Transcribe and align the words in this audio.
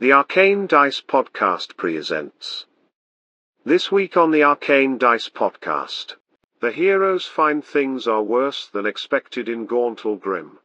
The 0.00 0.12
Arcane 0.12 0.66
Dice 0.66 1.00
Podcast 1.00 1.76
presents. 1.76 2.66
This 3.64 3.92
week 3.92 4.16
on 4.16 4.32
the 4.32 4.42
Arcane 4.42 4.98
Dice 4.98 5.28
Podcast, 5.28 6.16
the 6.58 6.72
heroes 6.72 7.26
find 7.26 7.64
things 7.64 8.08
are 8.08 8.20
worse 8.20 8.66
than 8.66 8.86
expected 8.86 9.48
in 9.48 9.68
Gauntlgrym. 9.68 10.58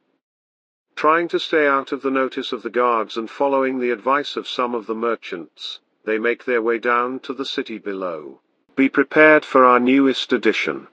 Trying 0.95 1.27
to 1.27 1.39
stay 1.39 1.67
out 1.67 1.91
of 1.91 2.01
the 2.01 2.09
notice 2.09 2.51
of 2.51 2.63
the 2.63 2.71
guards 2.71 3.17
and 3.17 3.29
following 3.29 3.77
the 3.77 3.91
advice 3.91 4.35
of 4.35 4.47
some 4.47 4.73
of 4.73 4.87
the 4.87 4.95
merchants, 4.95 5.79
they 6.05 6.17
make 6.17 6.45
their 6.45 6.63
way 6.63 6.79
down 6.79 7.19
to 7.19 7.33
the 7.33 7.45
city 7.45 7.77
below. 7.77 8.41
Be 8.75 8.89
prepared 8.89 9.45
for 9.45 9.63
our 9.63 9.79
newest 9.79 10.33
edition 10.33 10.87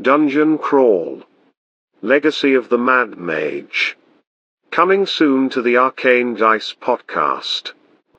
Dungeon 0.00 0.58
Crawl 0.58 1.22
Legacy 2.00 2.54
of 2.54 2.70
the 2.70 2.78
Mad 2.78 3.16
Mage. 3.18 3.96
Coming 4.72 5.04
soon 5.04 5.50
to 5.50 5.60
the 5.60 5.76
Arcane 5.76 6.34
Dice 6.34 6.72
podcast. 6.72 7.72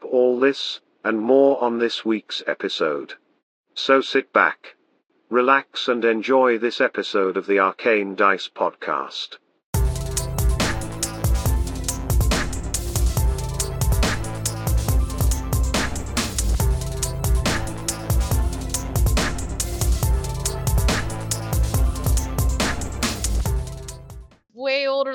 All 0.03 0.39
this, 0.39 0.81
and 1.03 1.19
more 1.19 1.59
on 1.59 1.79
this 1.79 2.05
week's 2.05 2.43
episode. 2.45 3.15
So 3.73 4.01
sit 4.01 4.31
back, 4.31 4.75
relax, 5.31 5.87
and 5.87 6.05
enjoy 6.05 6.59
this 6.59 6.79
episode 6.79 7.37
of 7.37 7.47
the 7.47 7.57
Arcane 7.57 8.13
Dice 8.13 8.47
podcast. 8.47 9.37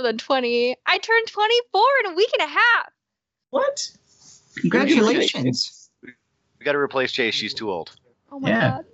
Than 0.08 0.16
20. 0.16 0.74
I 0.86 0.96
turned 0.96 1.26
24 1.26 1.82
in 2.06 2.12
a 2.12 2.14
week 2.14 2.30
and 2.40 2.48
a 2.48 2.50
half. 2.50 2.88
What? 3.50 3.90
Congratulations. 4.56 5.90
We 6.02 6.64
got 6.64 6.72
to 6.72 6.78
replace 6.78 7.12
Chayse. 7.12 7.34
She's 7.34 7.52
too 7.52 7.70
old. 7.70 7.94
Oh 8.32 8.40
my 8.40 8.48
Yeah. 8.48 8.70
god. 8.70 8.84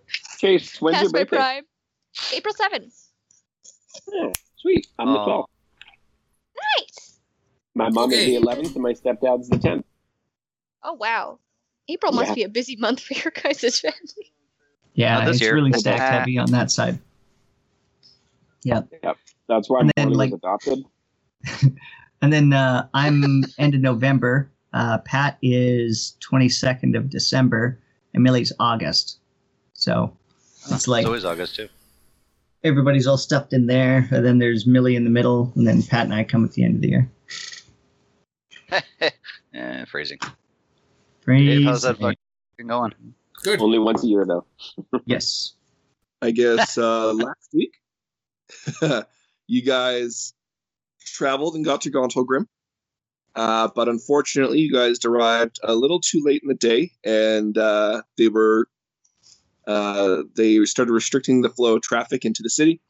Chayse, 0.41 0.83
when's 0.83 0.97
Past 0.97 1.05
your 1.05 1.13
birthday? 1.13 1.37
prime. 1.37 1.65
April 2.35 2.53
7th. 2.53 3.11
Oh, 4.13 4.33
sweet. 4.57 4.89
I'm 4.99 5.13
the 5.13 5.21
Oh. 5.21 5.25
12th. 5.25 5.47
Nice. 6.81 7.21
My 7.77 7.91
mom 7.91 8.11
is 8.11 8.27
the 8.27 8.35
11th, 8.35 8.75
and 8.75 8.83
my 8.83 8.93
stepdad's 8.93 9.49
the 9.49 9.57
10th. 9.59 9.85
Oh 10.83 10.95
wow. 10.95 11.39
April 11.89 12.11
must 12.11 12.35
be 12.35 12.43
a 12.43 12.49
busy 12.49 12.75
month 12.75 12.99
for 13.01 13.15
your 13.15 13.31
guys' 13.31 13.79
family. 13.79 14.33
Yeah, 14.95 15.19
Not 15.19 15.27
this 15.27 15.37
it's 15.37 15.43
year. 15.43 15.55
really 15.55 15.73
stacked 15.75 16.01
heavy 16.01 16.39
on 16.39 16.51
that 16.51 16.73
side. 16.73 16.99
Yeah. 18.65 18.83
Yep. 19.05 19.17
That's 19.49 19.71
why 19.71 19.79
And 19.79 19.87
my 19.87 19.93
then, 19.97 20.09
was 20.09 20.19
like- 20.19 20.33
adopted. 20.33 20.85
And 22.25 22.33
then 22.33 22.55
uh, 22.55 22.89
I'm 22.95 23.45
end 23.59 23.75
of 23.75 23.83
November. 23.83 24.51
Uh, 24.73 24.97
Pat 25.05 25.37
is 25.43 26.17
22nd 26.27 26.97
of 26.97 27.11
December, 27.11 27.79
and 28.15 28.23
Millie's 28.23 28.51
August. 28.59 29.19
So 29.75 30.17
it's 30.71 30.89
like 30.89 31.05
so 31.05 31.13
is 31.13 31.27
August 31.27 31.57
too. 31.57 31.69
everybody's 32.63 33.07
all 33.07 33.19
stuffed 33.19 33.53
in 33.53 33.67
there, 33.67 34.09
and 34.11 34.25
then 34.25 34.39
there's 34.39 34.67
Millie 34.67 34.97
in 34.97 35.05
the 35.05 35.11
middle, 35.11 35.53
and 35.55 35.67
then 35.67 35.83
Pat 35.83 36.05
and 36.07 36.15
I 36.15 36.25
come 36.25 36.47
at 36.47 36.53
the 36.53 36.65
end 36.65 36.77
of 36.77 36.81
the 36.81 36.89
year. 36.89 37.11
Eh, 39.57 39.85
phrasing. 39.85 40.19
Praise 41.21 41.59
Dave, 41.59 41.67
how's 41.67 41.83
that 41.83 41.99
fucking 41.99 42.17
going? 42.67 42.93
Good. 43.45 43.61
Only 43.61 43.79
once 43.79 44.03
a 44.03 44.07
year, 44.07 44.25
though. 44.25 44.47
Yes. 45.05 45.53
I 46.23 46.31
guess 46.31 46.77
uh, 46.79 47.13
last 47.13 47.51
week, 47.53 47.75
you 49.47 49.63
guys 49.63 50.33
traveled 51.05 51.55
and 51.55 51.65
got 51.65 51.83
to 51.83 51.91
Gauntlgrym. 51.91 52.47
Uh, 53.35 53.69
but 53.75 53.89
unfortunately, 53.89 54.61
you 54.61 54.73
guys 54.73 55.05
arrived 55.05 55.59
a 55.65 55.75
little 55.75 56.01
too 56.01 56.23
late 56.25 56.43
in 56.43 56.49
the 56.49 56.55
day, 56.55 56.93
and 57.05 57.59
uh, 57.59 58.03
they 58.17 58.29
were 58.29 58.69
uh, 59.67 60.23
they 60.37 60.65
started 60.65 60.93
restricting 60.93 61.43
the 61.43 61.49
flow 61.49 61.77
of 61.77 61.83
traffic 61.83 62.25
into 62.25 62.43
the 62.43 62.51
city 62.51 62.81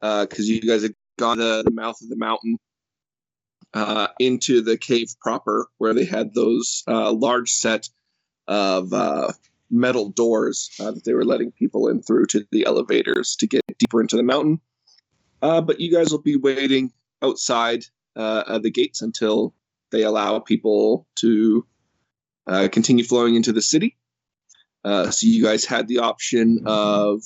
because 0.00 0.48
you 0.48 0.60
guys 0.60 0.82
had 0.82 0.94
gone 1.18 1.38
to 1.38 1.62
the 1.62 1.70
mouth 1.70 1.96
of 2.02 2.08
the 2.08 2.16
mountain 2.16 2.58
uh, 3.74 4.08
into 4.18 4.62
the 4.62 4.78
cave 4.78 5.08
proper, 5.20 5.68
where 5.78 5.92
they 5.92 6.04
had 6.04 6.34
those 6.34 6.82
uh, 6.88 7.12
large 7.12 7.50
set 7.50 7.88
of 8.46 8.92
uh, 8.92 9.32
metal 9.70 10.10
doors 10.10 10.70
uh, 10.80 10.92
that 10.92 11.04
they 11.04 11.12
were 11.12 11.24
letting 11.24 11.50
people 11.52 11.88
in 11.88 12.00
through 12.02 12.26
to 12.26 12.46
the 12.52 12.64
elevators 12.66 13.36
to 13.36 13.46
get 13.46 13.62
deeper 13.78 14.00
into 14.00 14.16
the 14.16 14.22
mountain. 14.22 14.60
Uh, 15.42 15.60
but 15.60 15.80
you 15.80 15.92
guys 15.92 16.10
will 16.10 16.22
be 16.22 16.36
waiting 16.36 16.92
outside 17.24 17.84
uh, 18.16 18.44
of 18.46 18.62
the 18.62 18.70
gates 18.70 19.02
until 19.02 19.54
they 19.90 20.02
allow 20.02 20.38
people 20.38 21.06
to 21.16 21.66
uh, 22.46 22.68
continue 22.70 23.04
flowing 23.04 23.34
into 23.34 23.52
the 23.52 23.62
city. 23.62 23.96
Uh, 24.84 25.10
so 25.10 25.26
you 25.26 25.42
guys 25.42 25.64
had 25.64 25.88
the 25.88 25.98
option 25.98 26.60
of 26.66 27.22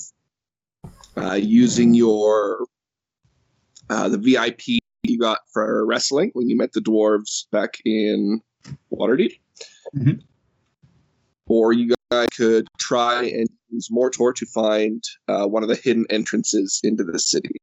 uh, 1.16 1.34
using 1.34 1.92
your 1.94 2.66
uh, 3.90 4.08
the 4.08 4.18
VIP 4.18 4.78
you 5.02 5.18
got 5.18 5.38
for 5.52 5.84
wrestling 5.86 6.30
when 6.34 6.48
you 6.48 6.56
met 6.56 6.72
the 6.72 6.80
dwarves 6.80 7.46
back 7.50 7.78
in 7.84 8.40
Waterdeep, 8.92 9.32
Mhm. 9.96 10.22
or 11.46 11.72
you 11.72 11.94
guys 12.12 12.28
could 12.36 12.66
try 12.78 13.24
and 13.24 13.48
use 13.70 13.88
Mortor 13.90 14.34
to 14.34 14.46
find 14.46 15.02
uh, 15.26 15.46
one 15.46 15.62
of 15.62 15.68
the 15.68 15.74
hidden 15.76 16.04
entrances 16.10 16.80
into 16.84 17.02
the 17.02 17.18
city 17.18 17.56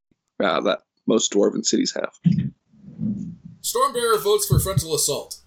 uh, 0.43 0.59
that 0.61 0.79
most 1.07 1.31
dwarven 1.33 1.65
cities 1.65 1.93
have. 1.95 2.13
Stormbearer 3.61 4.21
votes 4.21 4.47
for 4.47 4.59
frontal 4.59 4.93
assault. 4.95 5.39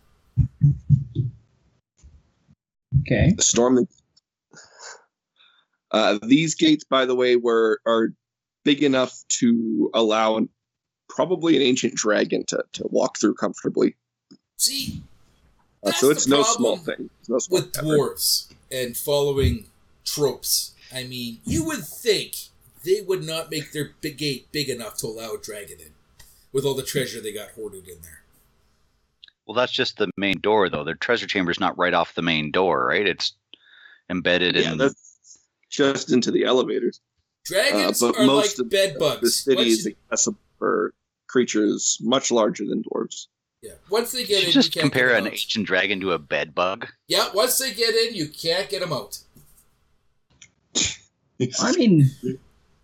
Okay. 3.00 3.32
The 3.36 3.42
storm. 3.42 3.86
Uh, 5.90 6.18
these 6.22 6.54
gates, 6.54 6.84
by 6.84 7.06
the 7.06 7.14
way, 7.14 7.36
were 7.36 7.80
are 7.86 8.12
big 8.64 8.82
enough 8.82 9.24
to 9.28 9.90
allow 9.94 10.36
an, 10.36 10.48
probably 11.08 11.56
an 11.56 11.62
ancient 11.62 11.94
dragon 11.94 12.44
to, 12.46 12.62
to 12.74 12.86
walk 12.90 13.18
through 13.18 13.34
comfortably. 13.34 13.96
See, 14.56 15.00
Uh, 15.82 15.92
so 15.92 16.10
it's 16.10 16.24
the 16.24 16.36
no 16.36 16.42
small 16.42 16.76
thing. 16.76 17.08
It's 17.20 17.28
no 17.30 17.38
small 17.38 17.60
with 17.60 17.78
effort. 17.78 17.86
dwarves 17.86 18.52
and 18.70 18.96
following 18.96 19.66
tropes, 20.04 20.74
I 20.94 21.04
mean, 21.04 21.38
you 21.44 21.64
would 21.64 21.84
think 21.86 22.34
they 22.84 23.00
would 23.00 23.24
not 23.24 23.50
make 23.50 23.72
their 23.72 23.90
big 24.00 24.18
gate 24.18 24.48
big 24.52 24.68
enough 24.68 24.96
to 24.98 25.06
allow 25.06 25.32
a 25.34 25.38
dragon 25.38 25.78
in, 25.80 25.92
with 26.52 26.64
all 26.64 26.74
the 26.74 26.82
treasure 26.82 27.20
they 27.20 27.32
got 27.32 27.50
hoarded 27.50 27.88
in 27.88 28.00
there. 28.02 28.22
Well, 29.46 29.54
that's 29.54 29.72
just 29.72 29.96
the 29.96 30.10
main 30.16 30.40
door, 30.40 30.68
though. 30.68 30.84
Their 30.84 30.94
treasure 30.94 31.26
chamber 31.26 31.50
is 31.50 31.60
not 31.60 31.78
right 31.78 31.94
off 31.94 32.14
the 32.14 32.22
main 32.22 32.50
door, 32.50 32.86
right? 32.86 33.06
It's 33.06 33.32
embedded 34.10 34.56
Yeah, 34.56 34.72
in. 34.72 34.78
that's 34.78 35.38
just 35.70 36.12
into 36.12 36.30
the 36.30 36.44
elevators. 36.44 37.00
Dragons 37.44 38.02
Uh, 38.02 38.08
but 38.12 38.20
are 38.20 38.26
most 38.26 38.58
like 38.58 38.64
of 38.66 38.70
bed 38.70 38.94
The 38.94 38.98
bugs. 38.98 39.36
city 39.36 39.56
Once, 39.56 39.68
is 39.70 39.86
accessible 39.86 40.38
for 40.58 40.92
creatures 41.28 41.96
much 42.02 42.30
larger 42.30 42.66
than 42.66 42.82
dwarves. 42.82 43.28
yeah, 43.62 43.72
once 43.88 44.12
they 44.12 44.20
You 44.20 44.26
get 44.26 44.44
in, 44.44 44.50
just 44.50 44.74
you 44.74 44.82
can't 44.82 44.92
compare 44.92 45.08
get 45.08 45.16
an 45.18 45.20
'em 45.22 45.26
out. 45.28 45.32
ancient 45.32 45.66
dragon 45.66 46.00
to 46.00 46.12
a 46.12 46.18
bed 46.18 46.54
bug. 46.54 46.86
Yeah, 47.06 47.30
once 47.32 47.56
they 47.58 47.72
get 47.72 47.94
in, 47.94 48.14
you 48.14 48.28
can't 48.28 48.68
get 48.68 48.80
them 48.80 48.92
out. 48.92 49.18
I 51.60 51.72
mean, 51.76 52.10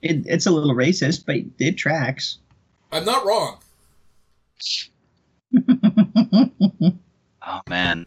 it, 0.05 0.23
it's 0.27 0.47
a 0.47 0.51
little 0.51 0.75
racist, 0.75 1.25
but 1.27 1.37
it 1.59 1.77
tracks. 1.77 2.39
I'm 2.93 3.05
not 3.05 3.27
wrong. 3.27 3.59
Oh 7.47 7.61
man, 7.69 8.07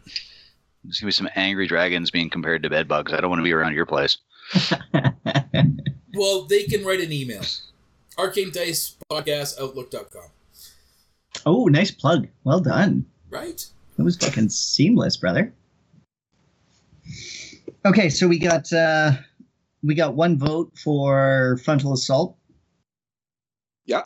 there's 0.82 0.98
gonna 0.98 1.08
be 1.08 1.12
some 1.12 1.28
angry 1.36 1.68
dragons 1.68 2.10
being 2.10 2.28
compared 2.28 2.64
to 2.64 2.70
bed 2.70 2.88
bugs. 2.88 3.12
I 3.12 3.20
don't 3.20 3.30
want 3.30 3.38
to 3.38 3.44
be 3.44 3.52
around 3.52 3.74
your 3.74 3.86
place. 3.86 4.18
Well, 6.14 6.46
they 6.46 6.64
can 6.64 6.84
write 6.84 7.00
an 7.00 7.12
email. 7.12 7.42
Arcane 8.16 8.50
Dice 8.50 8.96
Podcast 9.08 9.60
Outlook.com. 9.60 10.30
oh, 11.46 11.66
nice 11.66 11.92
plug. 11.92 12.26
Well 12.42 12.58
done. 12.58 13.06
Right? 13.30 13.64
It 13.98 14.02
was 14.02 14.16
fucking 14.16 14.48
seamless, 14.48 15.16
brother. 15.16 15.52
Okay, 17.84 18.08
so 18.08 18.26
we 18.26 18.38
got 18.38 18.72
uh 18.72 19.12
we 19.82 19.94
got 19.94 20.14
one 20.14 20.38
vote 20.38 20.72
for 20.76 21.58
frontal 21.64 21.92
assault. 21.92 22.36
Yeah. 23.84 24.02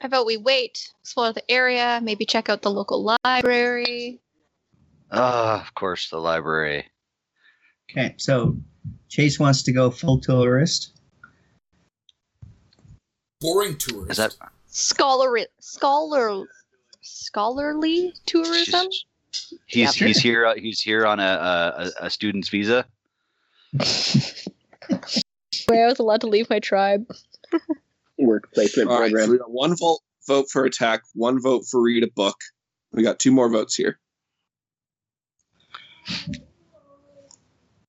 I 0.00 0.08
vote 0.08 0.26
we 0.26 0.36
wait, 0.36 0.92
explore 1.00 1.32
the 1.32 1.48
area, 1.50 2.00
maybe 2.02 2.26
check 2.26 2.48
out 2.48 2.62
the 2.62 2.70
local 2.70 3.16
library. 3.24 4.20
Ah, 5.10 5.62
of 5.62 5.74
course, 5.74 6.10
the 6.10 6.18
library. 6.18 6.86
Okay, 7.90 8.14
so 8.18 8.56
Chayse 9.10 9.38
wants 9.38 9.62
to 9.64 9.72
go 9.72 9.90
full 9.90 10.20
tourist. 10.20 10.92
Boring 13.40 13.76
tourist. 13.76 14.10
Is 14.10 14.16
that 14.16 14.34
Scholar 14.66 15.38
scholar 15.60 16.48
scholarly 17.00 18.12
tourism? 18.26 18.88
he's 19.66 20.00
Yeah. 20.00 20.06
he's 20.06 20.18
here 20.18 20.46
uh, 20.46 20.54
he's 20.56 20.80
here 20.80 21.06
on 21.06 21.20
a, 21.20 21.92
a 22.00 22.06
a 22.06 22.10
student's 22.10 22.48
visa? 22.48 22.84
Where 25.66 25.84
I 25.84 25.88
was 25.88 25.98
allowed 25.98 26.20
to 26.22 26.26
leave 26.26 26.50
my 26.50 26.60
tribe. 26.60 27.06
Work 28.18 28.52
placement 28.52 28.90
All 28.90 29.00
right, 29.00 29.10
so 29.10 29.16
program. 29.16 29.30
we 29.30 29.38
got 29.38 29.50
one 29.50 29.76
vote 29.76 30.00
vote 30.26 30.46
for 30.50 30.64
attack, 30.64 31.02
one 31.14 31.40
vote 31.40 31.64
for 31.70 31.82
read 31.82 32.02
a 32.02 32.10
book. 32.14 32.36
We 32.92 33.02
got 33.02 33.18
two 33.18 33.32
more 33.32 33.48
votes 33.50 33.74
here. 33.74 33.98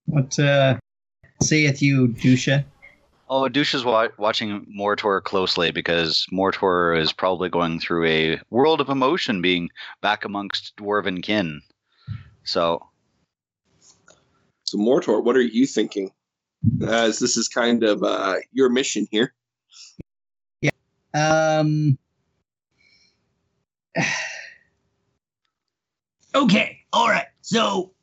What 0.05 0.37
uh, 0.39 0.77
saith 1.41 1.81
you, 1.81 2.07
Dusha? 2.09 2.65
Oh, 3.27 3.47
Douche 3.49 3.73
is 3.73 3.83
wa- 3.83 4.09
watching 4.17 4.65
Mortor 4.77 5.23
closely 5.23 5.71
because 5.71 6.25
Mortor 6.31 6.99
is 6.99 7.11
probably 7.11 7.49
going 7.49 7.79
through 7.79 8.05
a 8.05 8.39
world 8.51 8.81
of 8.81 8.89
emotion 8.89 9.41
being 9.41 9.69
back 10.01 10.25
amongst 10.25 10.75
dwarven 10.77 11.23
kin. 11.23 11.61
So, 12.43 12.85
So, 14.63 14.77
Mortor, 14.77 15.23
what 15.23 15.35
are 15.35 15.41
you 15.41 15.65
thinking? 15.65 16.11
As 16.87 17.19
this 17.19 17.37
is 17.37 17.47
kind 17.47 17.83
of 17.83 18.03
uh, 18.03 18.35
your 18.51 18.69
mission 18.69 19.07
here. 19.11 19.33
Yeah. 20.61 20.71
Um. 21.13 21.97
Okay, 26.35 26.81
all 26.91 27.07
right. 27.07 27.27
So, 27.39 27.93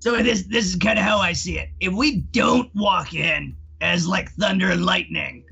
so 0.00 0.22
this 0.22 0.42
this 0.42 0.66
is 0.66 0.76
kind 0.76 0.98
of 0.98 1.04
how 1.06 1.16
I 1.16 1.32
see 1.32 1.58
it. 1.58 1.70
If 1.80 1.94
we 1.94 2.16
don't 2.16 2.70
walk 2.74 3.14
in 3.14 3.56
as 3.80 4.06
like 4.06 4.30
thunder 4.32 4.70
and 4.70 4.84
lightning, 4.84 5.46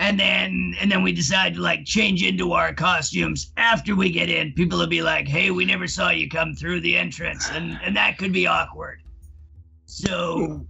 and 0.00 0.18
then 0.18 0.74
and 0.80 0.90
then 0.90 1.02
we 1.02 1.12
decide 1.12 1.56
to 1.56 1.60
like 1.60 1.84
change 1.84 2.22
into 2.22 2.52
our 2.52 2.72
costumes 2.72 3.52
after 3.58 3.94
we 3.94 4.08
get 4.10 4.30
in, 4.30 4.54
people 4.54 4.78
will 4.78 4.86
be 4.86 5.02
like, 5.02 5.28
"Hey, 5.28 5.50
we 5.50 5.66
never 5.66 5.86
saw 5.86 6.08
you 6.08 6.26
come 6.30 6.54
through 6.54 6.80
the 6.80 6.96
entrance," 6.96 7.50
and 7.50 7.78
and 7.84 7.94
that 7.96 8.16
could 8.16 8.32
be 8.32 8.46
awkward. 8.46 9.02
So. 9.86 10.66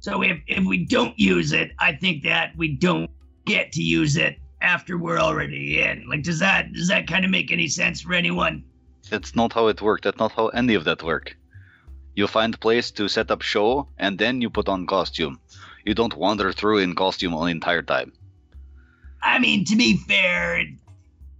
So 0.00 0.22
if, 0.22 0.40
if 0.46 0.64
we 0.64 0.86
don't 0.86 1.18
use 1.18 1.52
it, 1.52 1.72
I 1.78 1.92
think 1.92 2.22
that 2.22 2.56
we 2.56 2.68
don't 2.68 3.10
get 3.44 3.72
to 3.72 3.82
use 3.82 4.16
it 4.16 4.38
after 4.60 4.96
we're 4.96 5.18
already 5.18 5.80
in. 5.82 6.08
Like, 6.08 6.22
does 6.22 6.38
that 6.38 6.72
does 6.72 6.88
that 6.88 7.06
kind 7.06 7.24
of 7.24 7.30
make 7.30 7.52
any 7.52 7.68
sense 7.68 8.00
for 8.00 8.14
anyone? 8.14 8.64
That's 9.10 9.34
not 9.34 9.52
how 9.52 9.68
it 9.68 9.82
worked. 9.82 10.04
That's 10.04 10.18
not 10.18 10.32
how 10.32 10.48
any 10.48 10.74
of 10.74 10.84
that 10.84 11.02
work. 11.02 11.36
You 12.14 12.26
find 12.26 12.58
place 12.58 12.90
to 12.92 13.08
set 13.08 13.30
up 13.30 13.42
show, 13.42 13.88
and 13.98 14.18
then 14.18 14.40
you 14.40 14.50
put 14.50 14.68
on 14.68 14.86
costume. 14.86 15.40
You 15.84 15.94
don't 15.94 16.16
wander 16.16 16.52
through 16.52 16.78
in 16.78 16.94
costume 16.94 17.34
all 17.34 17.44
the 17.44 17.50
entire 17.50 17.82
time. 17.82 18.12
I 19.22 19.38
mean, 19.38 19.64
to 19.66 19.76
be 19.76 19.96
fair, 19.96 20.64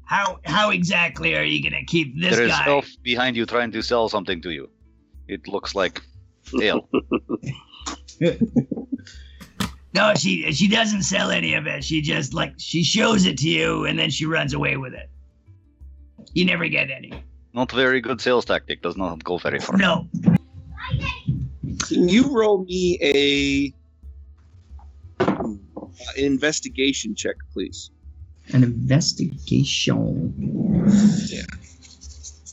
how 0.04 0.40
how 0.44 0.70
exactly 0.70 1.36
are 1.36 1.44
you 1.44 1.62
gonna 1.62 1.84
keep 1.84 2.18
this 2.20 2.36
there 2.36 2.46
is 2.46 2.52
guy? 2.52 2.66
elf 2.66 2.88
behind 3.02 3.36
you 3.36 3.44
trying 3.46 3.72
to 3.72 3.82
sell 3.82 4.08
something 4.08 4.40
to 4.42 4.50
you. 4.50 4.70
It 5.28 5.46
looks 5.46 5.74
like 5.74 6.02
ale. 6.60 6.88
No, 9.94 10.12
she 10.14 10.52
she 10.52 10.68
doesn't 10.68 11.02
sell 11.02 11.30
any 11.30 11.54
of 11.54 11.66
it. 11.66 11.82
She 11.82 12.02
just 12.02 12.34
like 12.34 12.52
she 12.58 12.84
shows 12.84 13.24
it 13.26 13.38
to 13.38 13.48
you 13.48 13.84
and 13.86 13.98
then 13.98 14.10
she 14.10 14.26
runs 14.26 14.52
away 14.54 14.76
with 14.76 14.92
it. 14.92 15.10
You 16.34 16.44
never 16.44 16.68
get 16.68 16.90
any. 16.90 17.12
not 17.54 17.72
very 17.72 18.00
good 18.00 18.20
sales 18.20 18.44
tactic. 18.44 18.82
Does 18.82 18.96
not 18.96 19.24
go 19.24 19.38
very 19.38 19.58
far. 19.58 19.76
No. 19.76 20.06
Can 21.88 22.08
you 22.08 22.30
roll 22.32 22.64
me 22.64 22.98
a 23.02 23.72
uh, 25.24 25.54
investigation 26.16 27.14
check, 27.14 27.36
please? 27.52 27.90
An 28.52 28.62
investigation. 28.62 30.32
Yeah. 31.26 31.42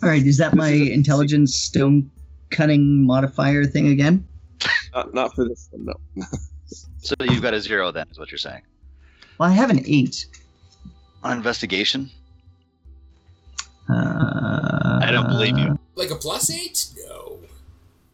All 0.02 0.10
right. 0.10 0.26
Is 0.26 0.38
that 0.38 0.56
my 0.56 0.70
intelligence 0.70 1.54
stone 1.56 2.10
cutting 2.50 3.06
modifier 3.06 3.66
thing 3.66 3.88
again? 3.88 4.28
Not, 4.94 5.14
not 5.14 5.36
for 5.36 5.48
this 5.48 5.68
one, 5.72 5.86
no. 5.86 6.26
So 6.98 7.16
you've 7.22 7.42
got 7.42 7.54
a 7.54 7.60
zero 7.62 7.92
then, 7.92 8.08
is 8.12 8.18
what 8.18 8.32
you're 8.32 8.38
saying. 8.38 8.62
Well, 9.38 9.50
I 9.50 9.54
have 9.54 9.70
an 9.70 9.82
eight. 9.86 10.26
On 11.24 11.38
investigation? 11.38 12.10
Uh, 13.90 15.00
I 15.04 15.10
don't 15.12 15.28
believe 15.28 15.58
you. 15.58 15.78
Like 15.96 16.12
a 16.12 16.16
plus 16.16 16.50
eight? 16.52 16.88
No. 17.08 17.40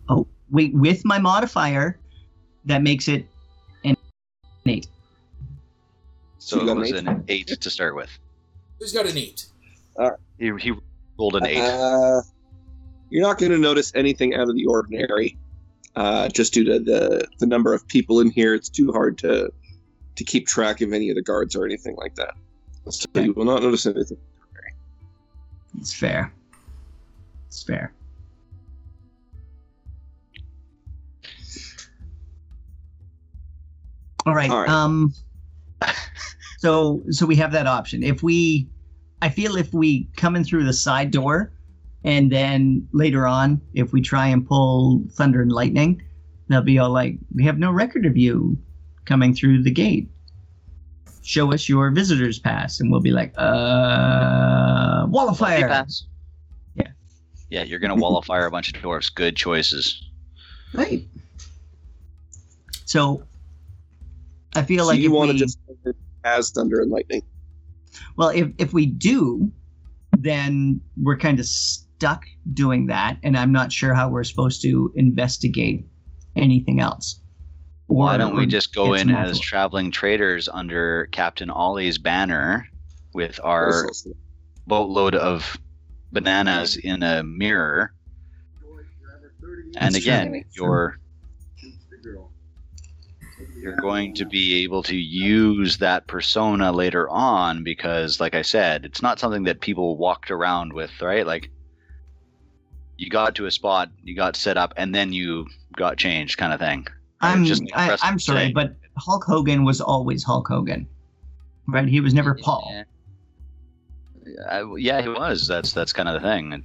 Oh, 0.09 0.27
wait. 0.49 0.73
With 0.73 1.03
my 1.05 1.19
modifier, 1.19 1.97
that 2.65 2.81
makes 2.81 3.07
it 3.07 3.25
an 3.83 3.95
eight. 4.65 4.87
So 6.39 6.57
You 6.57 6.61
it 6.63 6.65
got 6.65 6.71
an 6.71 6.77
was 6.79 6.91
eight? 6.91 7.07
an 7.07 7.23
eight 7.27 7.47
to 7.47 7.69
start 7.69 7.95
with. 7.95 8.09
Who's 8.79 8.93
got 8.93 9.05
an 9.05 9.17
eight? 9.17 9.45
He, 10.39 10.51
he 10.59 10.73
rolled 11.19 11.35
an 11.35 11.45
eight. 11.45 11.59
Uh, 11.59 12.21
you're 13.11 13.21
not 13.21 13.37
going 13.37 13.51
to 13.51 13.57
notice 13.57 13.91
anything 13.93 14.33
out 14.33 14.49
of 14.49 14.55
the 14.55 14.65
ordinary, 14.65 15.37
uh, 15.97 16.29
just 16.29 16.53
due 16.53 16.63
to 16.63 16.79
the 16.79 17.27
the 17.39 17.45
number 17.45 17.73
of 17.73 17.85
people 17.87 18.21
in 18.21 18.31
here. 18.31 18.55
It's 18.55 18.69
too 18.69 18.91
hard 18.91 19.17
to 19.19 19.51
to 20.15 20.23
keep 20.23 20.47
track 20.47 20.81
of 20.81 20.93
any 20.93 21.09
of 21.09 21.15
the 21.15 21.21
guards 21.21 21.55
or 21.55 21.65
anything 21.65 21.95
like 21.97 22.15
that. 22.15 22.33
So 22.89 23.07
you 23.15 23.33
will 23.33 23.45
not 23.45 23.61
notice 23.61 23.85
anything. 23.85 24.17
It's 25.77 25.93
fair. 25.93 26.33
It's 27.47 27.63
fair. 27.63 27.93
All 34.25 34.33
right. 34.33 34.49
All 34.49 34.61
right. 34.61 34.69
Um 34.69 35.13
so 36.59 37.03
so 37.09 37.25
we 37.25 37.35
have 37.35 37.51
that 37.51 37.67
option. 37.67 38.03
If 38.03 38.23
we 38.23 38.69
I 39.21 39.29
feel 39.29 39.57
if 39.57 39.73
we 39.73 40.07
come 40.15 40.35
in 40.37 40.45
through 40.45 40.63
the 40.63 40.73
side 40.73 41.11
door 41.11 41.51
and 42.03 42.31
then 42.31 42.87
later 42.93 43.27
on 43.27 43.61
if 43.73 43.93
we 43.93 44.01
try 44.01 44.27
and 44.27 44.45
pull 44.47 45.03
thunder 45.11 45.41
and 45.41 45.51
lightning, 45.51 46.01
they'll 46.47 46.61
be 46.61 46.79
all 46.79 46.89
like 46.89 47.17
we 47.35 47.43
have 47.43 47.57
no 47.59 47.71
record 47.71 48.05
of 48.05 48.17
you 48.17 48.57
coming 49.05 49.33
through 49.33 49.63
the 49.63 49.71
gate. 49.71 50.09
Show 51.23 51.53
us 51.53 51.69
your 51.69 51.91
visitor's 51.91 52.39
pass 52.39 52.79
and 52.79 52.91
we'll 52.91 53.01
be 53.01 53.11
like, 53.11 53.33
uh 53.37 55.05
wall 55.09 55.29
of 55.29 55.39
Lucky 55.39 55.61
fire. 55.61 55.67
pass. 55.67 56.05
Yeah. 56.75 56.87
Yeah, 57.49 57.63
you're 57.63 57.79
gonna 57.79 57.95
wall 57.95 58.17
of 58.17 58.25
fire 58.25 58.45
a 58.47 58.51
bunch 58.51 58.73
of 58.73 58.81
dwarfs. 58.81 59.09
Good 59.09 59.35
choices. 59.35 60.01
Right. 60.73 61.05
So 62.85 63.23
I 64.55 64.63
feel 64.63 64.83
So 64.85 64.89
like 64.91 64.99
you 64.99 65.11
want 65.11 65.31
to 65.31 65.37
just 65.37 65.59
as 66.23 66.51
thunder 66.51 66.81
and 66.81 66.91
lightning. 66.91 67.23
well, 68.15 68.29
if 68.29 68.49
if 68.57 68.73
we 68.73 68.85
do, 68.85 69.51
then 70.17 70.81
we're 71.01 71.17
kind 71.17 71.39
of 71.39 71.45
stuck 72.01 72.25
doing 72.51 72.87
that, 72.87 73.19
and 73.21 73.37
I'm 73.37 73.51
not 73.51 73.71
sure 73.71 73.93
how 73.93 74.09
we're 74.09 74.23
supposed 74.23 74.63
to 74.63 74.91
investigate 74.95 75.85
anything 76.35 76.79
else. 76.79 77.21
Why 77.85 78.17
don't 78.17 78.35
we 78.35 78.47
just 78.47 78.73
go 78.73 78.95
in 78.95 79.09
some 79.09 79.15
as 79.15 79.37
info. 79.37 79.41
traveling 79.43 79.91
traders 79.91 80.49
under 80.51 81.07
Captain 81.11 81.51
Ollie's 81.51 81.99
banner 81.99 82.65
with 83.13 83.39
our 83.43 83.87
boatload 84.65 85.13
of 85.13 85.55
bananas 86.11 86.75
in 86.75 87.03
a 87.03 87.21
mirror? 87.21 87.93
And 89.77 89.93
That's 89.93 89.97
again, 89.97 90.43
you're 90.53 90.97
you're 93.57 93.75
going 93.75 94.15
to 94.15 94.25
be 94.25 94.63
able 94.63 94.81
to 94.81 94.95
use 94.95 95.77
that 95.77 96.07
persona 96.07 96.71
later 96.71 97.07
on 97.11 97.63
because 97.63 98.19
like 98.19 98.33
I 98.33 98.41
said, 98.41 98.85
it's 98.85 99.03
not 99.03 99.19
something 99.19 99.43
that 99.43 99.61
people 99.61 99.97
walked 99.97 100.31
around 100.31 100.73
with, 100.73 100.99
right? 100.99 101.27
Like 101.27 101.51
you 103.01 103.09
got 103.09 103.33
to 103.35 103.47
a 103.47 103.51
spot, 103.51 103.89
you 104.03 104.15
got 104.15 104.35
set 104.35 104.57
up, 104.57 104.75
and 104.77 104.93
then 104.93 105.11
you 105.11 105.47
got 105.75 105.97
changed 105.97 106.37
kind 106.37 106.53
of 106.53 106.59
thing. 106.59 106.85
I'm 107.19 107.45
just 107.45 107.63
I, 107.73 107.97
I'm 108.03 108.19
sorry, 108.19 108.39
saying. 108.39 108.53
but 108.53 108.75
Hulk 108.95 109.23
Hogan 109.23 109.65
was 109.65 109.81
always 109.81 110.23
Hulk 110.23 110.47
Hogan, 110.47 110.87
right? 111.67 111.87
He 111.87 111.99
was 111.99 112.13
never 112.13 112.35
Paul. 112.35 112.71
Yeah. 112.71 112.83
I- 114.49 114.75
yeah, 114.77 115.01
he 115.01 115.09
was. 115.09 115.47
That's 115.47 115.73
that's 115.73 115.91
kind 115.93 116.07
of 116.07 116.21
the 116.21 116.27
thing. 116.27 116.53
And 116.53 116.63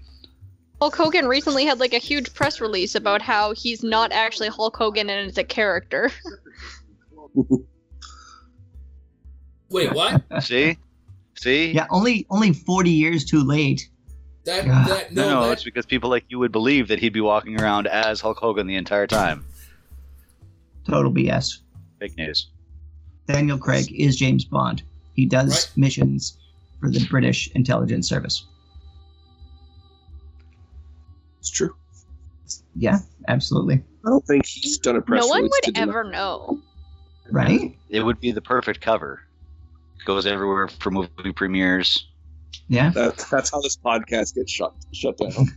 Hulk 0.79 0.95
Hogan 0.95 1.27
recently 1.27 1.65
had 1.65 1.81
like 1.81 1.95
a 1.95 1.99
huge 1.99 2.33
press 2.35 2.61
release 2.61 2.95
about 2.95 3.23
how 3.23 3.53
he's 3.55 3.83
not 3.83 4.13
actually 4.13 4.49
Hulk 4.49 4.77
Hogan 4.77 5.09
and 5.09 5.27
it's 5.27 5.39
a 5.39 5.45
character. 5.45 6.11
Wait, 9.71 9.93
what? 9.95 10.23
See, 10.43 10.77
see, 11.35 11.73
Yeah, 11.73 11.87
only 11.91 12.27
only 12.31 12.53
40 12.53 12.91
years 12.91 13.25
too 13.25 13.43
late. 13.43 13.89
That 14.47 14.65
that 14.87 15.13
no, 15.13 15.23
no, 15.23 15.31
no, 15.41 15.47
that, 15.47 15.53
it's 15.55 15.65
because 15.65 15.85
people 15.87 16.09
like 16.09 16.25
you 16.29 16.39
would 16.39 16.53
believe 16.53 16.89
that 16.89 16.99
he'd 17.01 17.13
be 17.13 17.21
walking 17.21 17.61
around 17.61 17.87
as 17.89 18.21
Hulk 18.21 18.39
Hogan 18.39 18.67
the 18.67 18.77
entire 18.77 19.07
time. 19.07 19.45
Total 20.87 21.13
BS. 21.13 21.59
Fake 21.99 22.17
news. 22.17 22.49
Daniel 23.27 23.59
Craig 23.59 23.93
is 23.93 24.17
James 24.17 24.45
Bond. 24.45 24.83
He 25.15 25.27
does 25.27 25.49
Right. 25.51 25.73
missions 25.77 26.39
for 26.81 26.91
the 26.91 27.05
British 27.11 27.51
intelligence 27.55 28.09
service. 28.09 28.45
It's 31.41 31.51
true. 31.51 31.75
Yeah, 32.77 32.99
absolutely. 33.29 33.83
I 34.05 34.09
don't 34.11 34.25
think 34.27 34.47
he's 34.47 34.79
done 34.79 34.97
a 34.97 35.01
press 35.03 35.23
no 35.23 35.27
one 35.29 35.39
release 35.43 35.53
to 35.65 35.69
would 35.71 35.75
deny- 35.75 35.89
ever 35.89 36.05
know. 36.05 36.61
Right? 37.33 37.77
It 37.89 38.01
would 38.03 38.21
be 38.21 38.31
the 38.31 38.43
perfect 38.43 38.81
cover. 38.81 39.23
Goes 40.05 40.27
everywhere 40.27 40.69
for 40.69 40.93
movie 40.93 41.33
premieres. 41.35 42.07
Yeah. 42.69 42.91
That, 42.91 43.25
that's 43.31 43.51
how 43.51 43.61
this 43.61 43.77
podcast 43.77 44.35
gets 44.35 44.51
shut 44.53 44.75
shut 44.93 45.17
down. 45.19 45.49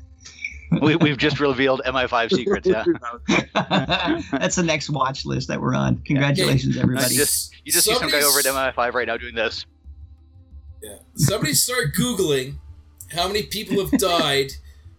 we, 0.81 0.95
we've 0.95 1.17
just 1.17 1.39
revealed 1.39 1.81
MI5 1.85 2.31
secrets. 2.35 2.67
Yeah, 2.67 2.83
That's 4.31 4.55
the 4.55 4.63
next 4.63 4.89
watch 4.89 5.25
list 5.25 5.47
that 5.47 5.59
we're 5.59 5.75
on. 5.75 5.97
Congratulations, 6.05 6.77
everybody. 6.77 7.15
just- 7.15 7.53
you 7.65 7.71
just 7.71 7.85
see 7.85 7.93
some 7.95 8.09
guy 8.09 8.21
over 8.21 8.39
at 8.39 8.45
MI5 8.45 8.93
right 8.93 9.07
now 9.07 9.17
doing 9.17 9.35
this. 9.35 9.65
Yeah. 10.81 10.97
Somebody 11.15 11.53
start 11.53 11.93
googling 11.97 12.55
how 13.11 13.27
many 13.27 13.43
people 13.43 13.83
have 13.85 13.91
died 13.99 14.53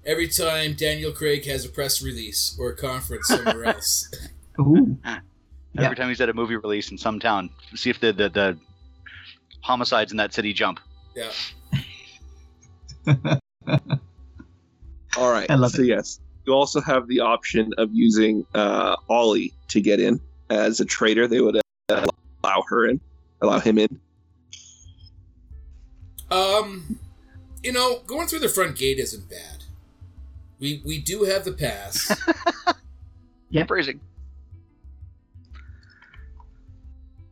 every 0.05 0.29
time 0.29 0.75
Daniel 0.75 1.11
Craig 1.13 1.47
has 1.47 1.65
a 1.65 1.69
press 1.69 2.03
release 2.03 2.57
or 2.59 2.71
a 2.71 2.77
conference 2.77 3.29
somewhere 3.29 3.65
else. 3.65 4.11
Ooh. 4.61 4.99
Every 5.05 5.21
Yeah. 5.75 5.95
time 5.95 6.09
he's 6.09 6.21
at 6.21 6.29
a 6.29 6.35
movie 6.35 6.57
release 6.57 6.91
in 6.91 6.99
some 6.99 7.19
town, 7.21 7.51
see 7.75 7.91
if 7.91 7.99
the 8.01 8.13
the, 8.13 8.29
the 8.29 8.59
homicides 9.63 10.11
in 10.13 10.19
that 10.19 10.35
city 10.35 10.53
jump. 10.53 10.81
yeah. 11.17 11.31
All 15.17 15.31
right. 15.31 15.51
I 15.51 15.55
love 15.55 15.73
so 15.73 15.83
it. 15.83 15.89
yes, 15.89 16.21
you 16.47 16.53
also 16.53 16.81
have 16.81 17.07
the 17.09 17.21
option 17.21 17.73
of 17.79 17.91
using 17.93 18.47
uh, 18.55 18.97
Ollie 19.09 19.53
to 19.69 19.81
get 19.81 20.01
in 20.01 20.21
as 20.51 20.81
a 20.81 20.85
trader. 20.85 21.27
They 21.27 21.41
would 21.41 21.57
uh, 21.57 22.07
allow 22.43 22.63
her 22.69 22.89
in, 22.89 23.01
allow 23.41 23.61
him 23.61 23.79
in. 23.79 24.01
Um, 26.31 26.99
you 27.63 27.73
know, 27.73 28.01
going 28.07 28.29
through 28.29 28.39
the 28.41 28.49
front 28.49 28.77
gate 28.77 28.99
isn't 28.99 29.29
bad. 29.29 29.65
We 30.61 30.83
we 30.85 30.99
do 30.99 31.25
have 31.25 31.45
the 31.45 31.53
pass. 31.53 32.13
yeah, 33.51 33.65
Phrasing. 33.65 34.01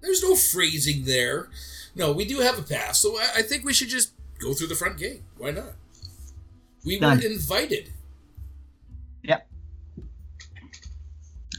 There's 0.00 0.22
no 0.22 0.34
phrasing 0.34 1.04
there. 1.04 1.48
No, 1.94 2.12
we 2.12 2.24
do 2.24 2.40
have 2.40 2.58
a 2.58 2.62
pass, 2.62 3.00
so 3.00 3.18
I, 3.18 3.28
I 3.38 3.42
think 3.42 3.64
we 3.64 3.74
should 3.74 3.88
just 3.88 4.12
go 4.38 4.54
through 4.54 4.68
the 4.68 4.74
front 4.74 4.98
gate. 4.98 5.22
Why 5.36 5.50
not? 5.50 5.72
We 6.84 6.98
Done. 6.98 7.18
were 7.18 7.24
invited. 7.26 7.92
Yep. 9.24 9.46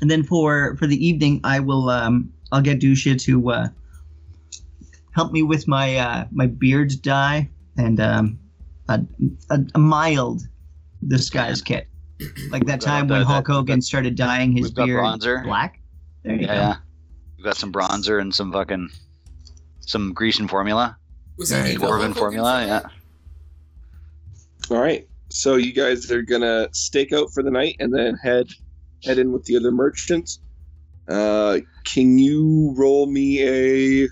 And 0.01 0.09
then 0.09 0.23
for 0.23 0.75
for 0.77 0.87
the 0.87 0.95
evening, 1.05 1.41
I 1.43 1.59
will 1.59 1.89
um 1.89 2.31
I'll 2.51 2.61
get 2.61 2.79
Dusha 2.79 3.19
to 3.23 3.51
uh, 3.51 3.67
help 5.11 5.31
me 5.31 5.43
with 5.43 5.67
my 5.67 5.97
uh, 5.97 6.25
my 6.31 6.47
beard 6.47 6.93
dye 7.01 7.49
and 7.77 7.99
um 7.99 8.39
a, 8.87 9.01
a, 9.49 9.59
a 9.75 9.79
mild 9.79 10.47
disguise 11.07 11.61
kit, 11.61 11.87
like 12.49 12.65
that 12.65 12.81
time 12.81 13.07
when 13.07 13.21
Hulk 13.21 13.47
we've 13.47 13.55
Hogan 13.55 13.79
got- 13.79 13.83
started 13.83 14.15
dyeing 14.15 14.51
his 14.53 14.67
we've 14.67 14.73
got 14.75 14.85
beard 14.85 14.99
bronzer. 15.03 15.43
black. 15.43 15.79
There 16.23 16.33
you 16.35 16.41
Yeah, 16.41 16.47
go. 16.47 16.53
yeah. 16.53 16.75
We've 17.37 17.45
got 17.45 17.55
some 17.57 17.71
bronzer 17.71 18.19
and 18.19 18.33
some 18.33 18.51
fucking 18.51 18.89
some 19.81 20.13
grease 20.13 20.39
and 20.39 20.49
formula. 20.49 20.97
Was 21.39 21.49
There 21.49 21.65
it 21.65 21.69
you 21.69 21.73
Evil 21.75 21.87
go. 21.87 21.93
Dwarven 21.95 22.01
Hulk 22.07 22.17
formula, 22.17 22.65
yeah. 22.67 22.81
All 24.69 24.81
right. 24.81 25.07
So 25.29 25.55
you 25.55 25.73
guys 25.73 26.11
are 26.11 26.21
gonna 26.21 26.67
stake 26.73 27.13
out 27.13 27.31
for 27.33 27.41
the 27.41 27.49
night 27.51 27.77
and 27.79 27.93
then 27.93 28.15
head 28.15 28.47
head 29.03 29.17
in 29.19 29.31
with 29.31 29.45
the 29.45 29.55
other 29.57 29.71
merchants. 29.71 30.39
Uh, 31.07 31.59
can 31.85 32.19
you 32.19 32.73
roll 32.77 33.07
me 33.07 33.41
a? 34.03 34.07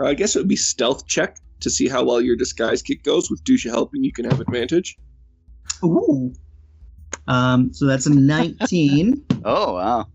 I 0.00 0.14
guess 0.14 0.36
it 0.36 0.40
would 0.40 0.48
be 0.48 0.56
stealth 0.56 1.06
check 1.06 1.38
to 1.60 1.70
see 1.70 1.88
how 1.88 2.04
well 2.04 2.20
your 2.20 2.36
disguise 2.36 2.82
kit 2.82 3.02
goes. 3.02 3.30
With 3.30 3.42
Dusha 3.44 3.70
helping, 3.70 4.04
you 4.04 4.12
can 4.12 4.24
have 4.26 4.40
advantage. 4.40 4.96
Ooh. 5.84 6.32
Um. 7.28 7.72
So 7.72 7.86
that's 7.86 8.06
a 8.06 8.14
nineteen. 8.14 9.24
Oh 9.44 9.74
wow. 9.74 10.06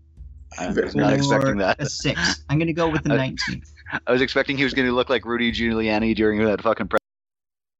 I 0.58 0.70
Very 0.70 0.86
was 0.86 0.94
not 0.96 1.12
or 1.12 1.16
expecting 1.16 1.56
that. 1.58 1.78
A 1.82 1.86
six. 1.86 2.42
I'm 2.48 2.58
gonna 2.58 2.72
go 2.72 2.88
with 2.88 3.04
a 3.06 3.12
I- 3.12 3.16
nineteen. 3.16 3.62
I 4.06 4.12
was 4.12 4.20
expecting 4.22 4.56
he 4.56 4.64
was 4.64 4.74
going 4.74 4.86
to 4.86 4.94
look 4.94 5.08
like 5.08 5.24
Rudy 5.24 5.52
Giuliani 5.52 6.14
during 6.14 6.44
that 6.44 6.60
fucking 6.62 6.88
press 6.88 7.00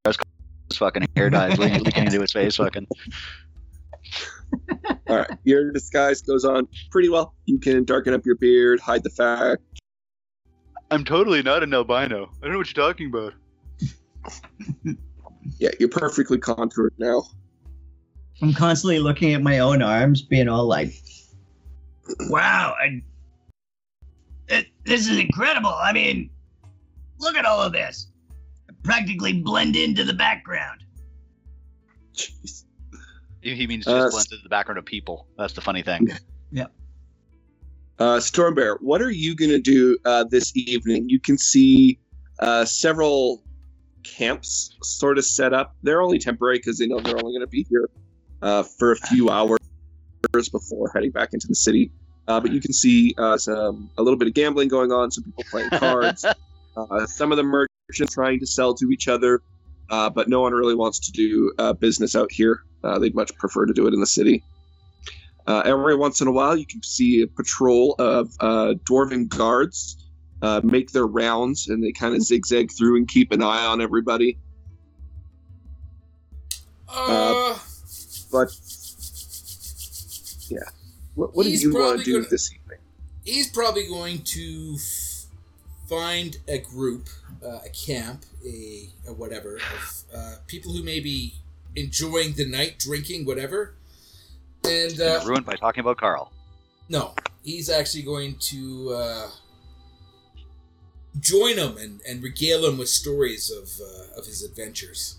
conference. 0.05 0.25
His 0.71 0.79
fucking 0.79 1.07
hair 1.17 1.31
dye 1.31 1.49
leaking 1.55 1.83
leaking 1.83 2.05
into 2.07 2.21
his 2.21 2.33
face. 2.33 2.57
Fucking. 2.57 2.87
All 5.09 5.17
right, 5.17 5.31
your 5.45 5.73
disguise 5.73 6.23
goes 6.23 6.45
on 6.45 6.69
pretty 6.91 7.09
well. 7.09 7.35
You 7.47 7.59
can 7.59 7.85
darken 7.85 8.15
up 8.15 8.25
your 8.25 8.37
beard, 8.37 8.81
hide 8.81 9.03
the 9.03 9.11
fact. 9.11 9.63
I'm 10.91 11.05
totally 11.05 11.43
not 11.43 11.63
an 11.63 11.75
albino. 11.75 12.31
I 12.39 12.45
don't 12.45 12.53
know 12.53 12.59
what 12.59 12.75
you're 12.75 12.87
talking 12.87 13.09
about. 13.09 13.35
Yeah, 15.59 15.71
you're 15.81 15.89
perfectly 15.89 16.39
contoured 16.39 16.93
now. 16.99 17.25
I'm 18.43 18.53
constantly 18.53 18.99
looking 18.99 19.33
at 19.35 19.43
my 19.43 19.59
own 19.59 19.83
arms, 19.83 20.23
being 20.23 20.49
all 20.49 20.67
like, 20.67 20.93
Wow, 22.29 22.75
I, 22.79 23.03
it, 24.49 24.67
this 24.85 25.09
is 25.09 25.19
incredible. 25.19 25.71
I 25.75 25.93
mean, 25.93 26.31
look 27.19 27.37
at 27.37 27.45
all 27.45 27.61
of 27.63 27.73
this. 27.73 28.11
I 28.69 28.73
practically 28.83 29.43
blend 29.43 29.77
into 29.77 30.05
the 30.05 30.15
background. 30.15 30.83
Jeez. 32.15 32.65
He 33.41 33.55
he 33.55 33.67
means 33.67 33.87
Uh, 33.87 33.93
just 33.93 34.07
s- 34.07 34.13
blends 34.13 34.33
into 34.33 34.43
the 34.43 34.49
background 34.49 34.79
of 34.79 34.85
people. 34.85 35.27
That's 35.39 35.53
the 35.53 35.61
funny 35.61 35.83
thing. 35.83 36.09
Yeah. 36.51 36.67
Uh, 37.99 38.19
Stormbear, 38.19 38.77
what 38.81 39.03
are 39.03 39.11
you 39.11 39.35
going 39.35 39.51
to 39.51 39.61
do 39.61 39.99
uh, 40.05 40.25
this 40.25 40.57
evening? 40.57 41.09
You 41.09 41.19
can 41.21 41.37
see 41.37 41.99
uh, 42.39 42.65
several 42.65 43.43
camps 44.05 44.77
sort 44.83 45.19
of 45.19 45.25
set 45.25 45.53
up. 45.53 45.75
They're 45.83 46.01
only 46.01 46.19
temporary 46.19 46.59
because 46.59 46.79
they 46.79 46.87
know 46.87 47.01
they're 47.01 47.17
only 47.17 47.33
going 47.33 47.41
to 47.41 47.47
be 47.49 47.67
here 47.69 47.91
uh, 48.41 48.63
for 48.63 48.93
a 48.93 48.97
few 48.97 49.31
hours 49.31 49.59
before 50.33 50.91
heading 50.95 51.11
back 51.11 51.33
into 51.33 51.49
the 51.49 51.55
city. 51.57 51.91
Uh, 52.29 52.39
but 52.39 52.53
you 52.53 52.61
can 52.61 52.73
see 52.73 53.15
uh, 53.19 53.37
some 53.39 53.91
a 53.97 54.03
little 54.03 54.19
bit 54.19 54.29
of 54.29 54.35
gambling 54.35 54.69
going 54.69 54.93
on, 54.93 55.11
some 55.11 55.25
people 55.25 55.45
playing 55.51 55.71
cards, 55.71 56.25
uh, 56.77 57.07
some 57.07 57.33
of 57.33 57.39
the 57.39 57.43
merchants 57.43 58.13
trying 58.15 58.39
to 58.39 58.47
sell 58.47 58.75
to 58.75 58.91
each 58.91 59.09
other, 59.09 59.41
uh, 59.91 60.11
but 60.11 60.29
no 60.29 60.41
one 60.43 60.53
really 60.53 60.75
wants 60.75 60.99
to 60.99 61.13
do 61.13 61.53
uh, 61.59 61.73
business 61.73 62.15
out 62.15 62.31
here. 62.31 62.63
Uh, 62.85 62.99
they'd 62.99 63.15
much 63.15 63.35
prefer 63.39 63.65
to 63.65 63.73
do 63.73 63.87
it 63.87 63.95
in 63.95 64.01
the 64.01 64.07
city. 64.07 64.45
Uh, 65.47 65.63
every 65.65 65.97
once 65.97 66.21
in 66.21 66.29
a 66.29 66.31
while, 66.31 66.55
you 66.55 66.67
can 66.67 66.83
see 66.83 67.23
a 67.23 67.27
patrol 67.27 67.95
of 67.99 68.31
uh, 68.41 68.75
dwarven 68.85 69.27
guards 69.27 69.97
uh, 70.43 70.61
make 70.63 70.93
their 70.93 71.07
rounds, 71.07 71.69
and 71.69 71.83
they 71.83 71.91
kind 71.91 72.15
of 72.15 72.21
zigzag 72.21 72.71
through 72.71 72.99
and 72.99 73.09
keep 73.09 73.33
an 73.33 73.43
eye 73.43 73.65
on 73.65 73.81
everybody. 73.81 74.39
Uh, 76.87 77.59
But 78.31 78.49
yeah, 80.49 80.59
what, 81.19 81.35
what 81.35 81.45
do 81.45 81.51
you 81.51 81.75
want 81.75 81.99
to 81.99 82.05
do 82.05 82.13
gonna- 82.19 82.29
this 82.29 82.53
evening? 82.53 82.79
he's 83.25 83.49
probably 83.51 83.87
going 83.87 84.23
to 84.23 84.75
f- 84.77 85.27
find 85.89 86.39
a 86.49 86.59
group, 86.59 87.09
uh, 87.45 87.59
a 87.65 87.69
camp, 87.71 88.25
a, 88.47 88.89
a 89.09 89.13
whatever, 89.13 89.57
of 89.57 90.03
uh, 90.15 90.35
people 90.47 90.73
who 90.73 90.83
may 90.83 91.01
be 91.01 91.35
enjoying 91.77 92.33
the 92.35 92.47
night, 92.49 92.79
drinking, 92.79 93.27
whatever. 93.27 93.75
And 94.65 94.99
uh, 95.01 95.21
Ruined 95.27 95.45
by 95.45 95.55
talking 95.57 95.81
about 95.83 95.99
Carl. 95.99 96.33
no, 96.89 97.15
he's 97.45 97.69
actually 97.69 98.03
going 98.03 98.37
to 98.41 98.93
uh, 98.95 99.31
join 101.21 101.57
them 101.57 101.77
and, 101.77 102.01
and 102.09 102.23
regale 102.23 102.63
them 102.63 102.79
with 102.79 102.89
stories 102.89 103.51
of 103.51 103.69
uh, 103.81 104.19
of 104.19 104.25
his 104.27 104.43
adventures. 104.43 105.19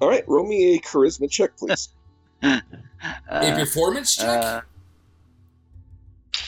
All 0.00 0.08
right, 0.08 0.26
roll 0.28 0.46
me 0.46 0.74
a 0.74 0.80
charisma 0.80 1.30
check, 1.30 1.56
please. 1.56 1.88
a 3.04 3.34
Uh, 3.52 3.58
performance 3.58 4.16
check. 4.16 4.42
uh, 4.44 4.60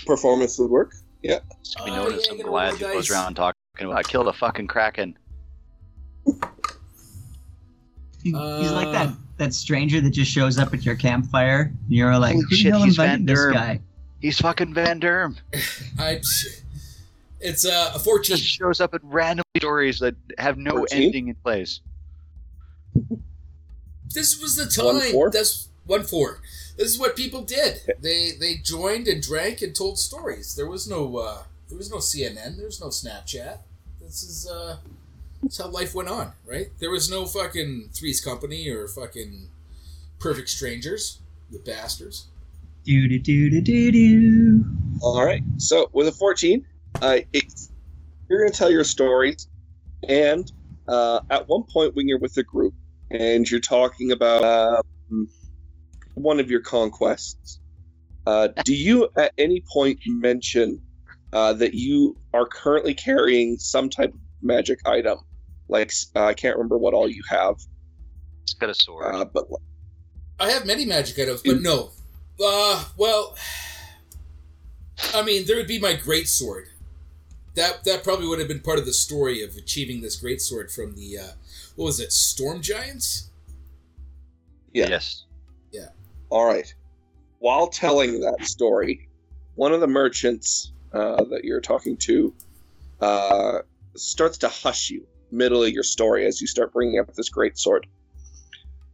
Performance 0.07 0.59
would 0.59 0.71
work. 0.71 0.95
it's 1.23 1.75
gonna 1.75 1.91
be 1.91 1.91
yeah, 2.13 2.17
as 2.17 2.25
some 2.27 2.37
get 2.37 2.41
a 2.41 2.49
Goliath 2.49 2.79
who 2.79 2.85
goes 2.87 3.11
around 3.11 3.35
talking 3.35 3.55
about 3.81 3.97
I 3.97 4.03
killed 4.03 4.29
a 4.29 4.33
fucking 4.33 4.67
kraken. 4.69 5.17
He- 8.23 8.31
he's 8.33 8.73
like 8.73 8.93
that 8.93 9.09
Uh. 9.09 9.15
that 9.39 9.55
stranger 9.55 10.01
that 10.01 10.11
just 10.11 10.31
shows 10.31 10.59
up 10.59 10.73
at 10.75 10.85
your 10.85 10.97
campfire. 10.97 11.63
And 11.73 11.75
you're 11.89 12.19
like, 12.19 12.33
Holy 12.33 12.45
who 12.45 12.49
the 12.51 12.57
shit, 12.57 12.73
hell 12.73 12.83
he's 12.83 12.95
invited 12.95 13.19
Van 13.19 13.27
this 13.27 13.39
Derm. 13.39 13.53
guy? 13.53 13.81
He's 14.21 14.39
fucking 14.41 14.75
Van 14.75 15.01
Derm. 15.01 15.37
I, 15.99 16.21
it's 17.41 17.65
uh, 17.67 17.93
a 17.95 17.99
fourteen. 17.99 18.37
Just 18.37 18.49
shows 18.49 18.81
up 18.81 18.95
at 18.95 19.01
random 19.05 19.45
stories 19.59 19.99
that 20.01 20.15
have 20.39 20.57
no 20.59 20.71
14? 20.79 21.03
ending 21.03 21.29
in 21.29 21.35
place. 21.37 21.81
This 24.15 24.41
was 24.41 24.57
the 24.57 24.83
One 24.83 25.01
time. 25.01 25.13
four? 25.13 25.31
That's 25.31 25.69
one 25.87 26.02
four. 26.02 26.40
This 26.76 26.88
is 26.88 26.99
what 26.99 27.16
people 27.16 27.43
did. 27.43 27.81
They 28.00 28.33
they 28.33 28.57
joined 28.57 29.09
and 29.09 29.23
drank 29.23 29.62
and 29.62 29.75
told 29.75 29.99
stories. 29.99 30.55
There 30.55 30.69
was 30.69 30.88
no 30.88 31.16
uh, 31.16 31.43
there 31.69 31.78
was 31.78 31.90
no 31.90 31.99
CNN. 31.99 32.57
There 32.57 32.66
was 32.66 32.81
no 32.81 32.88
Snapchat. 32.88 33.59
This 34.00 34.23
is 34.23 34.49
uh, 34.49 34.76
that's 35.43 35.59
how 35.59 35.69
life 35.69 35.95
went 35.95 36.09
on, 36.09 36.33
right? 36.45 36.69
There 36.78 36.90
was 36.90 37.11
no 37.11 37.26
fucking 37.26 37.90
Three's 37.93 38.21
Company 38.21 38.69
or 38.69 38.88
fucking 38.88 39.49
Perfect 40.19 40.49
Strangers, 40.49 41.21
the 41.50 41.59
bastards. 41.59 42.26
Do 42.85 43.09
do 43.09 43.19
do 43.19 43.50
do 43.50 43.61
do 43.61 43.93
do. 43.93 44.64
All 45.02 45.25
right. 45.25 45.43
So 45.59 45.90
with 45.93 46.09
a 46.09 46.12
14, 46.12 46.64
uh, 47.02 47.19
you're 48.28 48.40
going 48.40 48.50
to 48.50 48.57
tell 48.57 48.71
your 48.71 48.85
stories. 48.85 49.49
And 50.09 50.50
uh, 50.88 51.21
at 51.31 51.49
one 51.49 51.64
point, 51.64 51.95
when 51.97 52.09
you're 52.09 52.19
with 52.19 52.37
a 52.37 52.43
group 52.43 52.75
and 53.11 53.49
you're 53.50 53.61
talking 53.61 54.12
about 54.12 54.85
um, 55.11 55.28
one 56.17 56.41
of 56.41 56.51
your 56.51 56.61
conquests, 56.61 57.61
uh, 58.27 58.49
do 58.65 58.75
you 58.75 59.09
at 59.17 59.33
any 59.39 59.63
point 59.73 60.01
mention 60.07 60.83
uh, 61.33 61.53
that 61.53 61.75
you 61.75 62.17
are 62.35 62.47
currently 62.47 62.95
carrying 62.95 63.57
some 63.59 63.89
type 63.89 64.13
of 64.13 64.21
magic 64.43 64.81
item? 64.87 65.19
Like, 65.69 65.93
uh, 66.17 66.25
I 66.25 66.35
can't 66.35 66.57
remember 66.57 66.79
what 66.79 66.95
all 66.95 67.09
you 67.09 67.23
have, 67.29 67.57
He's 68.47 68.55
got 68.55 68.71
a 68.71 68.75
sword. 68.75 69.15
uh, 69.15 69.25
but 69.25 69.47
I 70.41 70.51
have 70.51 70.65
many 70.67 70.85
magic 70.85 71.19
items, 71.19 71.43
but 71.43 71.61
no. 71.61 71.91
Uh, 72.43 72.85
well, 72.97 73.37
I 75.15 75.23
mean, 75.23 75.47
there 75.47 75.57
would 75.57 75.67
be 75.67 75.79
my 75.79 75.95
great 75.95 76.29
sword. 76.29 76.69
That 77.55 77.85
that 77.85 78.05
probably 78.05 78.27
would 78.29 78.39
have 78.39 78.49
been 78.49 78.61
part 78.61 78.79
of 78.79 78.85
the 78.85 78.93
story 78.93 79.43
of 79.43 79.57
achieving 79.57 80.03
this 80.03 80.17
great 80.17 80.41
sword 80.43 80.71
from 80.71 80.95
the 80.95 81.19
uh, 81.19 81.31
what 81.75 81.87
was 81.87 82.01
it, 82.01 82.13
Storm 82.13 82.61
Giants? 82.61 83.31
Yeah. 84.73 84.89
Yes. 84.89 85.25
All 86.30 86.47
right. 86.47 86.73
While 87.38 87.68
telling 87.68 88.21
that 88.21 88.47
story, 88.47 89.09
one 89.54 89.73
of 89.73 89.80
the 89.80 89.87
merchants 89.87 90.73
uh, 90.92 91.25
that 91.25 91.45
you're 91.45 91.61
talking 91.61 91.97
to 91.99 92.35
uh, 93.00 93.59
starts 93.95 94.38
to 94.38 94.49
hush 94.49 94.90
you 94.90 95.06
middle 95.30 95.62
of 95.62 95.71
your 95.71 95.83
story 95.83 96.25
as 96.26 96.40
you 96.40 96.47
start 96.47 96.73
bringing 96.73 96.99
up 96.99 97.12
this 97.14 97.28
great 97.28 97.59
sword. 97.59 97.87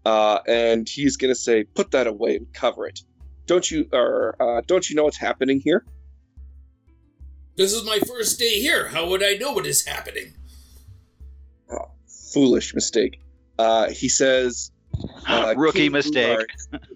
Uh, 0.05 0.41
and 0.49 0.89
he's 0.89 1.17
going 1.17 1.33
to 1.33 1.39
say, 1.39 1.63
"Put 1.63 1.93
that 1.93 2.09
away 2.09 2.37
and 2.37 2.53
cover 2.53 2.87
it. 2.87 3.01
Don't 3.47 3.71
you 3.71 3.89
or 3.93 4.35
uh, 4.41 4.63
don't 4.67 4.89
you 4.91 4.97
know 4.97 5.05
what's 5.05 5.19
happening 5.19 5.61
here?" 5.61 5.85
This 7.55 7.73
is 7.73 7.85
my 7.85 8.01
first 8.01 8.39
day 8.39 8.61
here. 8.61 8.89
How 8.89 9.07
would 9.09 9.23
I 9.23 9.35
know 9.35 9.53
what 9.53 9.67
is 9.67 9.85
happening? 9.85 10.33
Foolish 12.33 12.75
mistake. 12.75 13.21
Uh, 13.59 13.91
he 13.91 14.09
says, 14.09 14.71
uh, 15.29 15.55
Rookie 15.57 15.81
King 15.81 15.93
mistake. 15.93 16.39
Brunard- 16.73 16.87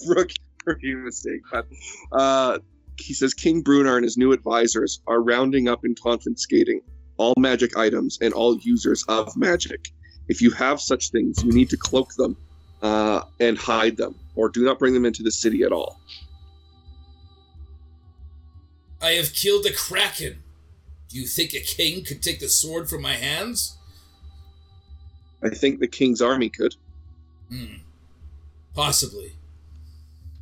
rookie, 0.06 0.36
rookie 0.64 0.94
mistake. 0.94 1.42
But, 1.50 1.66
uh, 2.12 2.58
he 2.98 3.14
says 3.14 3.34
King 3.34 3.62
Bruenor 3.62 3.96
and 3.96 4.04
his 4.04 4.16
new 4.16 4.32
advisors 4.32 5.00
are 5.06 5.20
rounding 5.20 5.68
up 5.68 5.84
and 5.84 5.98
confiscating 6.00 6.80
all 7.18 7.34
magic 7.38 7.76
items 7.76 8.18
and 8.20 8.32
all 8.32 8.56
users 8.58 9.04
of 9.08 9.36
magic. 9.36 9.90
If 10.28 10.40
you 10.40 10.50
have 10.52 10.80
such 10.80 11.10
things, 11.10 11.42
you 11.44 11.52
need 11.52 11.70
to 11.70 11.76
cloak 11.76 12.14
them 12.14 12.36
uh, 12.82 13.22
and 13.40 13.56
hide 13.56 13.96
them, 13.96 14.14
or 14.34 14.48
do 14.48 14.64
not 14.64 14.78
bring 14.78 14.94
them 14.94 15.04
into 15.04 15.22
the 15.22 15.30
city 15.30 15.62
at 15.62 15.72
all. 15.72 16.00
I 19.00 19.12
have 19.12 19.32
killed 19.32 19.66
a 19.66 19.72
kraken. 19.72 20.42
Do 21.08 21.18
you 21.18 21.26
think 21.26 21.54
a 21.54 21.60
king 21.60 22.04
could 22.04 22.22
take 22.22 22.40
the 22.40 22.48
sword 22.48 22.88
from 22.88 23.02
my 23.02 23.14
hands? 23.14 23.76
I 25.42 25.50
think 25.50 25.80
the 25.80 25.86
king's 25.86 26.20
army 26.20 26.48
could. 26.48 26.74
Hmm. 27.50 27.76
Possibly. 28.74 29.32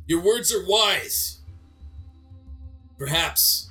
Your 0.07 0.21
words 0.21 0.53
are 0.53 0.65
wise. 0.65 1.39
Perhaps. 2.97 3.67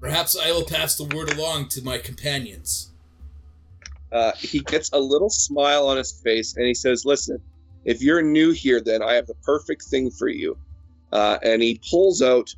Perhaps 0.00 0.36
I 0.36 0.52
will 0.52 0.64
pass 0.64 0.96
the 0.96 1.04
word 1.04 1.32
along 1.32 1.68
to 1.70 1.82
my 1.82 1.98
companions. 1.98 2.92
Uh, 4.10 4.32
he 4.38 4.60
gets 4.60 4.90
a 4.92 4.98
little 4.98 5.28
smile 5.28 5.88
on 5.88 5.96
his 5.96 6.12
face 6.12 6.56
and 6.56 6.64
he 6.64 6.74
says, 6.74 7.04
Listen, 7.04 7.40
if 7.84 8.02
you're 8.02 8.22
new 8.22 8.52
here, 8.52 8.80
then 8.80 9.02
I 9.02 9.14
have 9.14 9.26
the 9.26 9.34
perfect 9.34 9.82
thing 9.82 10.10
for 10.10 10.28
you. 10.28 10.56
Uh, 11.12 11.38
and 11.42 11.60
he 11.62 11.80
pulls 11.90 12.22
out 12.22 12.54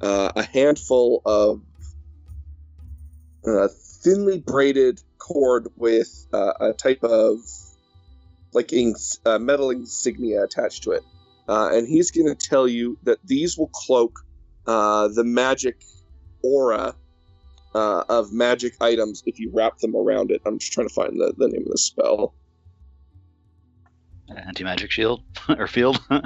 uh, 0.00 0.32
a 0.34 0.42
handful 0.42 1.22
of 1.24 1.62
uh, 3.46 3.68
thinly 4.02 4.38
braided 4.38 5.00
cord 5.18 5.68
with 5.76 6.26
uh, 6.32 6.52
a 6.60 6.72
type 6.72 7.02
of 7.04 7.38
like 8.52 8.72
ins- 8.72 9.20
uh, 9.24 9.38
metal 9.38 9.70
insignia 9.70 10.42
attached 10.42 10.82
to 10.82 10.92
it. 10.92 11.04
Uh, 11.50 11.68
and 11.72 11.88
he's 11.88 12.12
going 12.12 12.28
to 12.28 12.34
tell 12.48 12.68
you 12.68 12.96
that 13.02 13.18
these 13.26 13.58
will 13.58 13.70
cloak 13.74 14.20
uh, 14.68 15.08
the 15.08 15.24
magic 15.24 15.82
aura 16.44 16.94
uh, 17.74 18.04
of 18.08 18.32
magic 18.32 18.74
items 18.80 19.24
if 19.26 19.40
you 19.40 19.50
wrap 19.52 19.76
them 19.78 19.96
around 19.96 20.30
it. 20.30 20.40
I'm 20.46 20.60
just 20.60 20.72
trying 20.72 20.86
to 20.86 20.94
find 20.94 21.20
the, 21.20 21.34
the 21.36 21.48
name 21.48 21.62
of 21.62 21.72
the 21.72 21.78
spell. 21.78 22.34
Anti 24.36 24.62
magic 24.62 24.92
shield 24.92 25.22
or 25.48 25.66
field. 25.66 26.00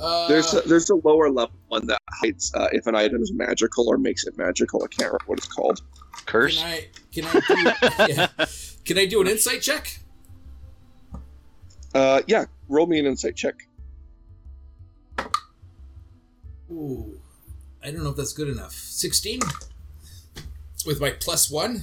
Uh, 0.00 0.26
There's 0.26 0.52
a, 0.52 0.60
there's 0.62 0.90
a 0.90 0.96
lower 0.96 1.30
level 1.30 1.54
one 1.68 1.86
that 1.86 2.00
hides 2.10 2.52
uh, 2.56 2.66
if 2.72 2.88
an 2.88 2.96
item 2.96 3.22
is 3.22 3.32
magical 3.32 3.88
or 3.88 3.96
makes 3.96 4.26
it 4.26 4.36
magical. 4.36 4.82
I 4.82 4.88
can't 4.88 5.06
remember 5.12 5.24
what 5.26 5.38
it's 5.38 5.46
called. 5.46 5.82
Curse. 6.26 6.60
Can 6.60 6.66
I 6.66 6.88
can 7.12 7.24
I 7.24 8.06
do 8.08 8.12
yeah. 8.12 8.46
Can 8.84 8.98
I 8.98 9.06
do 9.06 9.20
an 9.20 9.28
insight 9.28 9.62
check? 9.62 10.00
Uh, 11.94 12.22
yeah, 12.26 12.44
roll 12.68 12.88
me 12.88 12.98
an 12.98 13.06
insight 13.06 13.36
check. 13.36 13.68
Ooh, 16.70 17.20
I 17.82 17.90
don't 17.90 18.02
know 18.02 18.10
if 18.10 18.16
that's 18.16 18.32
good 18.32 18.48
enough. 18.48 18.72
Sixteen 18.72 19.40
with 20.86 21.00
my 21.00 21.10
plus 21.10 21.50
one. 21.50 21.82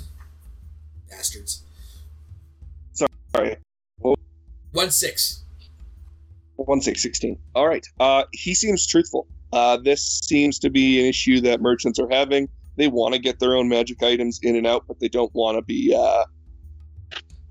Bastards. 1.09 1.63
Sorry, 3.33 3.57
One 4.71 4.91
six. 4.91 5.43
one 6.55 6.81
six 6.81 7.01
sixteen. 7.01 7.37
All 7.55 7.67
right. 7.67 7.85
Uh, 7.99 8.23
he 8.31 8.53
seems 8.53 8.87
truthful. 8.87 9.27
Uh, 9.53 9.77
this 9.77 10.21
seems 10.23 10.59
to 10.59 10.69
be 10.69 10.99
an 10.99 11.05
issue 11.05 11.41
that 11.41 11.61
merchants 11.61 11.99
are 11.99 12.09
having. 12.09 12.47
They 12.77 12.87
want 12.87 13.13
to 13.13 13.19
get 13.19 13.39
their 13.39 13.55
own 13.55 13.67
magic 13.67 14.01
items 14.01 14.39
in 14.41 14.55
and 14.55 14.65
out, 14.65 14.85
but 14.87 14.99
they 14.99 15.09
don't 15.09 15.33
want 15.35 15.57
to 15.57 15.61
be 15.61 15.93
uh, 15.97 16.23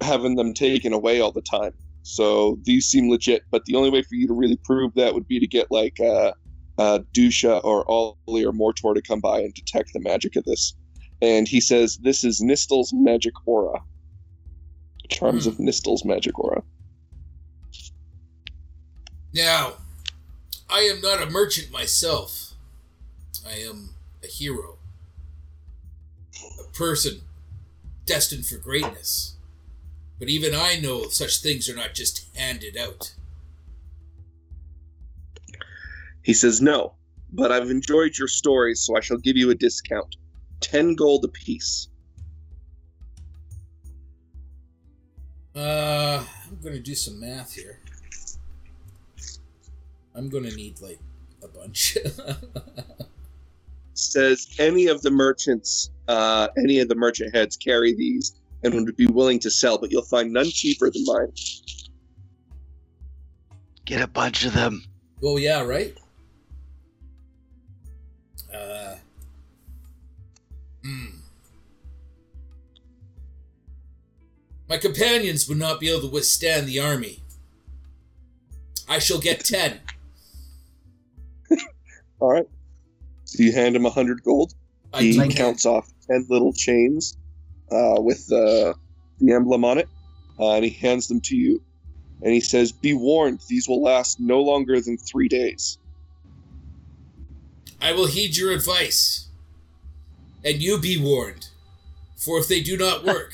having 0.00 0.34
them 0.36 0.54
taken 0.54 0.92
away 0.92 1.20
all 1.20 1.32
the 1.32 1.42
time. 1.42 1.72
So 2.02 2.58
these 2.62 2.86
seem 2.86 3.10
legit, 3.10 3.42
but 3.50 3.64
the 3.66 3.76
only 3.76 3.90
way 3.90 4.02
for 4.02 4.14
you 4.14 4.26
to 4.26 4.32
really 4.32 4.56
prove 4.64 4.94
that 4.94 5.12
would 5.12 5.28
be 5.28 5.38
to 5.38 5.46
get 5.46 5.70
like 5.70 6.00
uh, 6.80 7.00
Dusha 7.12 7.62
or 7.62 7.84
Ollie 7.90 8.44
or 8.44 8.52
Mortor 8.52 8.94
to 8.94 9.02
come 9.02 9.20
by 9.20 9.40
and 9.40 9.52
detect 9.52 9.92
the 9.92 10.00
magic 10.00 10.34
of 10.34 10.44
this. 10.44 10.74
And 11.20 11.46
he 11.46 11.60
says 11.60 11.98
this 11.98 12.24
is 12.24 12.40
Nystul's 12.40 12.90
magic 12.94 13.34
aura. 13.46 13.82
Charms 15.10 15.46
of 15.46 15.58
Nystul's 15.58 16.06
magic 16.06 16.38
aura. 16.38 16.62
Now, 19.34 19.74
I 20.70 20.80
am 20.80 21.02
not 21.02 21.20
a 21.20 21.28
merchant 21.28 21.70
myself. 21.70 22.54
I 23.46 23.56
am 23.56 23.90
a 24.24 24.26
hero. 24.26 24.78
A 26.58 26.72
person 26.72 27.20
destined 28.06 28.46
for 28.46 28.56
greatness. 28.56 29.34
But 30.18 30.30
even 30.30 30.54
I 30.54 30.76
know 30.76 31.08
such 31.08 31.42
things 31.42 31.68
are 31.68 31.76
not 31.76 31.92
just 31.92 32.26
handed 32.34 32.78
out. 32.78 33.12
He 36.22 36.34
says, 36.34 36.60
No, 36.60 36.94
but 37.32 37.52
I've 37.52 37.70
enjoyed 37.70 38.16
your 38.18 38.28
stories, 38.28 38.80
so 38.80 38.96
I 38.96 39.00
shall 39.00 39.18
give 39.18 39.36
you 39.36 39.50
a 39.50 39.54
discount. 39.54 40.16
10 40.60 40.94
gold 40.94 41.24
apiece. 41.24 41.88
Uh, 45.54 46.22
I'm 46.48 46.60
going 46.60 46.74
to 46.74 46.80
do 46.80 46.94
some 46.94 47.18
math 47.18 47.54
here. 47.54 47.80
I'm 50.14 50.28
going 50.28 50.44
to 50.44 50.54
need 50.54 50.80
like 50.80 50.98
a 51.42 51.48
bunch. 51.48 51.96
Says 53.94 54.48
any 54.58 54.86
of 54.86 55.02
the 55.02 55.10
merchants, 55.10 55.90
uh, 56.08 56.48
any 56.58 56.80
of 56.80 56.88
the 56.88 56.94
merchant 56.94 57.34
heads 57.34 57.56
carry 57.56 57.94
these 57.94 58.40
and 58.62 58.74
would 58.74 58.96
be 58.96 59.06
willing 59.06 59.38
to 59.40 59.50
sell, 59.50 59.78
but 59.78 59.90
you'll 59.90 60.02
find 60.02 60.32
none 60.32 60.48
cheaper 60.48 60.90
than 60.90 61.04
mine. 61.06 61.32
Get 63.84 64.00
a 64.02 64.06
bunch 64.06 64.44
of 64.44 64.52
them. 64.54 64.84
well, 65.20 65.38
yeah, 65.38 65.62
right? 65.62 65.96
My 74.70 74.78
companions 74.78 75.48
would 75.48 75.58
not 75.58 75.80
be 75.80 75.90
able 75.90 76.02
to 76.02 76.06
withstand 76.06 76.68
the 76.68 76.78
army. 76.78 77.24
I 78.88 79.00
shall 79.00 79.18
get 79.18 79.44
ten. 79.44 79.80
All 82.20 82.30
right. 82.30 82.46
So 83.24 83.42
you 83.42 83.52
hand 83.52 83.74
him 83.74 83.84
a 83.84 83.90
hundred 83.90 84.22
gold. 84.22 84.54
I 84.94 85.02
He 85.02 85.12
Like- 85.18 85.34
counts 85.34 85.66
off 85.66 85.92
ten 86.06 86.24
little 86.30 86.52
chains 86.52 87.18
uh, 87.72 87.96
with 88.00 88.28
the 88.28 88.74
the 89.18 89.32
emblem 89.32 89.64
on 89.64 89.78
it, 89.78 89.88
uh, 90.38 90.52
and 90.52 90.64
he 90.64 90.70
hands 90.70 91.08
them 91.08 91.20
to 91.22 91.36
you. 91.36 91.60
And 92.22 92.32
he 92.32 92.40
says, 92.40 92.70
"Be 92.70 92.94
warned; 92.94 93.40
these 93.48 93.68
will 93.68 93.82
last 93.82 94.20
no 94.20 94.40
longer 94.40 94.80
than 94.80 94.96
three 94.98 95.28
days." 95.28 95.78
I 97.82 97.92
will 97.92 98.06
heed 98.06 98.36
your 98.36 98.52
advice. 98.52 99.26
And 100.44 100.62
you 100.62 100.78
be 100.78 100.96
warned, 100.96 101.48
for 102.16 102.38
if 102.38 102.46
they 102.48 102.60
do 102.62 102.76
not 102.76 103.04
work, 103.04 103.32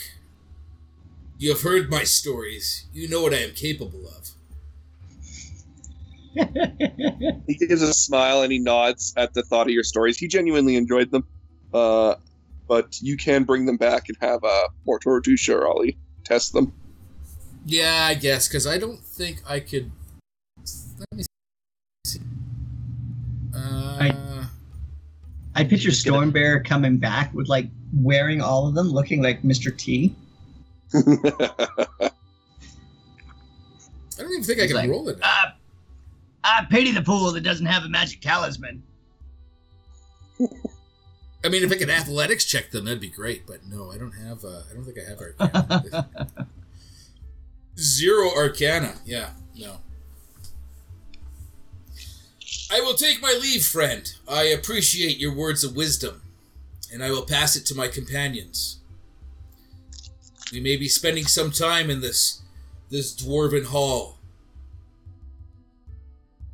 you 1.39 1.51
have 1.51 1.63
heard 1.63 1.91
my 1.91 2.05
stories. 2.05 2.87
You 2.93 3.09
know 3.09 3.23
what 3.23 3.35
I 3.35 3.39
am 3.39 3.53
capable 3.53 4.09
of. 4.09 4.31
He 7.47 7.55
gives 7.55 7.83
a 7.83 7.95
smile 7.95 8.43
and 8.43 8.53
he 8.53 8.59
nods 8.59 9.15
at 9.17 9.33
the 9.35 9.43
thought 9.43 9.67
of 9.67 9.73
your 9.73 9.85
stories. 9.85 10.19
He 10.19 10.29
genuinely 10.29 10.77
enjoyed 10.77 11.11
them, 11.11 11.27
uh, 11.73 12.17
but 12.69 13.01
you 13.01 13.17
can 13.17 13.45
bring 13.45 13.65
them 13.65 13.77
back 13.77 14.09
and 14.09 14.17
have 14.21 14.45
uh, 14.45 14.69
Mortor 14.87 15.23
Dusha 15.23 15.55
or 15.55 15.67
Ollie 15.67 15.97
test 16.25 16.53
them. 16.53 16.73
Yeah, 17.65 18.07
I 18.09 18.15
guess, 18.15 18.49
because 18.49 18.67
I 18.67 18.79
don't 18.79 19.01
think 19.01 19.43
I 19.49 19.61
could. 19.61 19.91
Let 20.99 21.15
me 21.15 21.25
see. 22.05 22.21
Uh, 23.55 24.45
I 25.57 25.65
picture 25.65 25.89
Stormbear 25.89 26.63
coming 26.65 26.99
back 26.99 27.33
with 27.33 27.49
like 27.49 27.69
wearing 27.95 28.43
all 28.43 28.69
of 28.69 28.75
them, 28.75 28.89
looking 28.89 29.23
like 29.23 29.43
Mr. 29.43 29.77
T. 29.77 30.15
I 30.95 32.11
don't 34.19 34.33
even 34.33 34.45
think 34.45 34.59
I 34.59 34.63
He's 34.63 34.73
can 34.73 34.77
like, 34.77 34.91
roll 34.91 35.09
it. 35.09 35.19
I, 35.23 35.53
I 36.45 36.67
pity 36.71 36.93
the 36.93 37.03
pool 37.03 37.33
that 37.33 37.43
doesn't 37.43 37.67
have 37.67 37.85
a 37.85 37.89
magic 37.89 38.21
talisman. 38.21 38.83
I 41.45 41.49
mean, 41.49 41.63
if 41.63 41.71
I 41.71 41.77
could 41.77 41.91
athletics 41.91 42.45
check 42.45 42.71
them, 42.71 42.87
that'd 42.87 43.01
be 43.01 43.09
great. 43.09 43.47
But 43.47 43.67
no, 43.67 43.93
I 43.93 43.99
don't 43.99 44.13
have. 44.13 44.45
Uh, 44.45 44.63
I 44.71 44.75
don't 44.75 44.85
think 44.85 44.99
I 44.99 45.09
have 45.09 45.21
Arcana. 45.21 46.09
Zero 47.79 48.31
Arcana. 48.35 48.95
Yeah. 49.05 49.31
No. 49.55 49.77
I 52.71 52.81
will 52.81 52.95
take 52.95 53.23
my 53.23 53.39
leave, 53.41 53.65
friend. 53.65 54.13
I 54.29 54.45
appreciate 54.45 55.19
your 55.19 55.35
words 55.35 55.63
of 55.63 55.77
wisdom, 55.77 56.23
and 56.93 57.03
I 57.03 57.11
will 57.11 57.25
pass 57.25 57.55
it 57.55 57.65
to 57.67 57.75
my 57.75 57.87
companions. 57.87 58.76
We 60.53 60.61
may 60.61 60.77
be 60.77 60.89
spending 60.89 61.27
some 61.27 61.51
time 61.51 61.91
in 61.91 62.01
this 62.01 62.43
this 62.89 63.15
dwarven 63.15 63.67
hall, 63.67 64.19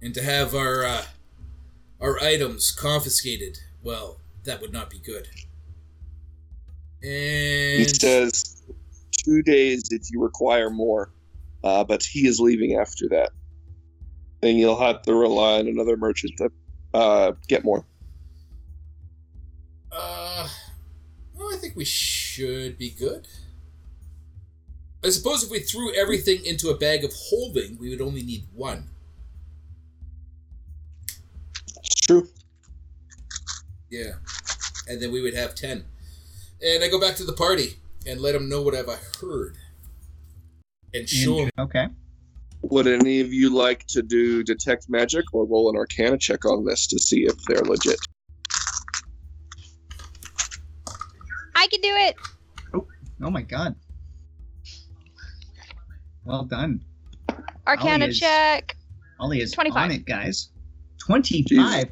and 0.01 0.15
to 0.15 0.23
have 0.23 0.55
our 0.55 0.85
uh, 0.85 1.05
our 2.01 2.19
items 2.21 2.71
confiscated. 2.71 3.59
Well, 3.83 4.19
that 4.45 4.61
would 4.61 4.73
not 4.73 4.91
be 4.91 4.99
good. 4.99 5.29
And 7.03 7.81
He 7.81 7.85
says 7.85 8.63
two 9.11 9.43
days 9.43 9.89
if 9.91 10.11
you 10.11 10.23
require 10.23 10.71
more, 10.71 11.11
uh, 11.65 11.85
but 11.85 12.03
he 12.03 12.27
is 12.27 12.41
leaving 12.41 12.77
after 12.77 13.09
that. 13.11 13.31
And 14.43 14.59
you'll 14.59 14.81
have 14.81 15.03
to 15.03 15.15
rely 15.15 15.59
on 15.61 15.69
another 15.69 15.97
merchant 15.97 16.33
to 16.39 16.51
uh, 16.95 17.33
get 17.49 17.65
more. 17.65 17.85
Uh, 19.91 20.49
well, 21.37 21.55
I 21.55 21.57
think 21.59 21.77
we 21.77 21.85
should 21.85 22.79
be 22.79 22.91
good. 22.91 23.29
I 25.05 25.11
suppose 25.11 25.43
if 25.43 25.51
we 25.51 25.59
threw 25.61 25.93
everything 25.95 26.45
into 26.45 26.69
a 26.71 26.77
bag 26.77 27.05
of 27.05 27.13
holding, 27.13 27.77
we 27.79 27.91
would 27.91 28.01
only 28.01 28.23
need 28.23 28.45
one. 28.55 28.89
It's 31.77 32.07
true. 32.07 32.29
Yeah. 33.91 34.13
And 34.89 35.03
then 35.03 35.11
we 35.11 35.21
would 35.21 35.35
have 35.35 35.55
ten. 35.55 35.85
And 36.65 36.85
I 36.85 36.89
go 36.89 37.01
back 37.01 37.17
to 37.17 37.25
the 37.25 37.33
party 37.33 37.79
and 38.07 38.21
let 38.21 38.33
them 38.33 38.49
know 38.49 38.63
what 38.63 38.75
I've 38.75 38.89
heard. 39.21 39.57
And 40.95 41.09
show 41.09 41.37
them. 41.39 41.51
Okay. 41.59 41.89
Would 42.63 42.87
any 42.87 43.21
of 43.21 43.33
you 43.33 43.53
like 43.53 43.87
to 43.89 44.03
do 44.03 44.45
detect 44.45 44.89
magic 44.89 45.25
or 45.35 45.45
roll 45.45 45.69
an 45.69 45.77
arcana 45.77 46.17
check 46.17 46.45
on 46.45 46.65
this 46.65 46.87
to 46.89 46.99
see 46.99 47.25
if 47.25 47.35
they're 47.49 47.63
legit? 47.63 47.99
I 51.57 51.67
can 51.67 51.81
do 51.81 51.95
it. 51.95 52.17
Oh, 52.73 52.87
Oh 53.21 53.31
my 53.31 53.43
god. 53.43 53.75
Well 56.25 56.45
done. 56.45 56.81
Arcana 57.67 58.07
is- 58.07 58.19
check. 58.19 58.77
Ollie 59.19 59.41
is 59.41 59.53
25. 59.53 59.83
on 59.83 59.91
it, 59.93 60.05
guys. 60.05 60.51
Jesus 60.99 61.07
25. 61.07 61.89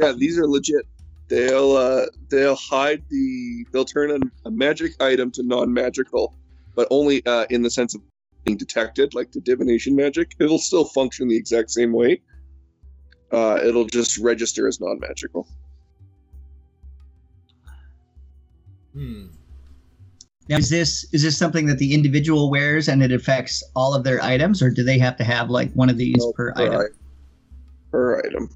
Yeah, 0.00 0.12
these 0.12 0.38
are 0.38 0.46
legit. 0.46 0.86
They'll 1.28 1.72
uh, 1.72 2.06
they'll 2.30 2.56
hide 2.56 3.02
the 3.08 3.66
they'll 3.72 3.84
turn 3.84 4.10
a, 4.10 4.48
a 4.48 4.50
magic 4.50 5.00
item 5.00 5.30
to 5.32 5.42
non-magical, 5.42 6.34
but 6.74 6.88
only 6.90 7.24
uh, 7.26 7.46
in 7.50 7.62
the 7.62 7.70
sense 7.70 7.94
of 7.94 8.02
being 8.44 8.58
detected, 8.58 9.14
like 9.14 9.32
the 9.32 9.40
divination 9.40 9.94
magic. 9.96 10.32
It'll 10.38 10.58
still 10.58 10.84
function 10.84 11.28
the 11.28 11.36
exact 11.36 11.70
same 11.70 11.92
way. 11.92 12.20
Uh, 13.30 13.60
it'll 13.64 13.86
just 13.86 14.18
register 14.18 14.68
as 14.68 14.80
non-magical. 14.80 15.46
Hmm. 18.94 19.26
Now, 20.52 20.58
is 20.58 20.68
this 20.68 21.06
is 21.14 21.22
this 21.22 21.34
something 21.34 21.64
that 21.64 21.78
the 21.78 21.94
individual 21.94 22.50
wears 22.50 22.86
and 22.86 23.02
it 23.02 23.10
affects 23.10 23.62
all 23.74 23.94
of 23.94 24.04
their 24.04 24.22
items, 24.22 24.60
or 24.60 24.68
do 24.68 24.84
they 24.84 24.98
have 24.98 25.16
to 25.16 25.24
have 25.24 25.48
like 25.48 25.72
one 25.72 25.88
of 25.88 25.96
these 25.96 26.16
No, 26.18 26.30
per 26.34 26.52
item? 26.56 26.74
i- 26.74 26.86
Per 27.90 28.18
item. 28.26 28.50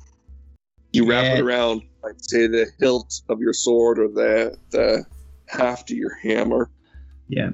You 0.92 1.08
wrap 1.08 1.24
it 1.24 1.38
Yeah. 1.38 1.42
around, 1.44 1.80
like 2.02 2.16
say 2.18 2.48
the 2.48 2.66
hilt 2.80 3.22
of 3.30 3.40
your 3.40 3.54
sword 3.54 3.98
or 3.98 4.08
the 4.08 4.58
the 4.72 5.06
haft 5.48 5.90
of 5.90 5.96
your 5.96 6.14
hammer. 6.16 6.68
Yeah. 7.28 7.52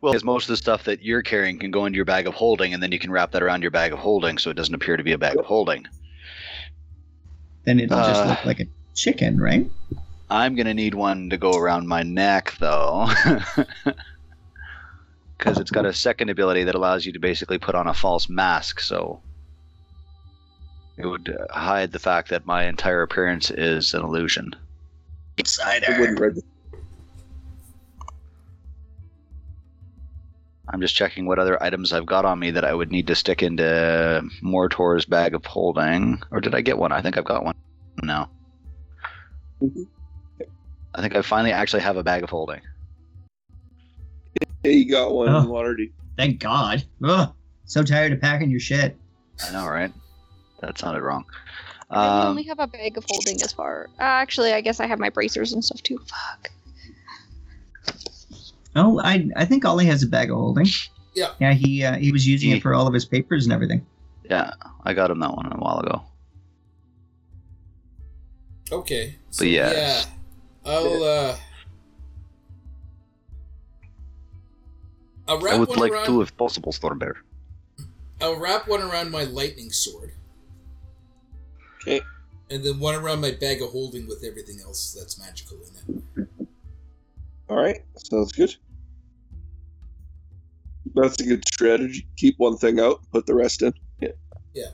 Well, 0.00 0.12
because 0.12 0.24
most 0.24 0.44
of 0.44 0.48
the 0.48 0.56
stuff 0.56 0.82
that 0.84 1.02
you're 1.04 1.22
carrying 1.22 1.60
can 1.60 1.70
go 1.70 1.86
into 1.86 1.94
your 1.94 2.04
bag 2.06 2.26
of 2.26 2.34
holding, 2.34 2.74
and 2.74 2.82
then 2.82 2.90
you 2.90 2.98
can 2.98 3.12
wrap 3.12 3.30
that 3.32 3.42
around 3.44 3.62
your 3.62 3.70
bag 3.70 3.92
of 3.92 4.00
holding, 4.00 4.36
so 4.36 4.50
it 4.50 4.54
doesn't 4.56 4.74
appear 4.74 4.96
to 4.96 5.04
be 5.04 5.12
a 5.12 5.18
bag 5.18 5.38
of 5.38 5.44
holding. 5.44 5.86
Then 7.66 7.78
it'll 7.78 7.98
just 7.98 8.24
Uh. 8.24 8.30
look 8.30 8.44
like 8.44 8.58
a 8.58 8.66
chicken, 8.96 9.38
right? 9.40 9.70
I'm 10.30 10.54
gonna 10.54 10.74
need 10.74 10.94
one 10.94 11.28
to 11.30 11.36
go 11.36 11.56
around 11.56 11.88
my 11.88 12.04
neck, 12.04 12.54
though, 12.60 13.08
because 15.36 15.58
it's 15.58 15.72
got 15.72 15.86
a 15.86 15.92
second 15.92 16.30
ability 16.30 16.64
that 16.64 16.76
allows 16.76 17.04
you 17.04 17.12
to 17.12 17.18
basically 17.18 17.58
put 17.58 17.74
on 17.74 17.88
a 17.88 17.94
false 17.94 18.28
mask. 18.28 18.78
So 18.78 19.20
it 20.96 21.06
would 21.06 21.36
uh, 21.36 21.58
hide 21.58 21.90
the 21.90 21.98
fact 21.98 22.28
that 22.30 22.46
my 22.46 22.66
entire 22.66 23.02
appearance 23.02 23.50
is 23.50 23.92
an 23.92 24.02
illusion. 24.02 24.52
Wouldn't. 25.98 26.44
I'm 30.72 30.80
just 30.80 30.94
checking 30.94 31.26
what 31.26 31.40
other 31.40 31.60
items 31.60 31.92
I've 31.92 32.06
got 32.06 32.24
on 32.24 32.38
me 32.38 32.52
that 32.52 32.64
I 32.64 32.72
would 32.72 32.92
need 32.92 33.08
to 33.08 33.16
stick 33.16 33.42
into 33.42 34.22
Mortor's 34.42 35.04
bag 35.06 35.34
of 35.34 35.44
holding. 35.44 36.22
Or 36.30 36.40
did 36.40 36.54
I 36.54 36.60
get 36.60 36.78
one? 36.78 36.92
I 36.92 37.02
think 37.02 37.18
I've 37.18 37.24
got 37.24 37.44
one 37.44 37.54
now. 38.02 38.30
Mhm. 39.60 39.88
I 40.94 41.00
think 41.00 41.14
I 41.14 41.22
finally 41.22 41.52
actually 41.52 41.82
have 41.82 41.96
a 41.96 42.02
bag 42.02 42.22
of 42.22 42.30
holding. 42.30 42.60
Hey, 44.62 44.72
you 44.74 44.90
got 44.90 45.12
one 45.12 45.28
Oh. 45.28 45.38
in 45.40 45.46
Waterdeep. 45.46 45.92
Thank 46.16 46.40
God. 46.40 46.84
Ugh. 47.04 47.32
So 47.64 47.82
tired 47.82 48.12
of 48.12 48.20
packing 48.20 48.50
your 48.50 48.60
shit. 48.60 48.96
I 49.46 49.52
know, 49.52 49.66
right? 49.66 49.92
That 50.60 50.76
sounded 50.78 51.02
wrong. 51.02 51.24
I 51.90 52.20
Um, 52.22 52.28
only 52.28 52.42
have 52.44 52.58
a 52.58 52.66
bag 52.66 52.98
of 52.98 53.04
holding 53.08 53.40
as 53.42 53.52
far. 53.52 53.88
Uh, 53.98 54.02
actually, 54.02 54.52
I 54.52 54.60
guess 54.60 54.78
I 54.80 54.86
have 54.86 54.98
my 54.98 55.08
bracers 55.08 55.52
and 55.52 55.64
stuff 55.64 55.82
too. 55.82 55.98
Fuck. 56.06 56.50
Oh, 58.76 59.00
I 59.00 59.28
I 59.36 59.44
think 59.44 59.64
Ollie 59.64 59.86
has 59.86 60.02
a 60.02 60.06
bag 60.06 60.30
of 60.30 60.36
holding. 60.36 60.66
Yeah. 61.14 61.30
Yeah, 61.40 61.52
he 61.54 61.82
uh, 61.84 61.96
he 61.96 62.12
was 62.12 62.26
using 62.26 62.50
He- 62.50 62.56
it 62.58 62.62
for 62.62 62.74
all 62.74 62.86
of 62.86 62.94
his 62.94 63.04
papers 63.04 63.44
and 63.46 63.52
everything. 63.52 63.84
yeah, 64.28 64.52
I 64.84 64.92
got 64.94 65.10
him 65.10 65.18
that 65.20 65.34
one 65.34 65.50
a 65.50 65.56
while 65.56 65.80
ago. 65.80 66.02
Okay. 68.70 69.16
So, 69.30 69.44
But 69.44 69.48
yes. 69.48 69.74
yeah. 70.06 70.12
I'll, 70.64 71.02
uh. 71.02 71.36
I'll 75.28 75.40
wrap 75.40 75.54
I 75.54 75.58
would 75.58 75.68
one 75.68 75.78
like 75.78 75.92
around, 75.92 76.06
to, 76.06 76.22
if 76.22 76.36
possible, 76.36 76.72
Stormbear. 76.72 77.14
I'll 78.20 78.38
wrap 78.38 78.68
one 78.68 78.82
around 78.82 79.10
my 79.10 79.24
lightning 79.24 79.70
sword. 79.70 80.12
Okay. 81.80 82.00
And 82.50 82.64
then 82.64 82.78
one 82.80 82.94
around 82.94 83.20
my 83.20 83.30
bag 83.30 83.62
of 83.62 83.70
holding 83.70 84.06
with 84.08 84.24
everything 84.24 84.60
else 84.60 84.92
that's 84.98 85.18
magical 85.18 85.56
in 85.86 85.94
it. 85.94 86.28
All 87.48 87.56
right, 87.56 87.82
sounds 87.96 88.32
good. 88.32 88.54
That's 90.94 91.20
a 91.20 91.24
good 91.24 91.46
strategy. 91.46 92.08
Keep 92.16 92.38
one 92.38 92.56
thing 92.56 92.80
out, 92.80 93.00
put 93.12 93.26
the 93.26 93.34
rest 93.34 93.62
in. 93.62 93.72
Yeah. 94.00 94.08
Yeah. 94.52 94.70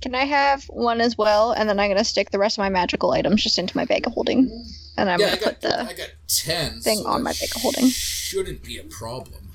Can 0.00 0.14
I 0.14 0.24
have 0.24 0.64
one 0.64 1.00
as 1.00 1.18
well? 1.18 1.52
And 1.52 1.68
then 1.68 1.80
I'm 1.80 1.90
gonna 1.90 2.04
stick 2.04 2.30
the 2.30 2.38
rest 2.38 2.56
of 2.56 2.62
my 2.62 2.68
magical 2.68 3.10
items 3.10 3.42
just 3.42 3.58
into 3.58 3.76
my 3.76 3.84
bag 3.84 4.06
of 4.06 4.12
holding. 4.12 4.64
And 4.96 5.10
I'm 5.10 5.20
yeah, 5.20 5.30
gonna 5.30 5.40
got 5.40 5.48
put 5.54 5.60
the. 5.62 5.80
I 5.80 5.92
got 5.92 6.10
ten. 6.28 6.80
thing 6.80 6.98
so 6.98 7.08
on 7.08 7.22
my 7.22 7.32
bag 7.32 7.48
of 7.54 7.62
holding. 7.62 7.88
Shouldn't 7.88 8.62
be 8.62 8.78
a 8.78 8.84
problem. 8.84 9.52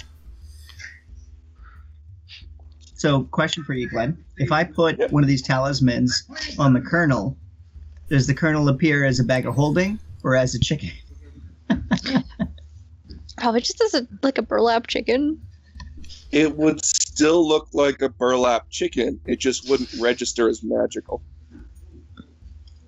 So, 2.95 3.23
question 3.23 3.63
for 3.63 3.73
you, 3.73 3.89
Glen: 3.89 4.23
If 4.37 4.51
I 4.51 4.63
put 4.63 5.11
one 5.11 5.23
of 5.23 5.27
these 5.27 5.41
talismans 5.41 6.23
on 6.57 6.73
the 6.73 6.81
colonel, 6.81 7.37
does 8.09 8.27
the 8.27 8.33
colonel 8.33 8.69
appear 8.69 9.05
as 9.05 9.19
a 9.19 9.23
bag 9.23 9.45
of 9.45 9.55
holding 9.55 9.99
or 10.23 10.35
as 10.35 10.55
a 10.55 10.59
chicken? 10.59 10.91
Probably 13.37 13.61
just 13.61 13.81
as 13.81 13.93
a 13.93 14.07
like 14.21 14.37
a 14.37 14.41
burlap 14.41 14.87
chicken. 14.87 15.41
It 16.31 16.55
would 16.55 16.83
still 16.83 17.47
look 17.47 17.67
like 17.73 18.01
a 18.01 18.09
burlap 18.09 18.69
chicken. 18.69 19.19
It 19.25 19.39
just 19.39 19.69
wouldn't 19.69 19.93
register 19.99 20.49
as 20.49 20.63
magical. 20.63 21.21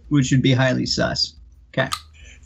Which 0.09 0.31
would 0.31 0.41
be 0.41 0.53
highly 0.53 0.85
sus. 0.85 1.35
Okay. 1.69 1.89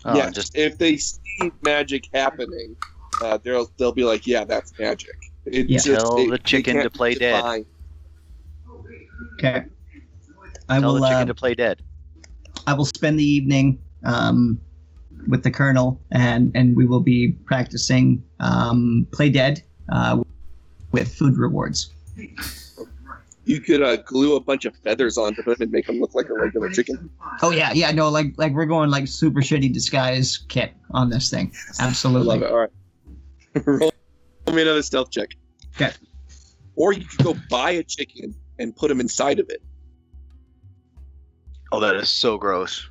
Oh, 0.05 0.15
yeah, 0.15 0.29
just 0.29 0.58
if 0.58 0.77
they 0.77 0.97
see 0.97 1.51
magic 1.62 2.08
happening, 2.13 2.75
uh, 3.21 3.38
they'll 3.43 3.69
they'll 3.77 3.91
be 3.91 4.05
like, 4.05 4.25
"Yeah, 4.25 4.45
that's 4.45 4.77
magic." 4.79 5.15
It 5.45 5.69
Yeah. 5.69 5.79
Tell 5.79 6.17
it- 6.17 6.29
the 6.29 6.38
chicken 6.38 6.82
to 6.82 6.89
play 6.89 7.15
dead. 7.15 7.65
Okay. 9.34 9.65
I 10.69 10.79
tell 10.79 10.93
will. 10.93 11.01
the 11.01 11.08
chicken 11.08 11.23
Uh, 11.23 11.25
to 11.25 11.34
play 11.36 11.55
dead. 11.55 11.82
I 12.67 12.73
will 12.73 12.86
spend 12.86 13.19
the 13.19 13.23
evening 13.23 13.79
um, 14.05 14.60
with 15.27 15.43
the 15.43 15.51
colonel, 15.51 16.01
and 16.12 16.51
and 16.55 16.75
we 16.75 16.86
will 16.86 17.01
be 17.01 17.34
practicing 17.45 18.23
um, 18.39 19.08
play 19.12 19.29
dead 19.29 19.62
uh, 19.91 20.23
with 20.91 21.13
food 21.13 21.38
rewards. 21.38 21.91
You 23.45 23.60
could 23.62 23.82
uh, 23.82 23.97
glue 23.97 24.36
a 24.36 24.39
bunch 24.39 24.65
of 24.65 24.75
feathers 24.78 25.17
onto 25.17 25.41
them 25.41 25.56
and 25.60 25.71
make 25.71 25.88
them 25.88 25.99
look 25.99 26.13
like 26.13 26.30
a 26.30 26.34
regular 26.34 26.69
chicken. 26.69 27.10
Oh 27.41 27.52
yeah, 27.52 27.71
yeah, 27.73 27.91
no, 27.91 28.10
like 28.10 28.34
like 28.38 28.54
we're 28.54 28.65
going 28.65 28.89
like 28.91 29.08
super 29.08 29.41
shitty 29.41 29.73
disguise 29.73 30.38
kit 30.49 30.73
on 30.91 31.10
this 31.10 31.30
thing. 31.32 31.52
Absolutely. 31.80 32.28
Love 32.28 32.41
it. 32.43 32.52
All 32.52 32.58
right. 32.60 32.71
Roll 33.65 33.91
me 34.56 34.62
another 34.62 34.84
stealth 34.84 35.10
check. 35.10 35.30
Okay. 35.75 35.91
Or 36.75 36.93
you 36.93 37.06
could 37.06 37.23
go 37.25 37.36
buy 37.49 37.71
a 37.71 37.84
chicken 37.84 38.36
and 38.60 38.75
put 38.75 38.89
them 38.89 38.99
inside 38.99 39.39
of 39.39 39.49
it. 39.49 39.62
Oh, 41.71 41.80
that 41.80 41.95
is 41.95 42.10
so 42.10 42.38
gross. 42.38 42.88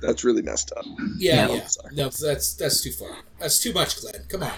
That's 0.00 0.24
really 0.24 0.42
messed 0.42 0.72
up. 0.76 0.84
Yeah, 1.16 1.48
Yeah. 1.48 1.54
yeah. 1.54 1.68
No, 1.92 2.08
that's 2.08 2.54
that's 2.54 2.82
too 2.82 2.92
far. 2.92 3.16
That's 3.38 3.58
too 3.58 3.72
much, 3.72 4.00
Glen. 4.00 4.24
Come 4.28 4.42
on. 4.42 4.52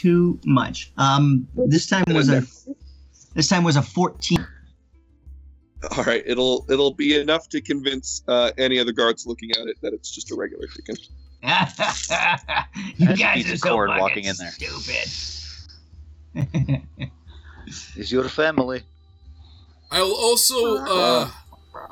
Too 0.00 0.38
much. 0.44 0.92
Um, 0.96 1.46
this 1.54 1.86
time 1.86 2.04
was 2.08 2.30
a 2.30 2.42
this 3.34 3.48
time 3.48 3.64
was 3.64 3.76
a 3.76 3.82
fourteen. 3.82 4.46
All 5.96 6.04
right, 6.04 6.22
it'll 6.26 6.64
it'll 6.70 6.94
be 6.94 7.18
enough 7.20 7.48
to 7.50 7.60
convince 7.60 8.22
uh, 8.28 8.50
any 8.56 8.78
of 8.78 8.86
the 8.86 8.92
guards 8.92 9.26
looking 9.26 9.50
at 9.52 9.66
it 9.66 9.76
that 9.82 9.92
it's 9.92 10.10
just 10.10 10.30
a 10.30 10.34
regular 10.34 10.66
chicken. 10.68 10.96
you 11.42 11.48
That's 11.48 12.08
guys 13.18 13.44
Pizza 13.44 13.54
are 13.54 13.56
so 13.56 13.70
Cord 13.70 13.88
fucking 13.90 14.00
walking 14.02 14.24
in 14.24 14.36
there. 14.36 14.50
stupid. 14.50 15.10
Is 17.96 18.10
your 18.10 18.28
family? 18.28 18.82
I'll 19.90 20.14
also 20.14 20.76
uh, 20.76 21.30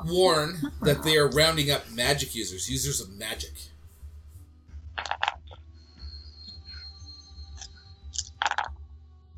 warn 0.05 0.71
that 0.81 1.03
they 1.03 1.17
are 1.17 1.27
rounding 1.29 1.71
up 1.71 1.89
magic 1.91 2.35
users, 2.35 2.69
users 2.69 3.01
of 3.01 3.11
magic. 3.17 3.53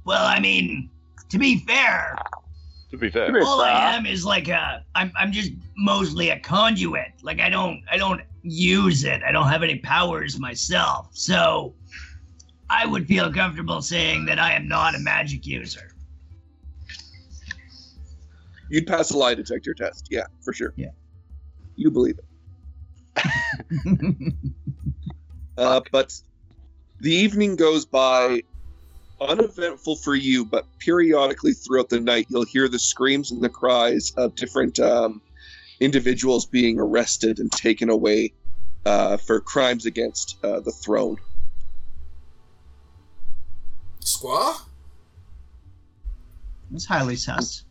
Well, 0.06 0.26
I 0.26 0.40
mean, 0.40 0.90
to 1.30 1.38
be 1.38 1.60
fair, 1.60 2.18
To 2.92 2.98
be 2.98 3.10
fair. 3.10 3.32
all 3.44 3.62
I 3.62 3.94
am 3.96 4.06
is 4.06 4.26
like 4.26 4.48
a 4.48 4.84
I'm 4.96 5.12
I'm 5.18 5.32
just 5.32 5.52
mostly 5.78 6.30
a 6.30 6.40
conduit. 6.40 7.12
Like 7.22 7.40
I 7.40 7.50
don't 7.50 7.84
I 7.92 7.98
don't 7.98 8.22
use 8.44 9.04
it. 9.04 9.22
I 9.24 9.32
don't 9.32 9.48
have 9.48 9.64
any 9.64 9.78
powers 9.80 10.40
myself. 10.40 11.10
So 11.12 11.74
I 12.70 12.86
would 12.86 13.06
feel 13.08 13.32
comfortable 13.32 13.82
saying 13.82 14.26
that 14.26 14.40
I 14.40 14.54
am 14.54 14.68
not 14.68 14.96
a 14.96 15.00
magic 15.00 15.46
user. 15.46 15.92
You'd 18.70 18.88
pass 18.88 19.12
a 19.12 19.18
lie 19.18 19.36
detector 19.36 19.74
test, 19.74 20.08
yeah, 20.10 20.24
for 20.42 20.54
sure. 20.54 20.74
Yeah. 20.78 20.92
You 21.76 21.92
believe 21.92 22.18
it. 23.16 24.34
Uh, 25.58 25.82
but 25.92 26.18
the 27.02 27.12
evening 27.12 27.56
goes 27.58 27.86
by 27.86 28.42
uneventful 29.22 29.96
for 29.98 30.16
you, 30.16 30.44
but 30.44 30.66
periodically 30.80 31.54
throughout 31.54 31.90
the 31.90 32.00
night, 32.00 32.28
you'll 32.30 32.46
hear 32.46 32.68
the 32.68 32.80
screams 32.80 33.32
and 33.32 33.42
the 33.42 33.50
cries 33.50 34.12
of 34.18 34.36
different 34.36 34.80
um, 34.80 35.22
individuals 35.80 36.46
being 36.46 36.80
arrested 36.80 37.40
and 37.40 37.52
taken 37.52 37.90
away 37.90 38.34
uh, 38.86 39.18
for 39.18 39.40
crimes 39.40 39.86
against 39.86 40.38
uh, 40.44 40.60
the 40.60 40.72
throne. 40.72 41.18
Squaw? 44.02 44.60
It's 46.74 46.86
highly 46.86 47.16
sus. 47.16 47.64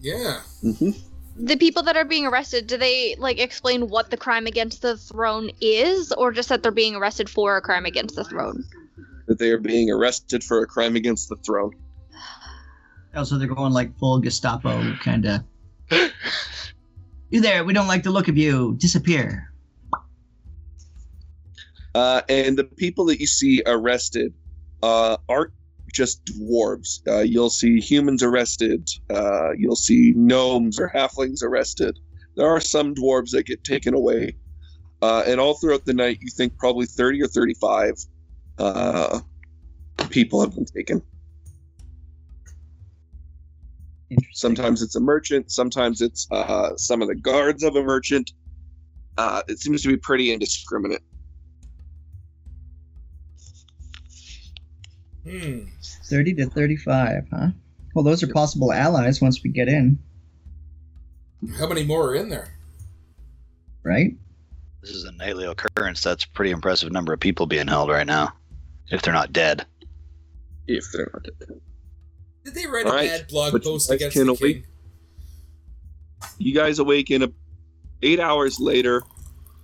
Yeah. 0.00 0.40
Mm-hmm. 0.62 0.90
The 1.36 1.56
people 1.56 1.82
that 1.82 1.96
are 1.96 2.04
being 2.04 2.26
arrested, 2.26 2.68
do 2.68 2.76
they 2.76 3.16
like 3.18 3.40
explain 3.40 3.88
what 3.88 4.10
the 4.10 4.16
crime 4.16 4.46
against 4.46 4.82
the 4.82 4.96
throne 4.96 5.50
is, 5.60 6.12
or 6.12 6.30
just 6.30 6.48
that 6.48 6.62
they're 6.62 6.70
being 6.70 6.94
arrested 6.94 7.28
for 7.28 7.56
a 7.56 7.60
crime 7.60 7.86
against 7.86 8.14
the 8.14 8.24
throne? 8.24 8.64
That 9.26 9.38
they 9.38 9.50
are 9.50 9.58
being 9.58 9.90
arrested 9.90 10.44
for 10.44 10.62
a 10.62 10.66
crime 10.66 10.96
against 10.96 11.28
the 11.28 11.36
throne. 11.36 11.72
Also, 13.14 13.38
they're 13.38 13.48
going 13.48 13.72
like 13.72 13.96
full 13.98 14.18
Gestapo 14.18 14.94
kind 14.96 15.26
of. 15.26 15.40
you 17.30 17.40
there? 17.40 17.64
We 17.64 17.72
don't 17.72 17.86
like 17.86 18.02
the 18.02 18.10
look 18.10 18.28
of 18.28 18.36
you. 18.36 18.74
Disappear. 18.78 19.52
Uh, 21.94 22.22
and 22.28 22.58
the 22.58 22.64
people 22.64 23.04
that 23.06 23.20
you 23.20 23.26
see 23.26 23.62
arrested 23.66 24.34
uh, 24.82 25.16
aren't 25.28 25.52
just 25.92 26.24
dwarves. 26.26 27.00
Uh, 27.06 27.20
you'll 27.20 27.50
see 27.50 27.78
humans 27.78 28.22
arrested. 28.22 28.88
Uh, 29.08 29.52
you'll 29.56 29.76
see 29.76 30.12
gnomes 30.16 30.80
or 30.80 30.90
halflings 30.94 31.42
arrested. 31.42 31.98
There 32.36 32.48
are 32.48 32.60
some 32.60 32.94
dwarves 32.94 33.30
that 33.30 33.46
get 33.46 33.62
taken 33.62 33.94
away. 33.94 34.36
Uh, 35.00 35.22
and 35.26 35.38
all 35.38 35.54
throughout 35.54 35.84
the 35.84 35.94
night, 35.94 36.18
you 36.20 36.30
think 36.30 36.58
probably 36.58 36.86
30 36.86 37.22
or 37.22 37.28
35 37.28 37.94
uh, 38.58 39.20
people 40.10 40.40
have 40.40 40.54
been 40.54 40.64
taken. 40.64 41.02
Sometimes 44.32 44.82
it's 44.82 44.94
a 44.94 45.00
merchant, 45.00 45.50
sometimes 45.50 46.00
it's 46.00 46.26
uh, 46.30 46.76
some 46.76 47.02
of 47.02 47.08
the 47.08 47.14
guards 47.14 47.62
of 47.64 47.74
a 47.76 47.82
merchant. 47.82 48.32
Uh, 49.16 49.42
it 49.48 49.58
seems 49.58 49.82
to 49.82 49.88
be 49.88 49.96
pretty 49.96 50.32
indiscriminate. 50.32 51.02
Hmm. 55.28 55.60
30 56.04 56.34
to 56.34 56.46
35, 56.46 57.28
huh? 57.32 57.48
Well, 57.94 58.04
those 58.04 58.22
are 58.22 58.28
possible 58.32 58.72
allies 58.72 59.20
once 59.20 59.42
we 59.42 59.50
get 59.50 59.68
in, 59.68 59.98
How 61.58 61.66
many 61.66 61.84
more 61.84 62.10
are 62.10 62.14
in 62.14 62.28
there? 62.28 62.50
right? 63.84 64.14
This 64.80 64.90
is 64.90 65.04
a 65.04 65.12
nightly 65.12 65.46
occurrence. 65.46 66.02
That's 66.02 66.24
a 66.24 66.28
pretty 66.30 66.50
impressive 66.50 66.90
number 66.92 67.12
of 67.12 67.20
people 67.20 67.46
being 67.46 67.68
held 67.68 67.88
right 67.90 68.06
now. 68.06 68.32
If 68.90 69.02
they're 69.02 69.14
not 69.14 69.32
dead. 69.32 69.66
If 70.66 70.84
they're 70.92 71.10
not 71.12 71.24
dead. 71.24 71.60
Did 72.44 72.54
they 72.54 72.66
write 72.66 72.86
All 72.86 72.92
a 72.92 72.96
right, 72.96 73.08
bad 73.08 73.28
blog 73.28 73.52
but 73.52 73.64
post 73.64 73.88
guys 73.88 73.96
against 73.96 74.16
can 74.16 74.26
the 74.26 74.32
awake- 74.32 74.64
king? 74.64 74.64
you 76.38 76.54
guys 76.54 76.78
awaken 76.78 77.22
a, 77.22 77.28
eight 78.02 78.18
hours 78.20 78.58
later 78.58 79.02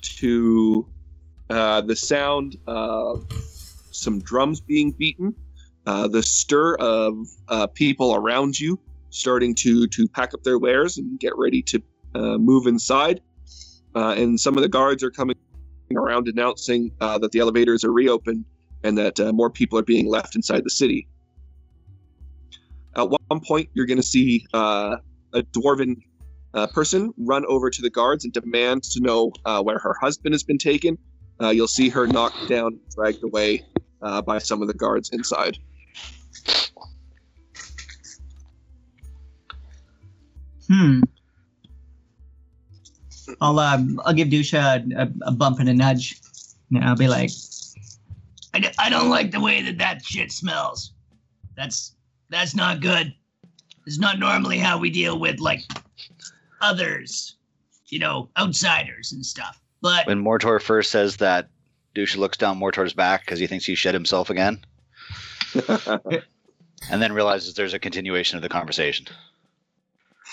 to 0.02 0.86
uh, 1.48 1.80
the 1.82 1.96
sound 1.96 2.56
of 2.66 3.26
some 3.90 4.20
drums 4.20 4.60
being 4.60 4.92
beaten, 4.92 5.34
uh, 5.86 6.06
the 6.08 6.22
stir 6.22 6.74
of 6.76 7.26
uh, 7.48 7.66
people 7.66 8.14
around 8.14 8.58
you 8.58 8.78
starting 9.10 9.54
to 9.56 9.86
to 9.88 10.06
pack 10.08 10.32
up 10.34 10.42
their 10.44 10.58
wares 10.58 10.96
and 10.98 11.18
get 11.18 11.36
ready 11.36 11.60
to 11.62 11.82
uh, 12.14 12.38
move 12.38 12.66
inside, 12.66 13.20
uh, 13.96 14.14
and 14.16 14.38
some 14.38 14.56
of 14.56 14.62
the 14.62 14.68
guards 14.68 15.02
are 15.02 15.10
coming 15.10 15.36
around 15.96 16.28
announcing 16.28 16.92
uh, 17.00 17.18
that 17.18 17.32
the 17.32 17.40
elevators 17.40 17.82
are 17.84 17.92
reopened 17.92 18.44
and 18.82 18.96
that 18.98 19.20
uh, 19.20 19.32
more 19.32 19.50
people 19.50 19.78
are 19.78 19.82
being 19.82 20.08
left 20.08 20.36
inside 20.36 20.64
the 20.64 20.70
city. 20.70 21.06
At 22.96 23.08
one 23.08 23.40
point, 23.46 23.68
you're 23.74 23.86
going 23.86 24.00
to 24.00 24.02
see 24.02 24.46
uh, 24.52 24.96
a 25.32 25.42
dwarven 25.42 25.96
uh, 26.54 26.66
person 26.68 27.12
run 27.18 27.44
over 27.46 27.70
to 27.70 27.82
the 27.82 27.90
guards 27.90 28.24
and 28.24 28.32
demand 28.32 28.82
to 28.84 29.00
know 29.00 29.32
uh, 29.44 29.62
where 29.62 29.78
her 29.78 29.94
husband 30.00 30.34
has 30.34 30.42
been 30.42 30.58
taken. 30.58 30.98
Uh, 31.40 31.50
you'll 31.50 31.68
see 31.68 31.88
her 31.88 32.06
knocked 32.06 32.48
down, 32.48 32.78
dragged 32.94 33.22
away 33.22 33.64
uh, 34.02 34.20
by 34.20 34.38
some 34.38 34.60
of 34.60 34.68
the 34.68 34.74
guards 34.74 35.10
inside. 35.10 35.58
Hmm. 40.68 41.00
I'll 43.40 43.58
um, 43.58 44.00
I'll 44.04 44.12
give 44.12 44.28
Dusha 44.28 44.84
a, 44.94 45.02
a, 45.02 45.10
a 45.28 45.32
bump 45.32 45.58
and 45.60 45.68
a 45.68 45.74
nudge. 45.74 46.20
And 46.72 46.84
I'll 46.84 46.96
be 46.96 47.08
like, 47.08 47.30
I, 48.60 48.68
d- 48.68 48.74
I 48.78 48.90
don't 48.90 49.08
like 49.08 49.30
the 49.30 49.40
way 49.40 49.62
that 49.62 49.78
that 49.78 50.04
shit 50.04 50.30
smells. 50.30 50.92
That's 51.56 51.94
that's 52.28 52.54
not 52.54 52.80
good. 52.80 53.14
It's 53.86 53.98
not 53.98 54.18
normally 54.18 54.58
how 54.58 54.78
we 54.78 54.90
deal 54.90 55.18
with 55.18 55.40
like 55.40 55.62
others, 56.60 57.36
you 57.88 57.98
know, 57.98 58.28
outsiders 58.36 59.12
and 59.12 59.24
stuff. 59.24 59.60
But 59.80 60.06
When 60.06 60.22
Mortor 60.22 60.60
first 60.60 60.90
says 60.90 61.16
that, 61.16 61.48
Dusha 61.94 62.18
looks 62.18 62.36
down 62.36 62.60
Mortor's 62.60 62.92
back 62.92 63.24
because 63.24 63.38
he 63.38 63.46
thinks 63.46 63.64
he 63.64 63.74
shed 63.74 63.94
himself 63.94 64.28
again, 64.28 64.62
and 65.68 67.02
then 67.02 67.12
realizes 67.12 67.54
there's 67.54 67.74
a 67.74 67.78
continuation 67.78 68.36
of 68.36 68.42
the 68.42 68.48
conversation. 68.50 69.06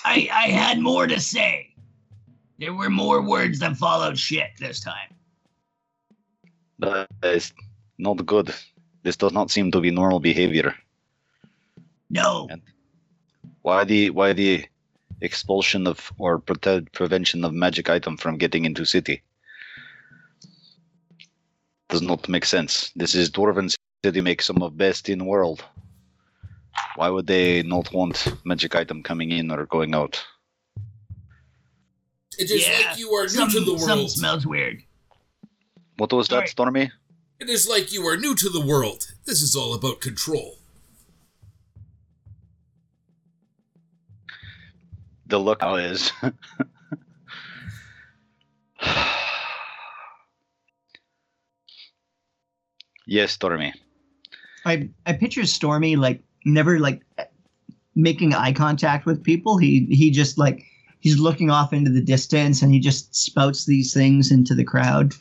I 0.03 0.29
I 0.33 0.47
had 0.47 0.79
more 0.79 1.07
to 1.07 1.19
say. 1.19 1.73
There 2.59 2.73
were 2.73 2.89
more 2.89 3.21
words 3.21 3.59
that 3.59 3.77
followed 3.77 4.17
shit 4.17 4.49
this 4.59 4.79
time. 4.81 5.13
But 6.79 7.07
it's 7.23 7.53
not 7.97 8.25
good. 8.25 8.53
This 9.03 9.17
does 9.17 9.31
not 9.33 9.51
seem 9.51 9.71
to 9.71 9.81
be 9.81 9.91
normal 9.91 10.19
behavior. 10.19 10.75
No, 12.09 12.47
Why 13.61 13.83
the 13.83 14.11
why 14.11 14.31
the 14.33 14.65
expulsion 15.21 15.87
of 15.87 16.11
or 16.17 16.39
prote- 16.39 16.91
prevention 16.93 17.43
of 17.43 17.53
magic 17.53 17.89
item 17.89 18.15
from 18.17 18.37
getting 18.37 18.63
into 18.65 18.85
city? 18.85 19.23
Does 21.89 22.01
not 22.01 22.29
make 22.29 22.45
sense. 22.45 22.91
This 22.95 23.13
is 23.15 23.29
Dwarven 23.29 23.73
city 24.05 24.21
makes 24.21 24.45
some 24.45 24.61
of 24.61 24.77
best 24.77 25.09
in 25.09 25.25
world. 25.25 25.65
Why 26.95 27.09
would 27.09 27.27
they 27.27 27.63
not 27.63 27.91
want 27.91 28.33
magic 28.45 28.75
item 28.75 29.03
coming 29.03 29.31
in 29.31 29.51
or 29.51 29.65
going 29.65 29.93
out? 29.95 30.23
It 32.37 32.51
is 32.51 32.67
yeah, 32.67 32.89
like 32.89 32.99
you 32.99 33.09
are 33.13 33.23
new 33.23 33.29
some, 33.29 33.49
to 33.49 33.59
the 33.61 33.79
some 33.79 33.99
world. 33.99 34.11
smells 34.11 34.45
weird. 34.45 34.83
What 35.97 36.13
was 36.13 36.27
that, 36.27 36.49
Stormy? 36.49 36.91
It 37.39 37.49
is 37.49 37.69
like 37.69 37.91
you 37.91 38.07
are 38.07 38.17
new 38.17 38.33
to 38.35 38.49
the 38.49 38.65
world. 38.65 39.13
This 39.25 39.43
is 39.43 39.55
all 39.55 39.75
about 39.75 40.01
control. 40.01 40.57
The 45.27 45.37
look 45.37 45.61
now 45.61 45.75
is. 45.75 46.11
yes, 53.05 53.33
Stormy. 53.33 53.73
I 54.65 54.89
I 55.05 55.13
picture 55.13 55.45
Stormy 55.45 55.95
like 55.95 56.23
never 56.45 56.79
like 56.79 57.03
making 57.95 58.33
eye 58.33 58.53
contact 58.53 59.05
with 59.05 59.23
people. 59.23 59.59
He 59.59 59.85
he 59.91 60.09
just 60.09 60.39
like 60.39 60.65
he's 61.01 61.19
looking 61.19 61.51
off 61.51 61.71
into 61.71 61.91
the 61.91 62.01
distance 62.01 62.63
and 62.63 62.73
he 62.73 62.79
just 62.79 63.13
spouts 63.15 63.65
these 63.65 63.93
things 63.93 64.31
into 64.31 64.55
the 64.55 64.63
crowd. 64.63 65.13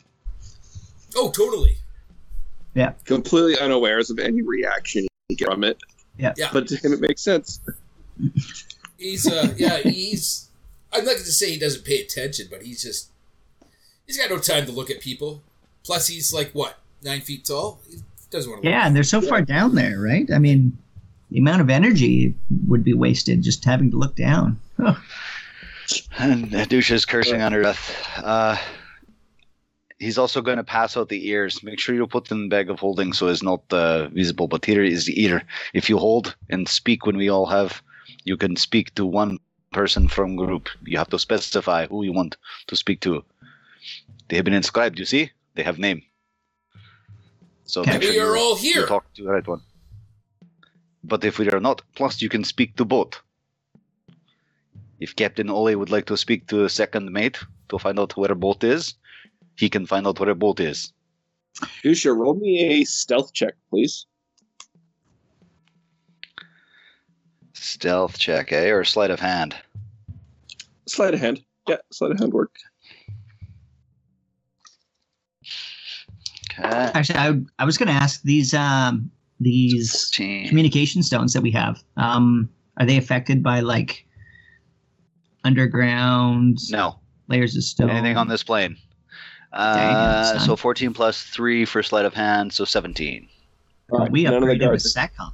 Oh, 1.15 1.29
totally. 1.31 1.77
Completely 3.05 3.57
unawares 3.59 4.09
of 4.09 4.19
any 4.19 4.41
reaction 4.41 5.07
from 5.39 5.63
it. 5.63 5.77
Yeah. 6.17 6.33
But 6.53 6.67
to 6.67 6.75
him, 6.77 6.93
it 6.93 7.01
makes 7.01 7.21
sense. 7.21 7.59
He's 8.97 9.27
uh 9.27 9.53
yeah, 9.57 9.77
he's 9.77 10.49
I'm 10.91 11.05
not 11.05 11.11
gonna 11.11 11.25
say 11.25 11.51
he 11.51 11.59
doesn't 11.59 11.85
pay 11.85 12.01
attention, 12.01 12.47
but 12.49 12.63
he's 12.63 12.81
just 12.81 13.09
he's 14.05 14.17
got 14.17 14.29
no 14.29 14.39
time 14.39 14.65
to 14.65 14.71
look 14.71 14.89
at 14.89 15.01
people. 15.01 15.43
Plus 15.83 16.07
he's 16.07 16.33
like 16.33 16.51
what, 16.51 16.79
nine 17.03 17.21
feet 17.21 17.45
tall? 17.45 17.79
He 17.89 17.97
doesn't 18.31 18.49
want 18.49 18.63
to 18.63 18.69
Yeah, 18.69 18.87
and 18.87 18.95
they're 18.95 19.03
so 19.03 19.21
far 19.21 19.41
down 19.41 19.75
there, 19.75 19.99
right? 19.99 20.29
I 20.31 20.39
mean, 20.39 20.77
the 21.29 21.39
amount 21.39 21.61
of 21.61 21.69
energy 21.69 22.33
would 22.67 22.83
be 22.83 22.93
wasted 22.93 23.41
just 23.43 23.63
having 23.65 23.91
to 23.91 23.97
look 23.97 24.15
down. 24.15 24.59
And 26.19 26.51
Dusha's 26.51 27.05
cursing 27.05 27.41
under 27.41 27.61
breath. 27.61 27.95
Uh, 28.17 28.57
he's 29.99 30.17
also 30.17 30.41
going 30.41 30.57
to 30.57 30.63
pass 30.63 30.95
out 30.97 31.09
the 31.09 31.27
ears. 31.27 31.63
Make 31.63 31.79
sure 31.79 31.95
you 31.95 32.07
put 32.07 32.25
them 32.25 32.39
in 32.43 32.49
the 32.49 32.55
bag 32.55 32.69
of 32.69 32.79
holding 32.79 33.13
so 33.13 33.27
it's 33.27 33.43
not 33.43 33.61
uh, 33.71 34.07
visible. 34.09 34.47
But 34.47 34.65
here 34.65 34.83
is 34.83 35.05
the 35.05 35.21
ear. 35.23 35.43
If 35.73 35.89
you 35.89 35.97
hold 35.97 36.35
and 36.49 36.67
speak 36.67 37.05
when 37.05 37.17
we 37.17 37.29
all 37.29 37.45
have, 37.47 37.81
you 38.23 38.37
can 38.37 38.55
speak 38.55 38.93
to 38.95 39.05
one 39.05 39.39
person 39.71 40.07
from 40.07 40.35
group. 40.35 40.69
You 40.85 40.97
have 40.97 41.09
to 41.09 41.19
specify 41.19 41.87
who 41.87 42.03
you 42.03 42.13
want 42.13 42.37
to 42.67 42.75
speak 42.75 43.01
to. 43.01 43.23
They 44.27 44.35
have 44.35 44.45
been 44.45 44.53
inscribed. 44.53 44.99
You 44.99 45.05
see, 45.05 45.31
they 45.55 45.63
have 45.63 45.79
name. 45.79 46.01
So 47.65 47.83
make 47.83 48.01
sure 48.01 48.11
We 48.11 48.19
are 48.19 48.35
you- 48.35 48.41
all 48.41 48.57
you 48.57 48.73
here. 48.73 48.87
talk 48.87 49.11
to 49.15 49.23
the 49.23 49.29
right 49.31 49.47
one. 49.47 49.61
But 51.03 51.23
if 51.23 51.39
we 51.39 51.49
are 51.49 51.59
not, 51.59 51.81
plus 51.95 52.21
you 52.21 52.29
can 52.29 52.43
speak 52.43 52.75
to 52.75 52.85
both. 52.85 53.21
If 54.99 55.15
Captain 55.15 55.49
Ole 55.49 55.75
would 55.75 55.91
like 55.91 56.05
to 56.07 56.17
speak 56.17 56.47
to 56.47 56.65
a 56.65 56.69
second 56.69 57.11
mate 57.11 57.37
to 57.69 57.77
find 57.77 57.99
out 57.99 58.17
where 58.17 58.33
boat 58.35 58.63
is, 58.63 58.95
he 59.57 59.69
can 59.69 59.85
find 59.85 60.07
out 60.07 60.19
where 60.19 60.29
a 60.29 60.35
boat 60.35 60.59
is. 60.59 60.93
Dusha, 61.83 62.15
roll 62.15 62.35
me 62.35 62.59
a 62.59 62.83
stealth 62.85 63.33
check, 63.33 63.55
please. 63.69 64.05
Stealth 67.53 68.17
check, 68.19 68.51
eh? 68.51 68.69
Or 68.69 68.83
sleight 68.83 69.09
of 69.11 69.19
hand? 69.19 69.55
Sleight 70.85 71.13
of 71.15 71.19
hand. 71.19 71.41
Yeah, 71.67 71.77
sleight 71.91 72.11
of 72.11 72.19
hand 72.19 72.33
work. 72.33 72.55
Okay. 76.59 76.63
Actually, 76.69 77.19
I, 77.19 77.39
I 77.59 77.65
was 77.65 77.77
going 77.77 77.87
to 77.87 77.93
ask 77.93 78.21
these 78.23 78.53
um, 78.53 79.11
these 79.39 80.09
14. 80.15 80.47
communication 80.49 81.03
stones 81.03 81.33
that 81.33 81.41
we 81.41 81.51
have. 81.51 81.83
Um, 81.97 82.49
are 82.77 82.85
they 82.85 82.97
affected 82.97 83.43
by 83.43 83.59
like 83.59 84.05
underground 85.43 86.57
No. 86.69 86.99
layers 87.27 87.55
of 87.55 87.63
stone? 87.63 87.89
Anything 87.89 88.17
on 88.17 88.27
this 88.27 88.43
plane? 88.43 88.77
Dang 89.53 89.95
Uh, 89.95 90.33
it, 90.35 90.39
so 90.41 90.55
14 90.55 90.93
plus 90.93 91.23
3 91.23 91.65
for 91.65 91.81
sleight 91.81 92.05
of 92.05 92.13
hand, 92.13 92.53
so 92.53 92.65
17. 92.65 93.27
Well, 93.89 94.01
Alright, 94.01 94.11
we 94.11 94.23
none 94.23 94.33
the 94.33 94.39
upgraded 94.47 94.71
with 94.71 94.83
guards. 94.83 94.93
SATCOM. 94.93 95.31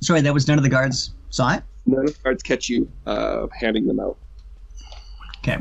Sorry, 0.00 0.20
that 0.20 0.32
was 0.32 0.46
none 0.46 0.58
of 0.58 0.64
the 0.64 0.70
guards 0.70 1.12
saw 1.30 1.54
it. 1.54 1.62
None 1.86 2.06
of 2.06 2.14
the 2.14 2.22
guards 2.22 2.42
catch 2.42 2.68
you 2.68 2.90
uh, 3.06 3.46
handing 3.58 3.86
them 3.86 3.98
out. 4.00 4.16
Okay. 5.38 5.58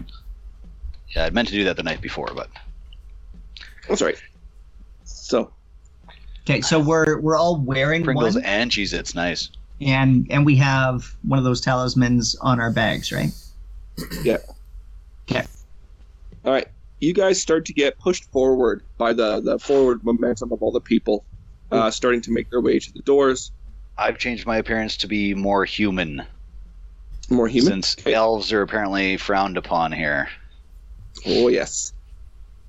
Yeah, 1.09 1.25
I 1.25 1.29
meant 1.31 1.47
to 1.47 1.53
do 1.53 1.63
that 1.63 1.75
the 1.75 1.83
night 1.83 2.01
before, 2.01 2.29
but 2.35 2.49
That's 3.87 4.01
right. 4.01 4.15
So, 5.05 5.51
Okay, 6.41 6.61
so 6.61 6.79
we're 6.79 7.19
we're 7.19 7.35
all 7.37 7.57
wearing 7.57 8.03
Pringles 8.03 8.35
one, 8.35 8.45
and 8.45 8.71
Cheez 8.71 8.93
Its, 8.93 9.15
nice. 9.15 9.49
And 9.81 10.27
and 10.29 10.45
we 10.45 10.55
have 10.57 11.15
one 11.23 11.37
of 11.39 11.45
those 11.45 11.61
talismans 11.61 12.35
on 12.41 12.59
our 12.59 12.71
bags, 12.71 13.11
right? 13.11 13.31
Yeah. 14.23 14.37
Okay. 15.29 15.45
All 16.45 16.51
right, 16.53 16.67
you 16.99 17.13
guys 17.13 17.41
start 17.41 17.65
to 17.65 17.73
get 17.73 17.97
pushed 17.99 18.25
forward 18.31 18.83
by 18.97 19.13
the 19.13 19.41
the 19.41 19.59
forward 19.59 20.03
momentum 20.03 20.51
of 20.51 20.61
all 20.63 20.71
the 20.71 20.79
people, 20.81 21.25
uh, 21.71 21.91
starting 21.91 22.21
to 22.21 22.31
make 22.31 22.49
their 22.49 22.61
way 22.61 22.79
to 22.79 22.93
the 22.93 23.01
doors. 23.01 23.51
I've 23.97 24.17
changed 24.17 24.45
my 24.45 24.57
appearance 24.57 24.95
to 24.97 25.07
be 25.07 25.33
more 25.33 25.65
human, 25.65 26.23
More 27.29 27.47
human. 27.47 27.81
since 27.83 27.97
Okay. 27.99 28.13
elves 28.13 28.53
are 28.53 28.61
apparently 28.61 29.17
frowned 29.17 29.57
upon 29.57 29.91
here. 29.91 30.29
Oh 31.25 31.47
yes. 31.47 31.93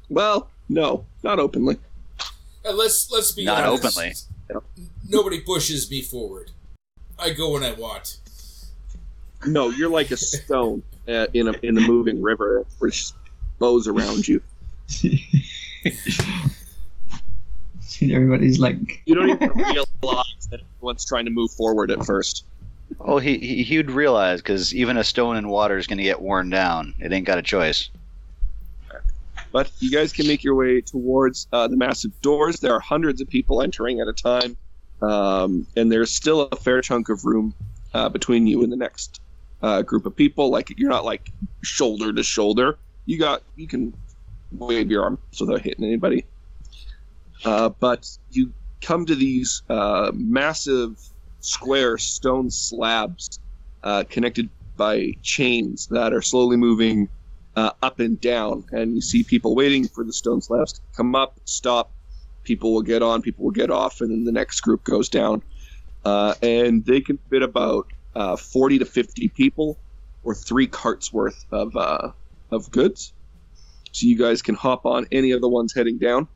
Well, 0.09 0.49
no, 0.71 1.05
not 1.23 1.38
openly. 1.38 1.77
Uh, 2.64 2.73
let's 2.73 3.11
let's 3.11 3.33
be 3.33 3.44
Not 3.44 3.62
honest. 3.64 3.85
openly. 3.99 4.14
Nobody 5.09 5.40
pushes 5.40 5.90
me 5.90 6.03
forward. 6.03 6.51
I 7.18 7.31
go 7.31 7.52
when 7.52 7.64
I 7.64 7.72
want. 7.72 8.18
No, 9.46 9.70
you're 9.70 9.90
like 9.90 10.11
a 10.11 10.16
stone 10.16 10.83
uh, 11.09 11.26
in 11.33 11.48
a 11.48 11.54
in 11.62 11.78
a 11.78 11.81
moving 11.81 12.20
river, 12.22 12.66
which 12.78 13.12
bows 13.59 13.87
around 13.88 14.26
you. 14.26 14.40
Everybody's 18.00 18.61
like, 18.61 19.02
You 19.07 19.14
don't 19.14 19.31
even 19.31 19.50
realize 19.50 20.48
that 20.50 20.61
everyone's 20.76 21.04
trying 21.04 21.24
to 21.24 21.31
move 21.31 21.50
forward 21.50 21.90
at 21.90 22.04
first. 22.04 22.44
Oh, 23.00 23.18
he 23.18 23.38
he 23.38 23.62
he'd 23.62 23.90
realize 23.90 24.40
because 24.40 24.74
even 24.74 24.96
a 24.96 25.04
stone 25.04 25.37
in 25.37 25.48
water 25.48 25.76
is 25.76 25.87
going 25.87 25.98
to 25.98 26.04
get 26.04 26.22
worn 26.22 26.48
down. 26.50 26.94
It 26.98 27.12
ain't 27.12 27.26
got 27.26 27.38
a 27.38 27.42
choice. 27.42 27.90
But 29.50 29.70
you 29.78 29.90
guys 29.90 30.12
can 30.12 30.26
make 30.26 30.44
your 30.44 30.54
way 30.54 30.81
towards 30.81 31.48
uh, 31.52 31.68
the 31.68 31.76
massive 31.76 32.18
doors. 32.20 32.61
There 32.61 32.72
are 32.72 32.81
hundreds 32.81 33.20
of 33.20 33.28
people 33.28 33.62
entering 33.62 34.00
at 34.00 34.09
a 34.09 34.12
time, 34.12 34.57
um, 35.02 35.66
and 35.76 35.90
there's 35.90 36.11
still 36.11 36.42
a 36.42 36.56
fair 36.56 36.80
chunk 36.80 37.08
of 37.08 37.24
room 37.24 37.54
uh, 37.94 38.08
between 38.08 38.46
you 38.46 38.62
and 38.62 38.72
the 38.72 38.76
next 38.76 39.20
uh, 39.62 39.82
group 39.82 40.06
of 40.06 40.16
people. 40.16 40.50
Like 40.50 40.72
you're 40.76 40.90
not 40.90 41.04
like 41.04 41.30
shoulder 41.62 42.12
to 42.12 42.22
shoulder. 42.22 42.78
You 43.06 43.18
got 43.18 43.42
you 43.56 43.68
can 43.68 43.94
wave 44.52 44.90
your 44.90 45.04
arms 45.04 45.18
without 45.40 45.61
hitting 45.61 45.84
anybody. 45.84 46.24
Uh, 47.44 47.70
but 47.80 48.08
you 48.30 48.52
come 48.80 49.06
to 49.06 49.14
these 49.14 49.62
uh, 49.68 50.11
massive 50.14 50.96
square 51.40 51.98
stone 51.98 52.50
slabs 52.50 53.40
uh, 53.82 54.04
connected 54.08 54.50
by 54.76 55.12
chains 55.22 55.87
that 55.88 56.12
are 56.12 56.22
slowly 56.22 56.56
moving 56.56 57.08
uh, 57.56 57.72
up 57.82 57.98
and 57.98 58.20
down, 58.20 58.64
and 58.70 58.94
you 58.94 59.00
see 59.00 59.24
people 59.24 59.54
waiting 59.54 59.88
for 59.88 60.04
the 60.04 60.12
stone 60.12 60.40
slabs 60.40 60.74
to 60.74 60.80
come 60.96 61.14
up, 61.14 61.40
stop. 61.44 61.92
People 62.48 62.72
will 62.72 62.82
get 62.82 63.02
on, 63.02 63.20
people 63.20 63.44
will 63.44 63.50
get 63.52 63.70
off, 63.70 64.00
and 64.00 64.11
then 64.11 64.24
the 64.24 64.32
next 64.32 64.62
group 64.62 64.82
goes 64.82 65.11
down. 65.11 65.42
Uh, 66.02 66.32
and 66.40 66.82
they 66.87 67.02
can 67.02 67.18
fit 67.28 67.42
about 67.42 67.87
uh, 68.14 68.37
40 68.37 68.78
to 68.78 68.87
50 68.87 69.28
people, 69.28 69.78
or 70.22 70.34
three 70.34 70.66
carts 70.66 71.12
worth 71.12 71.44
of 71.50 71.76
uh, 71.76 72.12
of 72.50 72.70
goods. 72.70 73.12
So 73.92 74.06
you 74.06 74.16
guys 74.16 74.40
can 74.40 74.54
hop 74.54 74.87
on 74.87 75.06
any 75.12 75.32
of 75.32 75.42
the 75.42 75.48
ones 75.48 75.74
heading 75.74 75.98
down 75.98 76.26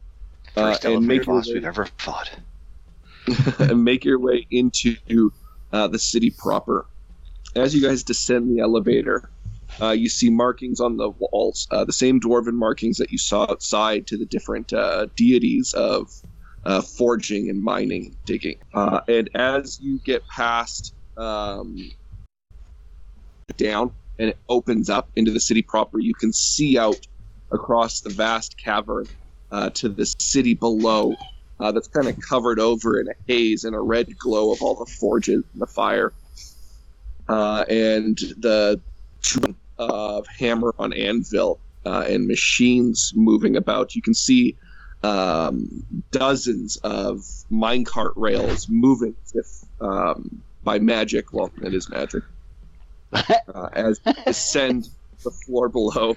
uh, 0.54 0.72
First 0.72 0.84
and 0.84 1.06
make 1.06 1.24
your 1.24 1.36
way- 1.36 1.42
we've 1.54 1.64
ever 1.64 1.86
fought. 1.96 2.30
and 3.58 3.82
make 3.82 4.04
your 4.04 4.18
way 4.18 4.46
into 4.50 5.32
uh, 5.72 5.88
the 5.88 5.98
city 5.98 6.30
proper. 6.30 6.84
As 7.56 7.74
you 7.74 7.80
guys 7.80 8.02
descend 8.02 8.54
the 8.54 8.60
elevator, 8.60 9.30
uh, 9.80 9.90
you 9.90 10.08
see 10.08 10.30
markings 10.30 10.80
on 10.80 10.96
the 10.96 11.10
walls, 11.18 11.66
uh, 11.70 11.84
the 11.84 11.92
same 11.92 12.20
dwarven 12.20 12.54
markings 12.54 12.98
that 12.98 13.10
you 13.10 13.18
saw 13.18 13.44
outside 13.44 14.06
to 14.06 14.16
the 14.16 14.26
different 14.26 14.72
uh, 14.72 15.06
deities 15.16 15.72
of 15.72 16.10
uh, 16.64 16.80
forging 16.80 17.48
and 17.48 17.62
mining, 17.62 18.16
digging. 18.26 18.56
Uh, 18.74 19.00
and 19.08 19.30
as 19.34 19.78
you 19.80 19.98
get 20.04 20.22
past 20.28 20.94
um, 21.16 21.76
down 23.56 23.92
and 24.18 24.28
it 24.30 24.38
opens 24.48 24.90
up 24.90 25.10
into 25.16 25.30
the 25.30 25.40
city 25.40 25.62
proper, 25.62 25.98
you 25.98 26.14
can 26.14 26.32
see 26.32 26.78
out 26.78 27.06
across 27.50 28.00
the 28.00 28.10
vast 28.10 28.56
cavern 28.62 29.06
uh, 29.50 29.70
to 29.70 29.88
the 29.88 30.06
city 30.18 30.54
below 30.54 31.14
that's 31.58 31.86
kind 31.86 32.08
of 32.08 32.16
covered 32.28 32.58
over 32.58 32.98
in 32.98 33.06
a 33.06 33.12
haze 33.28 33.62
and 33.62 33.76
a 33.76 33.80
red 33.80 34.08
glow 34.18 34.50
of 34.50 34.60
all 34.60 34.74
the 34.74 34.90
forges 34.98 35.44
and 35.52 35.62
the 35.62 35.66
fire. 35.66 36.12
And 37.28 38.18
the 38.36 38.82
of 39.90 40.26
hammer 40.26 40.74
on 40.78 40.92
anvil 40.92 41.58
uh, 41.84 42.04
and 42.08 42.26
machines 42.26 43.12
moving 43.14 43.56
about. 43.56 43.94
You 43.94 44.02
can 44.02 44.14
see 44.14 44.56
um, 45.02 45.84
dozens 46.10 46.76
of 46.78 47.18
minecart 47.50 48.12
rails 48.16 48.68
moving 48.68 49.14
as 49.24 49.34
if 49.34 49.46
um, 49.80 50.42
by 50.62 50.78
magic. 50.78 51.32
Well, 51.32 51.50
it 51.62 51.74
is 51.74 51.88
magic. 51.88 52.22
Uh, 53.54 53.68
as 53.74 54.00
ascend 54.24 54.88
the 55.22 55.30
floor 55.30 55.68
below, 55.68 56.16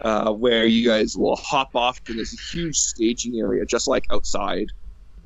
uh, 0.00 0.32
where 0.32 0.64
you 0.64 0.86
guys 0.86 1.14
will 1.14 1.36
hop 1.36 1.76
off 1.76 2.02
to 2.04 2.14
this 2.14 2.32
huge 2.50 2.76
staging 2.76 3.38
area, 3.38 3.66
just 3.66 3.86
like 3.86 4.06
outside 4.10 4.68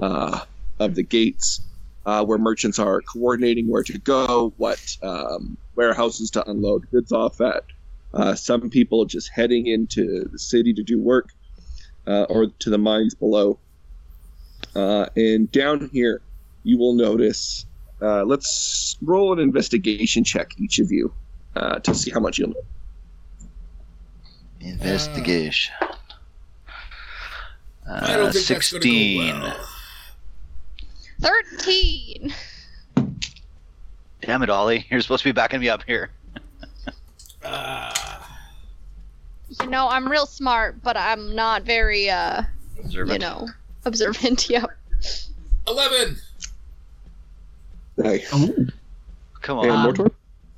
uh, 0.00 0.40
of 0.80 0.96
the 0.96 1.02
gates, 1.04 1.60
uh, 2.06 2.24
where 2.24 2.38
merchants 2.38 2.78
are 2.78 3.00
coordinating 3.02 3.68
where 3.68 3.82
to 3.82 3.98
go, 3.98 4.52
what 4.56 4.96
um, 5.02 5.56
warehouses 5.76 6.30
to 6.30 6.48
unload 6.50 6.90
goods 6.90 7.12
off 7.12 7.40
at. 7.40 7.64
Uh, 8.12 8.34
some 8.34 8.70
people 8.70 9.04
just 9.04 9.28
heading 9.30 9.66
into 9.66 10.24
the 10.30 10.38
city 10.38 10.72
to 10.72 10.82
do 10.82 11.00
work, 11.00 11.30
uh, 12.06 12.24
or 12.24 12.46
to 12.58 12.70
the 12.70 12.78
mines 12.78 13.14
below. 13.14 13.58
Uh, 14.76 15.06
and 15.16 15.50
down 15.50 15.88
here, 15.92 16.20
you 16.62 16.78
will 16.78 16.94
notice. 16.94 17.66
Uh, 18.00 18.22
let's 18.24 18.96
roll 19.02 19.32
an 19.32 19.38
investigation 19.38 20.22
check, 20.24 20.52
each 20.58 20.78
of 20.78 20.92
you, 20.92 21.12
uh, 21.56 21.78
to 21.80 21.94
see 21.94 22.10
how 22.10 22.20
much 22.20 22.38
you'll 22.38 22.50
know. 22.50 22.62
Investigation. 24.60 25.74
I 27.86 28.16
don't 28.16 28.28
Uh, 28.28 28.32
think 28.32 28.46
that's 28.46 28.70
going 28.72 28.82
to 28.82 28.88
16. 28.88 29.40
go 29.40 29.46
well. 29.48 29.68
Thirteen. 31.24 32.34
Damn 34.20 34.42
it, 34.42 34.50
Ollie. 34.50 34.86
You're 34.90 35.00
supposed 35.00 35.22
to 35.22 35.28
be 35.28 35.32
backing 35.32 35.60
me 35.60 35.70
up 35.70 35.82
here. 35.84 36.10
Ah. 37.42 38.40
You 39.62 39.68
know, 39.68 39.88
I'm 39.88 40.06
real 40.10 40.26
smart, 40.26 40.82
but 40.82 40.96
I'm 40.96 41.34
not 41.34 41.62
very, 41.62 42.10
uh, 42.10 42.42
you 42.76 42.82
Observant. 42.84 43.20
know, 43.20 43.48
observant. 43.86 44.48
Yep. 44.50 44.70
11. 45.66 46.16
Nice. 47.98 48.34
Ooh. 48.34 48.66
Come 49.40 49.58
And 49.60 49.70
on. 49.70 49.94
Mortor? 49.94 50.10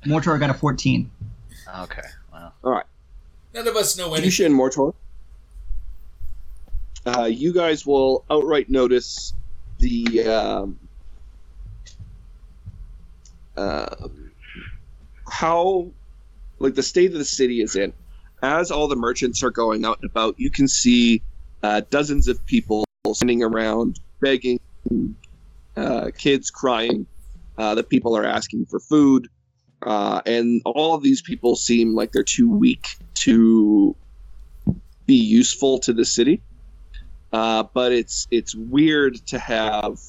Mortor 0.05 0.39
got 0.39 0.49
a 0.49 0.53
14. 0.53 1.09
Okay. 1.79 2.01
Wow. 2.33 2.51
All 2.63 2.71
right. 2.71 2.85
None 3.53 3.67
of 3.67 3.75
us 3.75 3.97
know 3.97 4.13
anything. 4.13 4.29
Yusha 4.29 4.45
and 4.45 4.55
Mortor. 4.55 4.93
Uh, 7.05 7.23
you 7.25 7.53
guys 7.53 7.85
will 7.85 8.25
outright 8.29 8.69
notice 8.69 9.33
the 9.79 10.27
um, 10.27 10.79
um, 13.55 14.31
how 15.29 15.91
like 16.59 16.75
the 16.75 16.83
state 16.83 17.11
of 17.11 17.17
the 17.17 17.25
city 17.25 17.61
is 17.61 17.75
in. 17.75 17.93
As 18.43 18.69
all 18.69 18.87
the 18.87 18.95
merchants 18.95 19.41
are 19.43 19.49
going 19.49 19.83
out 19.85 19.99
and 20.01 20.09
about, 20.09 20.39
you 20.39 20.51
can 20.51 20.67
see 20.67 21.21
uh, 21.63 21.81
dozens 21.89 22.27
of 22.27 22.43
people 22.45 22.85
standing 23.13 23.41
around 23.41 23.99
begging, 24.21 24.59
uh, 25.75 26.11
kids 26.17 26.51
crying. 26.51 27.07
Uh, 27.57 27.73
the 27.73 27.83
people 27.83 28.15
are 28.15 28.25
asking 28.25 28.65
for 28.67 28.79
food, 28.79 29.27
uh, 29.81 30.21
and 30.27 30.61
all 30.65 30.93
of 30.93 31.01
these 31.01 31.23
people 31.23 31.55
seem 31.55 31.95
like 31.95 32.11
they're 32.11 32.23
too 32.23 32.49
weak 32.49 32.87
to 33.15 33.95
be 35.07 35.15
useful 35.15 35.79
to 35.79 35.93
the 35.93 36.05
city. 36.05 36.41
Uh, 37.33 37.63
but 37.73 37.91
it's 37.91 38.27
it's 38.31 38.55
weird 38.55 39.15
to 39.27 39.37
have 39.37 39.99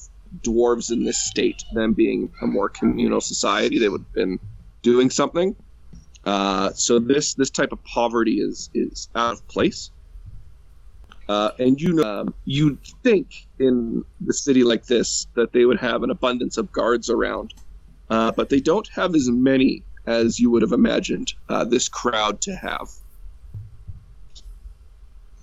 dwarves 0.41 0.91
in 0.91 1.03
this 1.03 1.17
state. 1.17 1.63
Them 1.73 1.93
being 1.93 2.31
a 2.41 2.47
more 2.47 2.69
communal 2.69 3.21
society, 3.21 3.79
they 3.79 3.89
would 3.89 4.01
have 4.01 4.13
been 4.13 4.39
doing 4.81 5.09
something. 5.09 5.55
Uh, 6.23 6.71
so 6.73 6.99
this 6.99 7.33
this 7.33 7.49
type 7.49 7.71
of 7.71 7.83
poverty 7.83 8.39
is 8.39 8.69
is 8.73 9.09
out 9.15 9.33
of 9.33 9.47
place. 9.47 9.91
Uh, 11.27 11.51
and 11.59 11.79
you 11.79 11.93
know, 11.93 12.21
um, 12.21 12.33
you'd 12.45 12.79
think 13.03 13.47
in 13.59 14.03
the 14.21 14.33
city 14.33 14.63
like 14.63 14.85
this 14.85 15.27
that 15.35 15.51
they 15.51 15.65
would 15.65 15.79
have 15.79 16.01
an 16.01 16.09
abundance 16.09 16.57
of 16.57 16.71
guards 16.71 17.09
around, 17.09 17.53
uh, 18.09 18.31
but 18.31 18.49
they 18.49 18.59
don't 18.59 18.87
have 18.87 19.13
as 19.13 19.29
many 19.29 19.83
as 20.07 20.39
you 20.39 20.49
would 20.49 20.63
have 20.63 20.71
imagined 20.71 21.33
uh, 21.49 21.63
this 21.63 21.87
crowd 21.87 22.41
to 22.41 22.55
have. 22.55 22.89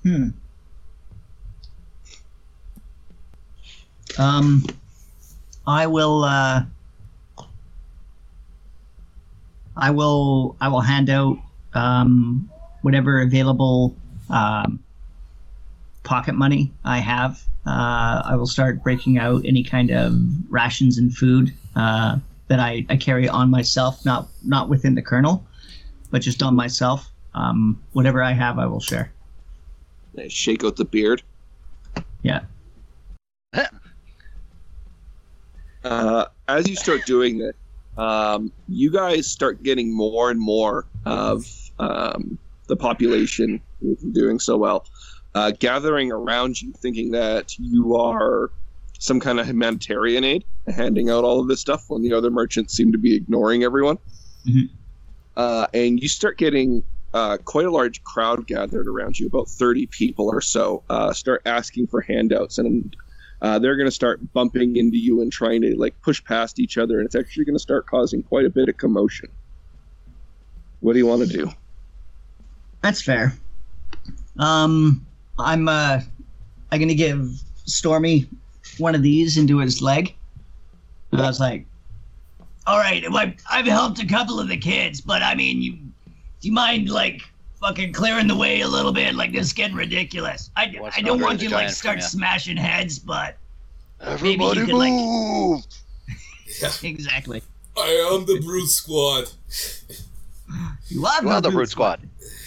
Hmm. 0.03 0.31
Um, 4.19 4.65
I 5.67 5.87
will. 5.87 6.25
Uh, 6.25 6.63
I 9.77 9.91
will. 9.91 10.57
I 10.61 10.69
will 10.69 10.81
hand 10.81 11.11
out 11.11 11.39
um, 11.75 12.51
whatever 12.83 13.21
available 13.21 13.95
um, 14.31 14.83
pocket 16.05 16.35
money 16.35 16.73
I 16.85 16.99
have. 16.99 17.43
Uh, 17.67 18.23
I 18.25 18.37
will 18.37 18.47
start 18.47 18.83
breaking 18.83 19.19
out 19.19 19.43
any 19.45 19.63
kind 19.63 19.91
of 19.91 20.15
rations 20.49 20.99
and 20.99 21.15
food 21.15 21.53
uh, 21.75 22.19
that 22.49 22.61
I, 22.61 22.87
I 22.89 22.97
carry 22.97 23.29
on 23.29 23.51
myself, 23.51 24.05
not 24.05 24.29
not 24.45 24.69
within 24.69 24.95
the 24.95 25.03
kernel, 25.03 25.45
but 26.11 26.23
just 26.23 26.43
on 26.43 26.55
myself. 26.55 27.11
Um, 27.35 27.83
whatever 27.93 28.23
I 28.23 28.33
have, 28.33 28.59
I 28.59 28.67
will 28.67 28.81
share. 28.81 29.13
Shake 30.29 30.65
out 30.65 30.77
the 30.77 30.87
beard. 30.87 31.23
Yeah. 32.23 32.41
Uh, 35.87 36.27
as 36.49 36.69
you 36.69 36.75
start 36.75 37.07
doing 37.07 37.39
that, 37.39 37.55
um, 38.03 38.53
you 38.69 38.91
guys 38.91 39.27
start 39.27 39.63
getting 39.63 39.95
more 39.95 40.31
and 40.31 40.41
more 40.41 40.87
of 41.05 41.47
um, 41.79 42.39
the 42.67 42.77
population 42.77 43.61
doing 44.13 44.41
so 44.41 44.57
well, 44.57 44.85
uh, 45.37 45.53
gathering 45.59 46.11
around 46.11 46.61
you, 46.61 46.73
thinking 46.73 47.13
that 47.13 47.57
you 47.59 47.97
are 47.97 48.51
some 48.99 49.21
kind 49.21 49.39
of 49.39 49.47
humanitarian 49.47 50.25
aid, 50.25 50.45
handing 50.75 51.09
out 51.09 51.23
all 51.23 51.41
of 51.41 51.47
this 51.47 51.61
stuff 51.61 51.85
when 51.89 52.03
the 52.03 52.13
other 52.13 52.31
merchants 52.31 52.75
seem 52.75 52.91
to 52.91 52.99
be 52.99 53.15
ignoring 53.15 53.63
everyone. 53.63 53.99
Mhm. 54.47 54.69
Uh, 55.37 55.67
and 55.73 56.01
you 56.01 56.09
start 56.09 56.37
getting 56.37 56.83
uh, 57.15 57.37
quite 57.45 57.65
a 57.65 57.71
large 57.71 58.03
crowd 58.03 58.47
gathered 58.47 58.89
around 58.89 59.19
you, 59.19 59.27
about 59.27 59.49
30 59.49 59.87
people 59.87 60.29
or 60.29 60.41
so, 60.41 60.83
uh, 60.91 61.13
start 61.13 61.41
asking 61.47 61.87
for 61.87 62.01
handouts. 62.01 62.59
And 62.59 62.95
uh, 63.43 63.59
they're 63.59 63.77
going 63.77 63.87
to 63.87 63.93
start 63.93 64.21
bumping 64.33 64.77
into 64.77 64.97
you 64.97 65.23
and 65.23 65.31
trying 65.31 65.63
to 65.63 65.77
like 65.77 66.01
push 66.03 66.23
past 66.25 66.59
each 66.59 66.79
other. 66.79 66.99
And 66.99 67.07
it's 67.07 67.15
actually 67.15 67.45
going 67.45 67.57
to 67.57 67.61
start 67.61 67.87
causing 67.87 68.23
quite 68.23 68.45
a 68.45 68.51
bit 68.51 68.69
of 68.69 68.77
commotion. 68.77 69.29
What 70.81 70.95
do 70.95 70.99
you 70.99 71.07
want 71.07 71.29
to 71.29 71.29
do? 71.29 71.51
That's 72.83 73.03
fair. 73.03 73.33
Um, 74.39 75.05
I'm 75.39 75.69
uh, 75.69 76.01
I'm 76.71 76.81
gonna 76.81 76.95
give 76.95 77.43
Stormy 77.65 78.29
one 78.79 78.95
of 78.95 79.03
these 79.03 79.39
into 79.39 79.59
his 79.59 79.83
leg. 79.83 80.15
And 81.13 81.21
I 81.21 81.27
was 81.27 81.41
like, 81.41 81.67
All 82.67 82.79
right, 82.79 83.05
I've 83.51 83.67
helped 83.67 84.03
a 84.03 84.07
couple 84.07 84.39
of 84.39 84.49
the 84.49 84.57
kids, 84.57 85.01
but 85.01 85.23
I 85.23 85.35
mean, 85.35 85.63
you 85.63 85.73
do 85.73 86.49
you 86.49 86.53
mind 86.53 86.89
like 86.89 87.23
fucking 87.61 87.93
clearing 87.93 88.27
the 88.27 88.37
way 88.37 88.61
a 88.61 88.69
little 88.69 88.93
bit? 88.93 89.15
Like 89.15 89.33
this 89.33 89.47
is 89.47 89.53
getting 89.53 89.77
ridiculous. 89.77 90.51
I, 90.57 90.75
What's 90.79 90.97
I 90.99 91.01
don't 91.01 91.21
want 91.21 91.43
you 91.43 91.49
to 91.49 91.55
like 91.55 91.71
start 91.71 92.03
smashing 92.03 92.57
heads, 92.57 92.99
but 92.99 93.37
Everybody 94.01 94.61
you 94.61 94.67
could, 94.67 94.75
like- 94.75 95.65
Yeah. 96.61 96.71
exactly. 96.89 97.43
I 97.77 98.11
am 98.13 98.25
the 98.27 98.41
Brute 98.41 98.69
Squad. 98.69 99.29
"You 100.89 101.05
are 101.07 101.23
Well, 101.23 101.41
the 101.41 101.51
brute 101.51 101.55
Brute 101.55 101.71
Squad. 101.71 102.01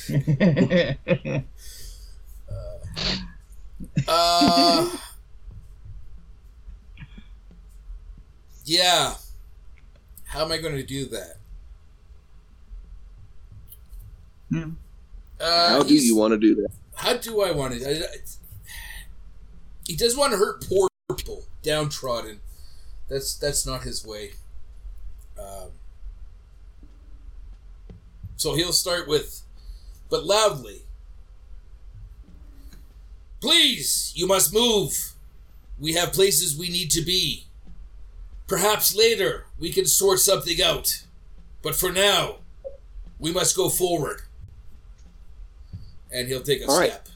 Uh, 4.08 4.90
yeah. 8.66 9.14
How 10.26 10.44
am 10.46 10.52
I 10.52 10.58
going 10.58 10.76
to 10.76 10.84
do 10.84 11.06
that? 11.08 11.38
Hmm. 14.50 14.72
Uh, 15.40 15.70
How 15.70 15.84
do 15.84 15.94
you 15.96 16.16
want 16.16 16.34
to 16.34 16.38
do 16.38 16.56
that? 16.56 16.70
How 16.96 17.16
do 17.18 17.42
I 17.42 17.52
want 17.52 17.74
to? 17.74 18.08
He 19.88 19.96
doesn't 19.96 20.20
want 20.20 20.34
to 20.34 20.38
hurt 20.38 20.66
poor 20.68 20.90
people, 21.16 21.46
downtrodden. 21.64 22.42
That's 23.10 23.36
that's 23.36 23.66
not 23.66 23.84
his 23.84 24.06
way. 24.06 24.34
Um, 25.40 25.72
so 28.36 28.56
he'll 28.56 28.74
start 28.74 29.08
with, 29.08 29.42
but 30.10 30.26
loudly. 30.26 30.82
Please, 33.42 34.12
you 34.16 34.28
must 34.28 34.54
move. 34.54 35.14
We 35.80 35.94
have 35.94 36.12
places 36.12 36.58
we 36.58 36.68
need 36.70 36.92
to 36.92 37.02
be. 37.02 37.46
Perhaps 38.48 38.94
later 38.96 39.46
we 39.58 39.72
can 39.72 39.86
sort 39.86 40.20
something 40.20 40.62
out. 40.62 41.04
But 41.62 41.76
for 41.76 41.92
now, 41.92 42.38
we 43.18 43.32
must 43.32 43.56
go 43.56 43.70
forward. 43.70 44.22
And 46.12 46.28
he'll 46.28 46.42
take 46.42 46.62
a 46.62 46.68
All 46.68 46.80
right. 46.80 46.92
step. 46.92 47.08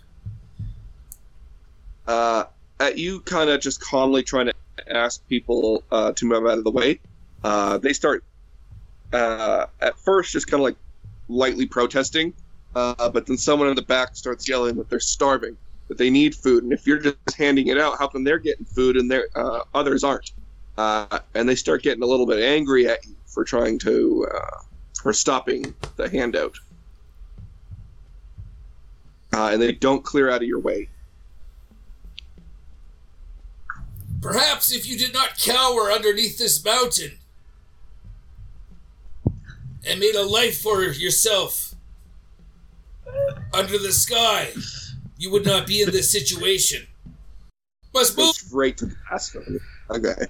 uh, 2.07 2.45
at 2.79 2.97
you 2.97 3.21
kind 3.21 3.49
of 3.49 3.61
just 3.61 3.81
calmly 3.81 4.23
trying 4.23 4.47
to 4.47 4.53
ask 4.89 5.25
people 5.27 5.83
uh, 5.91 6.11
to 6.13 6.25
move 6.25 6.45
out 6.45 6.57
of 6.57 6.63
the 6.63 6.71
way, 6.71 6.99
uh, 7.43 7.77
they 7.77 7.93
start 7.93 8.23
uh, 9.13 9.67
at 9.81 9.97
first 9.97 10.31
just 10.31 10.47
kind 10.47 10.61
of 10.61 10.65
like 10.65 10.75
lightly 11.29 11.65
protesting, 11.65 12.33
uh, 12.75 13.09
but 13.09 13.25
then 13.25 13.37
someone 13.37 13.69
in 13.69 13.75
the 13.75 13.81
back 13.81 14.15
starts 14.15 14.47
yelling 14.49 14.75
that 14.75 14.89
they're 14.89 14.99
starving, 14.99 15.55
that 15.87 15.97
they 15.97 16.09
need 16.09 16.35
food, 16.35 16.63
and 16.63 16.73
if 16.73 16.85
you're 16.87 16.99
just 16.99 17.17
handing 17.37 17.67
it 17.67 17.77
out, 17.77 17.97
how 17.97 18.07
come 18.07 18.23
they're 18.23 18.39
getting 18.39 18.65
food 18.65 18.97
and 18.97 19.09
their 19.09 19.27
uh, 19.35 19.61
others 19.73 20.03
aren't? 20.03 20.31
Uh, 20.77 21.19
and 21.35 21.47
they 21.47 21.55
start 21.55 21.83
getting 21.83 22.01
a 22.03 22.05
little 22.05 22.25
bit 22.25 22.39
angry 22.39 22.87
at 22.87 23.05
you 23.05 23.15
for 23.27 23.43
trying 23.43 23.77
to 23.77 24.27
uh, 24.33 24.61
for 24.99 25.13
stopping 25.13 25.73
the 25.97 26.09
handout, 26.09 26.57
uh, 29.33 29.49
and 29.51 29.61
they 29.61 29.71
don't 29.71 30.03
clear 30.03 30.29
out 30.29 30.41
of 30.41 30.47
your 30.47 30.59
way. 30.59 30.89
Perhaps 34.21 34.71
if 34.71 34.87
you 34.87 34.97
did 34.97 35.13
not 35.13 35.37
cower 35.37 35.91
underneath 35.91 36.37
this 36.37 36.63
mountain 36.63 37.17
and 39.85 39.99
made 39.99 40.15
a 40.15 40.23
life 40.23 40.61
for 40.61 40.81
yourself 40.83 41.75
under 43.53 43.77
the 43.77 43.91
sky, 43.91 44.53
you 45.17 45.29
would 45.31 45.45
not 45.45 45.67
be 45.67 45.81
in 45.81 45.91
this 45.91 46.09
situation. 46.09 46.87
Must 47.93 48.15
Go 48.15 48.25
move. 48.25 48.35
straight 48.35 48.77
to 48.77 48.85
the 48.85 48.95
past. 49.09 49.35
Okay. 49.89 50.25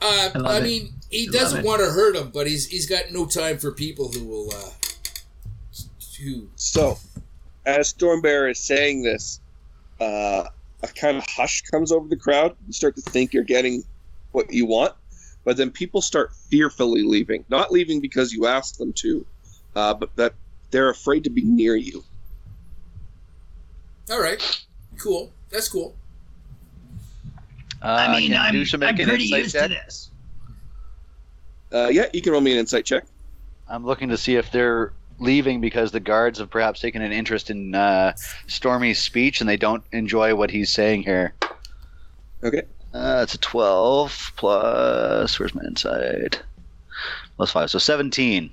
Uh, 0.00 0.30
I 0.44 0.58
I 0.58 0.60
mean, 0.60 0.92
he 1.10 1.28
I 1.28 1.32
doesn't 1.32 1.64
want 1.64 1.80
to 1.80 1.86
hurt 1.86 2.16
him, 2.16 2.30
but 2.30 2.46
he's 2.46 2.66
he's 2.66 2.88
got 2.88 3.10
no 3.10 3.26
time 3.26 3.58
for 3.58 3.72
people 3.72 4.10
who 4.12 4.24
will 4.24 4.50
uh, 4.52 4.70
Who? 6.22 6.48
So, 6.56 6.98
as 7.64 7.92
Stormbear 7.92 8.50
is 8.50 8.58
saying 8.58 9.02
this, 9.02 9.40
uh, 10.00 10.44
a 10.82 10.88
kind 10.88 11.16
of 11.16 11.24
hush 11.28 11.62
comes 11.62 11.92
over 11.92 12.08
the 12.08 12.16
crowd. 12.16 12.56
You 12.66 12.72
start 12.72 12.96
to 12.96 13.02
think 13.02 13.32
you're 13.32 13.44
getting 13.44 13.84
what 14.32 14.52
you 14.52 14.66
want, 14.66 14.94
but 15.44 15.56
then 15.56 15.70
people 15.70 16.02
start 16.02 16.32
fearfully 16.50 17.02
leaving. 17.02 17.44
Not 17.48 17.72
leaving 17.72 18.00
because 18.00 18.32
you 18.32 18.46
asked 18.46 18.78
them 18.78 18.92
to, 18.94 19.26
uh, 19.74 19.94
but 19.94 20.14
that 20.16 20.34
they're 20.70 20.90
afraid 20.90 21.24
to 21.24 21.30
be 21.30 21.42
near 21.42 21.76
you. 21.76 22.04
All 24.10 24.20
right. 24.20 24.64
Cool. 24.98 25.32
That's 25.50 25.68
cool. 25.68 25.94
Uh, 27.82 27.86
I 27.86 28.18
mean, 28.18 28.32
can 28.32 28.40
I'm, 28.40 28.54
Dusha 28.54 28.84
I'm 28.86 28.96
pretty 28.96 29.24
used 29.24 29.54
check? 29.54 29.64
to 29.64 29.68
this. 29.68 30.10
Uh, 31.76 31.88
yeah, 31.88 32.06
you 32.14 32.22
can 32.22 32.32
roll 32.32 32.40
me 32.40 32.52
an 32.52 32.58
insight 32.58 32.86
check. 32.86 33.04
I'm 33.68 33.84
looking 33.84 34.08
to 34.08 34.16
see 34.16 34.36
if 34.36 34.50
they're 34.50 34.92
leaving 35.18 35.60
because 35.60 35.92
the 35.92 36.00
guards 36.00 36.38
have 36.38 36.48
perhaps 36.48 36.80
taken 36.80 37.02
an 37.02 37.12
interest 37.12 37.50
in 37.50 37.74
uh, 37.74 38.14
Stormy's 38.46 38.98
speech 38.98 39.40
and 39.40 39.48
they 39.48 39.58
don't 39.58 39.84
enjoy 39.92 40.34
what 40.34 40.50
he's 40.50 40.72
saying 40.72 41.02
here. 41.02 41.34
Okay. 42.42 42.62
Uh, 42.94 43.20
it's 43.22 43.34
a 43.34 43.38
12 43.38 44.32
plus. 44.36 45.38
Where's 45.38 45.54
my 45.54 45.64
insight? 45.64 46.42
Plus 47.36 47.50
5. 47.50 47.70
So 47.70 47.78
17. 47.78 48.50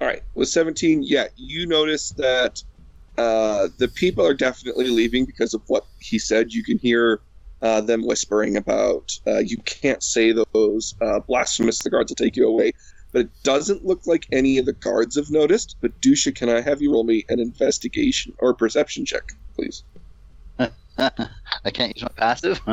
All 0.00 0.06
right. 0.06 0.22
With 0.34 0.48
17, 0.48 1.02
yeah, 1.02 1.26
you 1.36 1.66
notice 1.66 2.10
that 2.12 2.62
uh, 3.18 3.68
the 3.78 3.88
people 3.88 4.24
are 4.24 4.34
definitely 4.34 4.88
leaving 4.90 5.24
because 5.24 5.54
of 5.54 5.62
what 5.66 5.86
he 5.98 6.20
said. 6.20 6.52
You 6.52 6.62
can 6.62 6.78
hear 6.78 7.20
uh, 7.62 7.80
them 7.80 8.06
whispering 8.06 8.56
about 8.56 9.18
uh, 9.26 9.38
you 9.38 9.56
can't 9.58 10.02
say 10.02 10.32
those 10.32 10.94
uh, 11.00 11.20
blasphemous. 11.20 11.78
The 11.80 11.90
guards 11.90 12.10
will 12.10 12.16
take 12.16 12.36
you 12.36 12.46
away. 12.46 12.72
But 13.12 13.22
it 13.22 13.30
doesn't 13.42 13.84
look 13.84 14.06
like 14.06 14.26
any 14.30 14.58
of 14.58 14.66
the 14.66 14.72
guards 14.72 15.16
have 15.16 15.30
noticed. 15.30 15.76
But 15.80 16.00
Dusha, 16.00 16.32
can 16.34 16.48
I 16.48 16.60
have 16.60 16.80
you 16.80 16.92
roll 16.92 17.02
me 17.02 17.24
an 17.28 17.40
investigation 17.40 18.32
or 18.38 18.54
perception 18.54 19.04
check, 19.04 19.32
please? 19.56 19.82
I 20.98 21.70
can't 21.72 21.94
use 21.96 22.02
my 22.02 22.12
passive. 22.16 22.60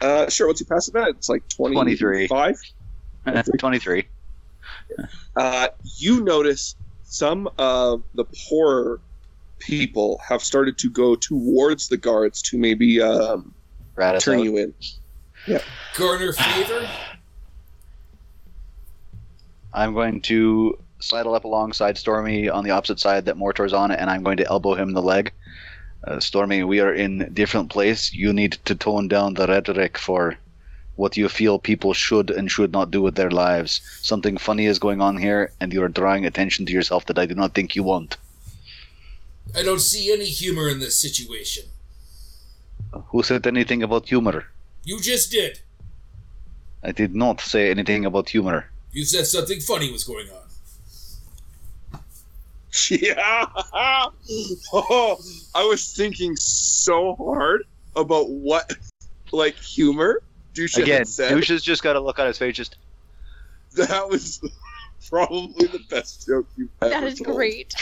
Uh, 0.00 0.28
sure. 0.28 0.46
What's 0.46 0.60
your 0.60 0.68
passive 0.68 0.94
at? 0.96 1.08
It's 1.08 1.28
like 1.28 1.48
23. 1.48 2.28
25. 2.28 2.56
23. 3.58 4.08
uh, 5.36 5.68
you 5.96 6.22
notice 6.22 6.76
some 7.02 7.48
of 7.58 8.02
the 8.14 8.24
poorer 8.24 9.00
people 9.58 10.20
have 10.26 10.42
started 10.42 10.78
to 10.78 10.90
go 10.90 11.14
towards 11.14 11.88
the 11.88 11.96
guards 11.96 12.42
to 12.42 12.58
maybe 12.58 13.00
um, 13.00 13.54
turn 13.96 14.38
out. 14.38 14.44
you 14.44 14.56
in. 14.56 14.74
Yeah. 15.46 15.62
Garner 15.96 16.32
favor. 16.32 16.88
I'm 19.72 19.94
going 19.94 20.20
to 20.22 20.78
sidle 21.00 21.34
up 21.34 21.44
alongside 21.44 21.96
Stormy 21.96 22.48
on 22.48 22.64
the 22.64 22.70
opposite 22.70 22.98
side 22.98 23.26
that 23.26 23.36
Mortor's 23.36 23.72
on, 23.72 23.90
and 23.90 24.10
I'm 24.10 24.22
going 24.22 24.38
to 24.38 24.46
elbow 24.48 24.74
him 24.74 24.88
in 24.88 24.94
the 24.94 25.02
leg. 25.02 25.32
Uh, 26.04 26.20
Stormy, 26.20 26.64
we 26.64 26.80
are 26.80 26.92
in 26.92 27.30
different 27.32 27.70
place. 27.70 28.12
You 28.12 28.32
need 28.32 28.52
to 28.64 28.74
tone 28.74 29.08
down 29.08 29.34
the 29.34 29.46
rhetoric 29.46 29.98
for 29.98 30.36
what 30.96 31.16
you 31.16 31.28
feel 31.28 31.58
people 31.58 31.94
should 31.94 32.30
and 32.30 32.50
should 32.50 32.72
not 32.72 32.90
do 32.90 33.00
with 33.00 33.14
their 33.14 33.30
lives. 33.30 33.80
Something 34.02 34.36
funny 34.36 34.66
is 34.66 34.78
going 34.78 35.00
on 35.00 35.16
here, 35.16 35.52
and 35.60 35.72
you 35.72 35.82
are 35.82 35.88
drawing 35.88 36.26
attention 36.26 36.66
to 36.66 36.72
yourself 36.72 37.06
that 37.06 37.18
I 37.18 37.26
do 37.26 37.34
not 37.34 37.54
think 37.54 37.76
you 37.76 37.84
want. 37.84 38.16
I 39.56 39.62
don't 39.62 39.80
see 39.80 40.12
any 40.12 40.26
humor 40.26 40.68
in 40.68 40.78
this 40.78 41.00
situation. 41.00 41.64
Who 43.08 43.22
said 43.22 43.46
anything 43.46 43.82
about 43.82 44.08
humor? 44.08 44.46
You 44.84 45.00
just 45.00 45.30
did. 45.30 45.60
I 46.82 46.92
did 46.92 47.14
not 47.14 47.40
say 47.40 47.70
anything 47.70 48.04
about 48.04 48.28
humor. 48.28 48.70
You 48.92 49.04
said 49.04 49.26
something 49.26 49.60
funny 49.60 49.90
was 49.92 50.04
going 50.04 50.28
on. 50.30 50.36
Yeah. 52.90 53.46
oh, 54.72 55.18
I 55.54 55.64
was 55.64 55.92
thinking 55.92 56.36
so 56.36 57.16
hard 57.16 57.64
about 57.96 58.28
what, 58.30 58.72
like, 59.32 59.56
humor 59.56 60.22
Dusha 60.54 60.82
Again, 60.82 60.98
had 60.98 61.08
said. 61.08 61.32
Dusha's 61.32 61.62
just 61.62 61.82
got 61.82 61.94
to 61.94 62.00
look 62.00 62.18
on 62.18 62.26
his 62.28 62.38
face, 62.38 62.54
just 62.54 62.76
That 63.76 64.08
was 64.08 64.40
probably 65.10 65.66
the 65.66 65.80
best 65.90 66.26
joke 66.26 66.46
you've 66.56 66.68
ever 66.82 66.90
That 66.90 67.02
is 67.04 67.18
told. 67.18 67.36
great. 67.36 67.74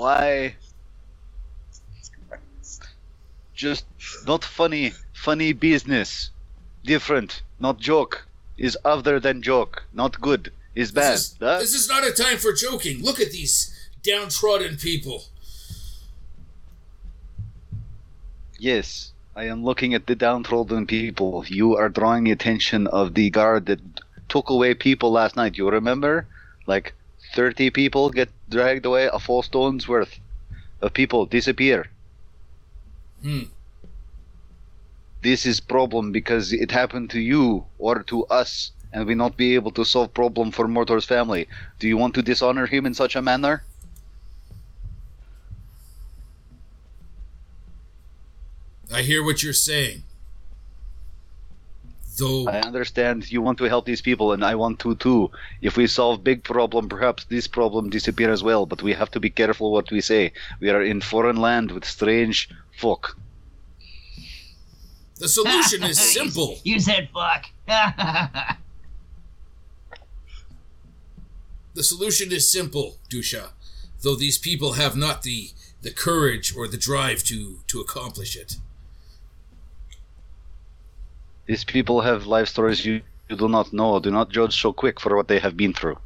Why? 0.00 0.56
Just 3.54 3.84
not 4.26 4.42
funny. 4.42 4.94
Funny 5.12 5.52
business. 5.52 6.30
Different. 6.82 7.42
Not 7.58 7.78
joke. 7.78 8.26
Is 8.56 8.78
other 8.82 9.20
than 9.20 9.42
joke. 9.42 9.82
Not 9.92 10.18
good. 10.18 10.52
Is 10.74 10.90
bad. 10.90 11.12
This 11.12 11.20
is, 11.20 11.36
Huh? 11.38 11.58
this 11.58 11.74
is 11.74 11.86
not 11.90 12.02
a 12.02 12.12
time 12.12 12.38
for 12.38 12.54
joking. 12.54 13.02
Look 13.02 13.20
at 13.20 13.30
these 13.30 13.54
downtrodden 14.02 14.78
people. 14.78 15.24
Yes. 18.58 19.12
I 19.36 19.44
am 19.52 19.62
looking 19.64 19.92
at 19.92 20.06
the 20.06 20.14
downtrodden 20.14 20.86
people. 20.86 21.44
You 21.46 21.76
are 21.76 21.90
drawing 21.90 22.24
the 22.24 22.30
attention 22.32 22.86
of 22.86 23.12
the 23.12 23.28
guard 23.28 23.66
that 23.66 23.80
took 24.30 24.48
away 24.48 24.72
people 24.72 25.10
last 25.12 25.36
night. 25.36 25.58
You 25.58 25.68
remember? 25.70 26.26
Like 26.66 26.94
30 27.34 27.68
people 27.70 28.08
get 28.08 28.30
dragged 28.50 28.84
away. 28.86 29.08
A 29.12 29.18
full 29.18 29.42
stone's 29.42 29.88
worth 29.88 30.18
of 30.80 30.92
people 30.92 31.26
disappear. 31.26 31.86
Hmm. 33.22 33.42
this 35.22 35.44
is 35.44 35.60
problem 35.60 36.12
because 36.12 36.52
it 36.52 36.70
happened 36.70 37.10
to 37.10 37.20
you 37.20 37.66
or 37.78 38.02
to 38.04 38.24
us 38.26 38.72
and 38.92 39.06
we 39.06 39.14
not 39.14 39.36
be 39.36 39.54
able 39.54 39.70
to 39.70 39.84
solve 39.84 40.12
problem 40.14 40.50
for 40.50 40.66
Mortor's 40.66 41.04
family. 41.04 41.46
Do 41.78 41.86
you 41.86 41.96
want 41.96 42.14
to 42.14 42.22
dishonor 42.22 42.66
him 42.66 42.86
in 42.86 42.94
such 42.94 43.14
a 43.14 43.22
manner? 43.22 43.62
I 48.92 49.02
hear 49.02 49.22
what 49.22 49.42
you're 49.42 49.52
saying. 49.52 50.02
Though 52.20 52.48
I 52.48 52.60
understand 52.60 53.30
you 53.32 53.42
want 53.42 53.58
to 53.58 53.64
help 53.64 53.84
these 53.86 54.02
people 54.02 54.32
and 54.32 54.44
I 54.44 54.54
want 54.54 54.78
to 54.80 54.94
too. 54.96 55.30
If 55.60 55.76
we 55.76 55.86
solve 55.86 56.22
big 56.22 56.44
problem, 56.44 56.88
perhaps 56.88 57.24
this 57.24 57.46
problem 57.48 57.90
disappear 57.90 58.30
as 58.30 58.42
well, 58.42 58.66
but 58.66 58.82
we 58.82 58.92
have 58.92 59.10
to 59.12 59.20
be 59.20 59.30
careful 59.30 59.72
what 59.72 59.90
we 59.90 60.00
say. 60.00 60.32
We 60.60 60.70
are 60.70 60.82
in 60.82 61.00
foreign 61.00 61.36
land 61.36 61.72
with 61.72 61.84
strange 61.84 62.48
folk. 62.78 63.16
the 65.16 65.28
solution 65.28 65.82
is 65.82 65.98
simple. 66.18 66.58
You 66.64 66.78
said 66.80 67.08
fuck. 67.12 67.46
The 71.74 71.84
solution 71.84 72.32
is 72.32 72.50
simple, 72.50 72.98
Dusha. 73.08 73.50
Though 74.02 74.16
these 74.16 74.38
people 74.38 74.72
have 74.72 74.96
not 74.96 75.22
the 75.22 75.50
the 75.82 75.90
courage 75.90 76.54
or 76.54 76.68
the 76.68 76.76
drive 76.76 77.22
to 77.24 77.60
to 77.68 77.80
accomplish 77.80 78.36
it. 78.36 78.56
These 81.50 81.64
people 81.64 82.02
have 82.02 82.28
life 82.28 82.46
stories 82.46 82.86
you, 82.86 83.02
you 83.28 83.34
do 83.34 83.48
not 83.48 83.72
know. 83.72 83.98
Do 83.98 84.12
not 84.12 84.30
judge 84.30 84.62
so 84.62 84.72
quick 84.72 85.00
for 85.00 85.16
what 85.16 85.26
they 85.26 85.40
have 85.40 85.56
been 85.56 85.74
through. 85.74 85.98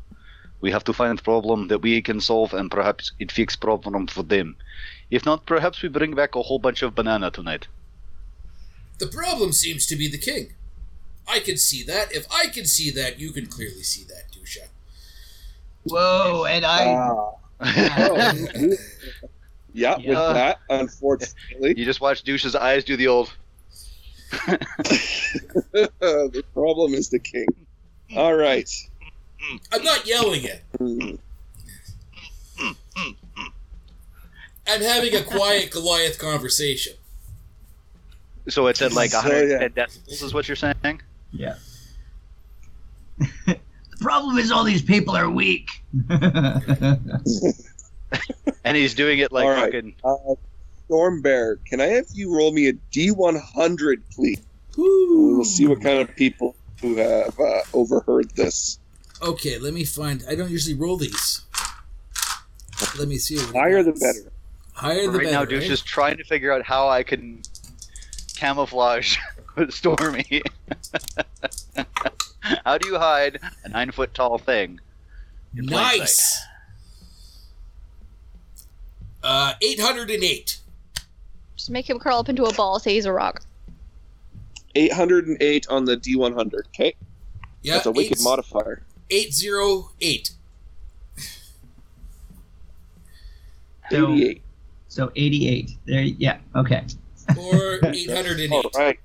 We 0.63 0.71
have 0.71 0.85
to 0.85 0.95
find 0.95 1.19
a 1.19 1.23
problem 1.23 1.69
that 1.69 1.83
we 1.83 2.01
can 2.01 2.23
solve 2.23 2.55
and 2.55 2.71
perhaps 2.71 3.13
it 3.19 3.31
fix 3.31 3.55
problem 3.55 4.07
for 4.07 4.23
them. 4.23 4.57
If 5.11 5.27
not, 5.27 5.45
perhaps 5.45 5.83
we 5.83 5.91
bring 5.91 6.15
back 6.15 6.35
a 6.35 6.41
whole 6.41 6.59
bunch 6.59 6.81
of 6.81 6.95
banana 6.95 7.31
tonight. 7.31 7.69
The 8.99 9.07
problem 9.07 9.53
seems 9.53 9.85
to 9.89 9.97
be 9.97 10.09
the 10.09 10.17
king. 10.17 10.55
I 11.29 11.41
can 11.41 11.59
see 11.59 11.83
that. 11.83 12.11
If 12.11 12.27
I 12.33 12.47
can 12.47 12.65
see 12.65 12.91
that, 12.93 13.21
you 13.21 13.31
can 13.31 13.45
clearly 13.45 13.83
see 13.83 14.05
that, 14.05 14.33
Dusha. 14.33 14.69
Whoa, 15.83 16.47
and 16.47 16.65
I. 16.65 16.87
Ah. 16.87 17.33
Oh, 17.61 18.17
yeah, 19.75 19.97
with 19.99 20.17
that, 20.41 20.61
unfortunately, 20.71 21.75
You 21.77 21.85
just 21.85 22.01
watch 22.01 22.25
Douche's 22.25 22.57
eyes 22.57 22.83
do 22.83 22.97
the 22.97 23.09
old. 23.09 23.35
the 25.73 26.45
problem 26.53 26.95
is 26.95 27.09
the 27.11 27.19
king. 27.19 27.47
All 28.17 28.35
right. 28.35 28.69
I'm 29.73 29.83
not 29.83 30.07
yelling 30.07 30.45
it. 30.45 30.63
I'm 34.67 34.81
having 34.81 35.15
a 35.15 35.23
quiet 35.23 35.71
Goliath 35.71 36.19
conversation. 36.19 36.95
So 38.49 38.67
it's 38.67 38.83
at 38.83 38.93
like 38.93 39.11
So, 39.11 39.19
110 39.19 39.73
yeah. 39.77 39.85
decibels, 39.85 40.23
is 40.23 40.35
what 40.35 40.49
you're 40.49 40.57
saying? 40.57 41.01
Yeah. 41.33 41.57
the 43.19 43.59
problem 44.01 44.39
is 44.39 44.51
all 44.51 44.65
these 44.65 44.83
people 44.83 45.17
are 45.17 45.31
weak. 45.31 45.69
And 48.65 48.77
he's 48.77 48.95
doing 48.95 49.19
it 49.19 49.33
like 49.33 49.45
All 49.45 49.51
right. 49.51 49.65
fucking. 49.73 49.95
Uh, 50.05 50.35
Stormbear, 50.89 51.59
can 51.67 51.81
I 51.81 51.87
have 51.87 52.07
you 52.13 52.35
roll 52.35 52.53
me 52.53 52.69
a 52.69 52.73
D100, 52.93 53.97
please? 54.13 54.43
We 54.77 54.83
will 55.35 55.45
see 55.45 55.67
what 55.67 55.81
kind 55.81 55.99
of 56.01 56.15
people 56.17 56.57
who 56.81 56.97
have 56.97 57.39
uh, 57.39 57.61
overheard 57.73 58.31
this. 58.31 58.79
Okay, 59.23 59.59
let 59.59 59.73
me 59.73 59.85
find. 59.85 60.25
I 60.29 60.35
don't 60.35 60.51
usually 60.51 60.75
roll 60.75 60.97
these. 60.97 61.43
Let 62.99 63.09
me 63.09 63.19
see. 63.19 63.37
what 63.37 63.49
it 63.49 63.57
Higher 63.57 63.83
the 63.83 63.93
better. 63.93 64.33
Higher 64.73 65.03
the 65.03 65.19
right 65.19 65.25
better. 65.25 65.33
now, 65.33 65.45
Douche 65.45 65.63
right? 65.63 65.71
is 65.71 65.83
trying 65.83 66.17
to 66.17 66.25
figure 66.25 66.53
out 66.53 66.65
how 66.65 66.89
I 66.89 67.03
can 67.03 67.41
camouflage 68.37 69.17
Stormy. 69.71 70.43
how 72.65 72.77
do 72.79 72.89
you 72.89 72.99
hide 72.99 73.39
a 73.65 73.69
nine 73.69 73.93
foot 73.93 74.13
tall 74.13 74.39
thing? 74.39 74.81
Nice. 75.55 76.37
Uh, 79.23 79.55
808. 79.63 80.59
Just 81.65 81.71
make 81.71 81.89
him 81.89 81.99
curl 81.99 82.19
up 82.19 82.29
into 82.29 82.45
a 82.45 82.53
ball. 82.53 82.79
Say 82.79 82.93
he's 82.93 83.07
a 83.07 83.13
rock. 83.15 83.41
808 84.75 85.67
on 85.71 85.87
the 85.87 85.97
D100. 85.97 86.67
Okay, 86.67 86.95
Yeah, 87.63 87.73
that's 87.73 87.87
a 87.87 87.91
wicked 87.91 88.19
eight- 88.19 88.23
modifier. 88.23 88.83
808. 89.09 90.31
So, 93.91 94.13
88. 94.13 94.43
so 94.89 95.11
88. 95.17 95.71
There. 95.87 96.03
Yeah. 96.03 96.37
Okay. 96.55 96.85
Or 97.35 97.81
808. 97.83 98.53
All 98.53 98.71
right, 98.77 98.99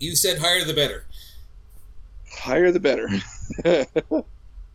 You 0.00 0.16
said 0.16 0.38
higher 0.40 0.64
the 0.64 0.74
better. 0.74 1.04
higher 2.32 2.72
the 2.72 2.80
better. 2.80 3.08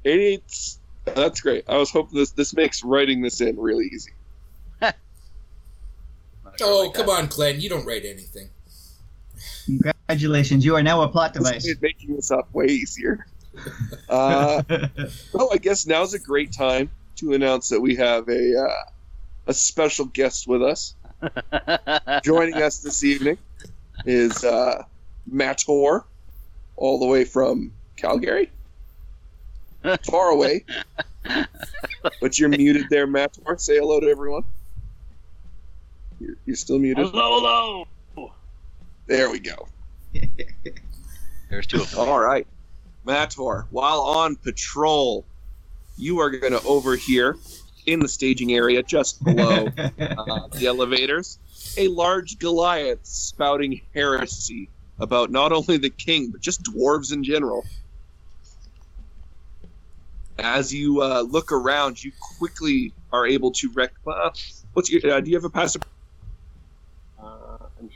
88. 0.05 0.77
That's 1.03 1.41
great. 1.41 1.65
I 1.67 1.75
was 1.75 1.91
hoping 1.91 2.17
this 2.17 2.31
this 2.31 2.53
makes 2.55 2.81
writing 2.81 3.21
this 3.21 3.41
in 3.41 3.59
really 3.59 3.89
easy. 3.93 4.11
Not 6.59 6.67
sure 6.67 6.73
Oh, 6.73 6.85
like 6.85 6.93
come 6.93 7.07
that. 7.07 7.11
on, 7.13 7.27
Glen. 7.27 7.59
You 7.61 7.69
don't 7.69 7.85
write 7.85 8.05
anything. 8.05 8.49
Congratulations. 9.65 10.63
You 10.65 10.75
are 10.75 10.83
now 10.83 11.01
a 11.01 11.07
plot 11.07 11.33
device. 11.33 11.65
made 11.65 11.81
making 11.81 12.15
this 12.15 12.31
up 12.31 12.53
way 12.53 12.65
easier. 12.65 13.25
Uh, 14.09 14.61
well, 15.33 15.49
I 15.53 15.57
guess 15.57 15.85
now's 15.87 16.13
a 16.13 16.19
great 16.19 16.51
time 16.51 16.89
to 17.17 17.33
announce 17.33 17.69
that 17.69 17.79
we 17.79 17.95
have 17.95 18.27
a 18.29 18.59
uh, 18.61 18.83
a 19.47 19.53
special 19.53 20.05
guest 20.05 20.47
with 20.47 20.61
us. 20.61 20.95
Joining 22.23 22.55
us 22.61 22.79
this 22.79 23.03
evening 23.03 23.37
is 24.05 24.43
uh, 24.43 24.83
Mator, 25.25 26.03
all 26.75 26.99
the 26.99 27.05
way 27.07 27.23
from 27.23 27.71
Calgary. 27.95 28.51
Far 30.09 30.29
away. 30.29 30.63
But 32.21 32.37
you're 32.37 32.49
muted 32.49 32.85
there, 32.91 33.07
Mator. 33.07 33.57
Say 33.57 33.77
hello 33.79 33.99
to 33.99 34.07
everyone. 34.07 34.43
You're, 36.19 36.35
you're 36.45 36.55
still 36.55 36.79
muted. 36.79 37.07
Hello, 37.07 37.85
hello. 38.15 38.33
There 39.07 39.29
we 39.29 39.39
go. 39.39 39.67
There's 41.49 41.67
two 41.67 41.81
of 41.81 41.91
them. 41.91 42.09
All 42.09 42.19
right. 42.19 42.47
Mator, 43.05 43.67
while 43.69 44.01
on 44.01 44.35
patrol, 44.35 45.25
you 45.97 46.19
are 46.19 46.29
going 46.31 46.53
to 46.53 46.63
overhear 46.63 47.37
in 47.85 47.99
the 47.99 48.07
staging 48.07 48.53
area 48.53 48.81
just 48.81 49.23
below 49.23 49.67
uh, 49.77 50.47
the 50.47 50.65
elevators 50.65 51.37
a 51.77 51.87
large 51.89 52.39
Goliath 52.39 52.99
spouting 53.03 53.81
heresy 53.93 54.69
about 54.99 55.31
not 55.31 55.51
only 55.51 55.77
the 55.77 55.89
king, 55.89 56.31
but 56.31 56.41
just 56.41 56.63
dwarves 56.63 57.13
in 57.13 57.23
general. 57.23 57.65
As 60.37 60.73
you 60.73 61.01
uh, 61.01 61.21
look 61.21 61.51
around, 61.51 62.03
you 62.03 62.11
quickly 62.37 62.93
are 63.11 63.25
able 63.25 63.51
to 63.51 63.69
rec. 63.71 63.93
Uh, 64.05 64.31
what's 64.73 64.91
your? 64.91 65.13
Uh, 65.13 65.21
do 65.21 65.29
you 65.29 65.37
have 65.37 65.45
a 65.45 65.49
passive? 65.49 65.81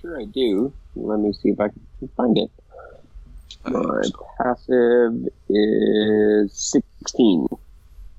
Sure 0.10 0.20
I 0.22 0.26
do. 0.26 0.74
Let 0.96 1.20
me 1.20 1.34
see 1.34 1.50
if 1.50 1.60
I 1.60 1.68
can 1.68 2.10
find 2.18 2.36
it. 2.38 2.50
My 3.66 4.02
passive 4.42 5.28
is 5.50 6.52
16. 6.54 7.48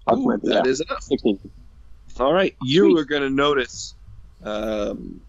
That's 0.06 0.20
my- 0.20 0.34
Ooh, 0.34 0.38
that 0.44 0.64
yeah, 0.66 0.70
is 0.70 0.80
enough. 0.80 1.02
16. 1.02 1.38
16. 1.38 1.50
All 2.20 2.32
right, 2.32 2.54
you 2.62 2.90
Sweet. 2.92 3.00
are 3.00 3.04
going 3.04 3.22
to 3.22 3.30
notice 3.30 3.94
um, 4.44 5.20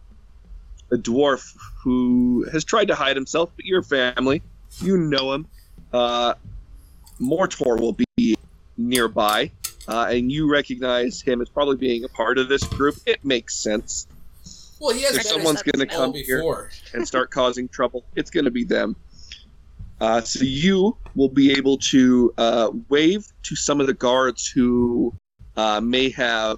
a 0.92 0.98
dwarf 0.98 1.56
who 1.84 2.46
has 2.52 2.64
tried 2.64 2.90
to 2.90 2.96
hide 2.96 3.16
himself, 3.16 3.52
but 3.56 3.66
you're 3.66 3.82
family. 3.82 4.42
You 4.82 4.98
know 4.98 5.34
him. 5.34 5.48
Uh, 5.92 6.36
Mortor 7.20 7.80
will 7.80 7.94
be 8.18 8.36
nearby, 8.78 9.52
uh, 9.88 10.08
and 10.12 10.32
you 10.32 10.52
recognize 10.52 11.22
him 11.22 11.42
as 11.42 11.50
probably 11.50 11.78
being 11.78 12.04
a 12.04 12.10
part 12.10 12.38
of 12.38 12.50
this 12.50 12.64
group. 12.64 12.96
It 13.06 13.24
makes 13.26 13.56
sense. 13.56 14.06
Well, 14.82 14.96
he 14.96 15.04
has 15.04 15.16
If 15.16 15.28
someone's 15.28 15.62
going 15.62 15.88
to 15.88 15.96
come 15.96 16.12
here 16.12 16.72
and 16.96 17.08
start 17.08 17.30
causing 17.40 17.68
trouble, 17.68 18.04
it's 18.16 18.32
going 18.32 18.46
to 18.46 18.52
be 18.52 18.64
them. 18.64 18.96
Uh, 20.00 20.22
so 20.22 20.44
you 20.44 20.98
will 21.14 21.30
be 21.30 21.52
able 21.52 21.78
to 21.78 22.34
uh, 22.40 22.72
wave 22.90 23.28
to 23.44 23.56
some 23.56 23.80
of 23.80 23.86
the 23.86 23.94
guards 23.94 24.48
who 24.48 25.14
uh, 25.56 25.80
may 25.80 26.10
have 26.10 26.58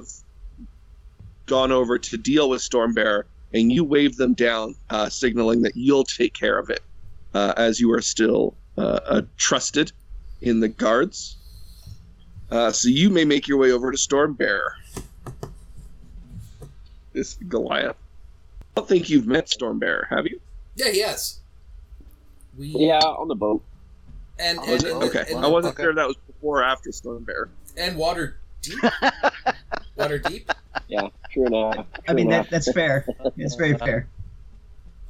gone 1.47 1.73
over 1.73 1.99
to 1.99 2.17
deal 2.17 2.49
with 2.49 2.61
Stormbearer, 2.61 3.23
and 3.53 3.73
you 3.73 3.83
wave 3.83 4.15
them 4.15 4.33
down, 4.33 4.73
uh, 4.89 5.09
signaling 5.09 5.61
that 5.63 5.75
you'll 5.75 6.05
take 6.05 6.33
care 6.33 6.57
of 6.57 6.69
it, 6.69 6.81
uh, 7.33 7.53
as 7.57 7.81
you 7.81 7.91
are 7.91 8.01
still 8.01 8.55
uh, 8.77 8.99
uh, 9.05 9.21
trusted 9.35 9.91
in 10.41 10.61
the 10.61 10.69
guards. 10.69 11.35
Uh, 12.49 12.71
so 12.71 12.87
you 12.87 13.09
may 13.09 13.25
make 13.25 13.49
your 13.49 13.57
way 13.57 13.71
over 13.71 13.91
to 13.91 13.97
Stormbearer. 13.97 14.69
This 17.11 17.37
Goliath. 17.49 17.97
I 18.75 18.79
don't 18.81 18.89
think 18.89 19.09
you've 19.09 19.27
met 19.27 19.47
Stormbearer, 19.47 20.07
have 20.09 20.25
you? 20.25 20.39
Yeah, 20.75 20.89
he 20.91 21.01
has. 21.01 21.39
We, 22.57 22.67
Yeah, 22.67 22.99
on 22.99 23.27
the 23.27 23.35
boat. 23.35 23.63
And, 24.39 24.57
Oh, 24.59 24.63
and, 24.63 24.83
and, 24.83 25.03
Okay, 25.03 25.25
and, 25.29 25.45
I 25.45 25.47
wasn't 25.47 25.75
okay. 25.75 25.83
sure 25.83 25.93
that 25.95 26.07
was 26.07 26.17
before 26.27 26.59
or 26.61 26.63
after 26.63 26.89
Stormbearer. 26.89 27.49
and 27.77 27.97
water 27.97 28.37
deep. 28.61 28.79
Waterdeep. 29.97 30.49
Yeah, 30.87 31.09
true 31.31 31.45
enough. 31.45 31.85
I 32.07 32.13
mean, 32.13 32.25
true 32.27 32.31
that, 32.37 32.49
that's 32.49 32.71
fair. 32.71 33.05
It's 33.37 33.53
very 33.55 33.77
fair. 33.77 34.07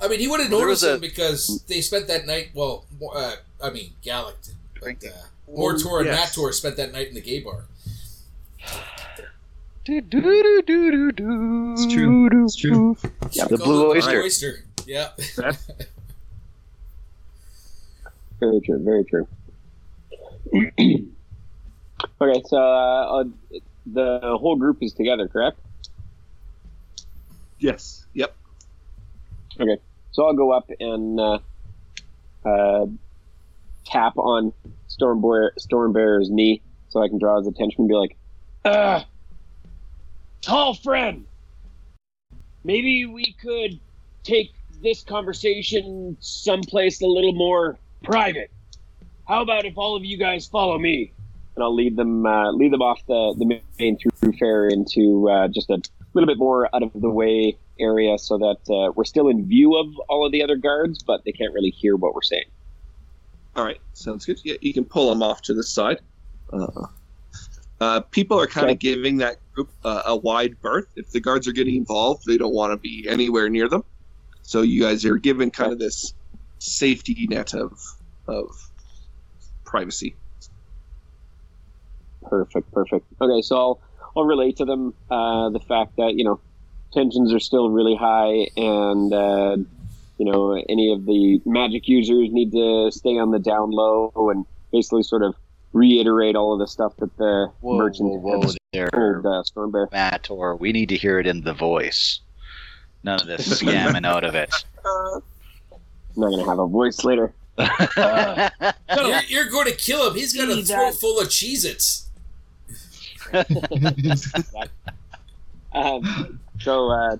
I 0.01 0.09
mean, 0.09 0.19
he 0.19 0.27
would 0.27 0.41
have 0.41 0.49
There 0.49 0.59
noticed 0.59 0.83
was 0.83 0.91
a- 0.91 0.93
him 0.95 0.99
because 0.99 1.63
they 1.69 1.79
spent 1.79 2.07
that 2.07 2.25
night. 2.27 2.49
Well, 2.53 2.85
uh, 3.15 3.35
I 3.63 3.69
mean, 3.69 3.93
Gallic 4.01 4.41
did, 4.41 4.55
but 4.73 4.81
Drinking. 4.81 5.11
uh, 5.11 5.51
Mortor 5.57 5.99
and 5.99 6.07
Yes. 6.07 6.35
Mator 6.37 6.51
spent 6.51 6.75
that 6.77 6.91
night 6.91 7.07
in 7.07 7.13
the 7.13 7.21
gay 7.21 7.39
bar. 7.39 7.65
It's 9.85 10.09
true. 11.93 12.45
It's 12.45 12.55
true. 12.55 12.97
Yeah, 13.31 13.45
The 13.45 13.57
Blue 13.57 13.89
Oyster. 13.91 14.21
oyster. 14.21 14.63
Yeah. 14.85 15.09
Very 18.39 18.61
true. 18.61 18.79
Very 18.83 19.03
true. 19.05 19.27
okay, 22.21 22.41
so 22.45 22.57
uh, 22.57 23.21
uh, 23.21 23.23
the 23.85 24.19
whole 24.39 24.55
group 24.55 24.77
is 24.81 24.93
together, 24.93 25.27
correct? 25.27 25.59
Yes. 27.59 28.05
Yep. 28.13 28.35
Okay, 29.59 29.77
so 30.11 30.25
I'll 30.27 30.33
go 30.33 30.51
up 30.51 30.69
and 30.79 31.19
uh, 31.19 31.39
uh, 32.45 32.85
tap 33.85 34.17
on 34.17 34.51
Stormbear 34.89 35.51
Stormbearer's 35.59 36.29
knee 36.29 36.61
so 36.89 37.01
I 37.01 37.07
can 37.07 37.19
draw 37.19 37.37
his 37.37 37.47
attention 37.47 37.81
and 37.81 37.87
be 37.89 37.95
like, 37.95 38.15
Uh, 38.65 39.03
tall 40.43 40.75
friend. 40.75 41.25
Maybe 42.63 43.05
we 43.05 43.33
could 43.41 43.79
take 44.23 44.53
this 44.81 45.03
conversation 45.03 46.15
someplace 46.19 47.01
a 47.01 47.07
little 47.07 47.33
more 47.33 47.77
private. 48.03 48.51
How 49.27 49.41
about 49.41 49.65
if 49.65 49.77
all 49.77 49.95
of 49.95 50.05
you 50.05 50.17
guys 50.17 50.45
follow 50.45 50.77
me? 50.77 51.11
and 51.55 51.63
I'll 51.63 51.75
lead 51.75 51.95
them 51.95 52.25
uh, 52.25 52.51
lead 52.51 52.73
them 52.73 52.81
off 52.81 52.99
the 53.07 53.35
the 53.37 53.61
main 53.77 53.97
thoroughfare 54.19 54.67
into 54.67 55.29
uh, 55.29 55.47
just 55.49 55.69
a 55.69 55.79
little 56.15 56.25
bit 56.27 56.39
more 56.39 56.67
out 56.75 56.81
of 56.81 56.91
the 56.95 57.09
way 57.11 57.55
area 57.79 58.17
so 58.17 58.39
that 58.39 58.57
uh, 58.73 58.91
we're 58.95 59.03
still 59.03 59.27
in 59.29 59.47
view 59.47 59.75
of 59.75 59.85
all 60.09 60.25
of 60.25 60.31
the 60.31 60.41
other 60.43 60.55
guards, 60.55 61.03
but 61.03 61.23
they 61.25 61.31
can't 61.31 61.53
really 61.53 61.69
hear 61.69 61.95
what 61.95 62.15
we're 62.15 62.23
saying. 62.23 62.45
All 63.55 63.63
right. 63.63 63.79
Sounds 63.93 64.25
good. 64.25 64.39
Yeah, 64.43 64.55
you 64.61 64.73
can 64.73 64.83
pull 64.83 65.09
them 65.09 65.21
off 65.21 65.43
to 65.43 65.53
the 65.53 65.61
side. 65.63 65.99
Uh, 66.51 66.67
uh, 67.79 67.99
people 67.99 68.39
are 68.39 68.47
kind 68.47 68.65
of 68.65 68.71
Okay. 68.71 68.93
giving 68.93 69.17
that 69.17 69.37
group 69.53 69.69
uh, 69.83 70.03
a 70.05 70.15
wide 70.15 70.59
berth. 70.61 70.87
If 70.95 71.11
the 71.11 71.19
guards 71.19 71.47
are 71.47 71.53
getting 71.53 71.75
involved, 71.75 72.25
they 72.25 72.37
don't 72.37 72.53
want 72.53 72.71
to 72.73 72.77
be 72.77 73.07
anywhere 73.07 73.49
near 73.49 73.69
them. 73.69 73.83
So 74.41 74.61
you 74.61 74.81
guys 74.81 75.05
are 75.05 75.17
given 75.17 75.51
kind 75.51 75.71
of 75.71 75.79
this 75.79 76.13
safety 76.59 77.27
net 77.29 77.53
of 77.53 77.79
of 78.27 78.49
privacy. 79.63 80.15
Perfect, 82.23 82.71
perfect. 82.71 83.05
Okay, 83.21 83.41
so 83.41 83.55
I'll 83.55 83.81
I'll 84.15 84.25
relate 84.25 84.57
to 84.57 84.65
them 84.65 84.93
uh, 85.09 85.49
the 85.49 85.59
fact 85.59 85.97
that 85.97 86.13
you 86.15 86.23
know 86.23 86.39
tensions 86.93 87.33
are 87.33 87.39
still 87.39 87.69
really 87.69 87.95
high, 87.95 88.47
and 88.55 89.13
uh, 89.13 89.57
you 90.17 90.31
know 90.31 90.53
any 90.69 90.91
of 90.93 91.05
the 91.05 91.41
magic 91.45 91.87
users 91.87 92.29
need 92.31 92.51
to 92.51 92.91
stay 92.91 93.17
on 93.17 93.31
the 93.31 93.39
down 93.39 93.71
low, 93.71 94.11
and 94.15 94.45
basically 94.71 95.03
sort 95.03 95.23
of 95.23 95.35
reiterate 95.73 96.35
all 96.35 96.53
of 96.53 96.59
the 96.59 96.67
stuff 96.67 96.95
that 96.97 97.15
the 97.17 97.51
Whoa, 97.61 97.77
merchant 97.77 98.09
whoa, 98.21 98.37
whoa 98.37 98.41
has 98.43 98.57
there, 98.71 98.89
told 98.89 99.25
uh, 99.25 99.43
Stormbear. 99.43 99.91
Matt, 99.91 100.29
or 100.29 100.55
we 100.55 100.71
need 100.71 100.89
to 100.89 100.97
hear 100.97 101.19
it 101.19 101.27
in 101.27 101.41
the 101.41 101.53
voice. 101.53 102.21
None 103.03 103.19
of 103.19 103.27
this 103.27 103.47
scamming 103.61 104.05
out 104.05 104.23
of 104.23 104.35
it. 104.35 104.53
I'm 104.85 105.21
not 106.15 106.29
gonna 106.29 106.45
have 106.45 106.59
a 106.59 106.67
voice 106.67 107.03
later. 107.03 107.33
Uh, 107.57 108.49
so, 108.95 109.07
You're, 109.07 109.21
you're 109.27 109.49
going 109.49 109.67
to 109.67 109.75
kill 109.75 110.09
him. 110.09 110.15
He's 110.15 110.33
got 110.33 110.49
a 110.49 110.61
throat 110.63 110.95
full 110.95 111.19
of 111.19 111.27
Cheez 111.27 111.65
Its. 111.65 112.09
Um, 115.75 116.39
so 116.59 116.91
uh, 116.91 117.17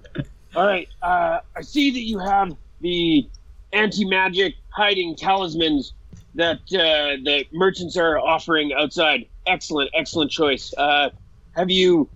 all 0.56 0.68
right. 0.68 0.88
Uh, 1.01 1.39
I 1.56 1.62
see 1.62 1.89
that 1.89 2.01
you 2.01 2.20
have 2.20 2.56
the 2.82 3.28
anti-magic 3.72 4.54
hiding 4.70 5.16
talismans 5.16 5.93
that 6.36 6.57
uh, 6.73 7.17
the 7.23 7.45
merchants 7.53 7.95
are 7.97 8.17
offering 8.19 8.73
outside. 8.73 9.25
excellent, 9.47 9.89
excellent 9.93 10.31
choice. 10.31 10.73
Uh, 10.77 11.09
have 11.55 11.69
you 11.69 12.09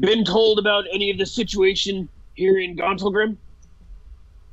been 0.00 0.24
told 0.24 0.58
about 0.58 0.84
any 0.92 1.10
of 1.10 1.18
the 1.18 1.26
situation 1.26 2.08
here 2.34 2.58
in 2.58 2.76
Gauntlgrym? 2.76 3.36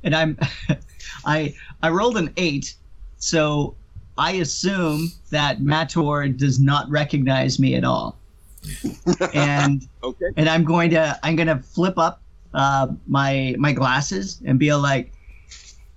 and 0.04 0.14
I'm 0.14 0.38
I 1.24 1.54
I 1.82 1.90
rolled 1.90 2.16
an 2.16 2.32
eight, 2.36 2.74
so 3.18 3.74
I 4.18 4.32
assume 4.32 5.10
that 5.30 5.60
Mator 5.60 6.28
does 6.28 6.58
not 6.60 6.88
recognize 6.90 7.58
me 7.58 7.74
at 7.74 7.84
all. 7.84 8.18
and 9.34 9.86
Okay. 10.02 10.26
and 10.36 10.48
I'm 10.48 10.64
going 10.64 10.90
to 10.90 11.18
I'm 11.22 11.36
going 11.36 11.48
to 11.48 11.58
flip 11.58 11.98
up 11.98 12.20
uh, 12.54 12.88
my 13.06 13.54
my 13.58 13.72
glasses 13.72 14.42
and 14.46 14.58
be 14.58 14.72
like, 14.74 15.12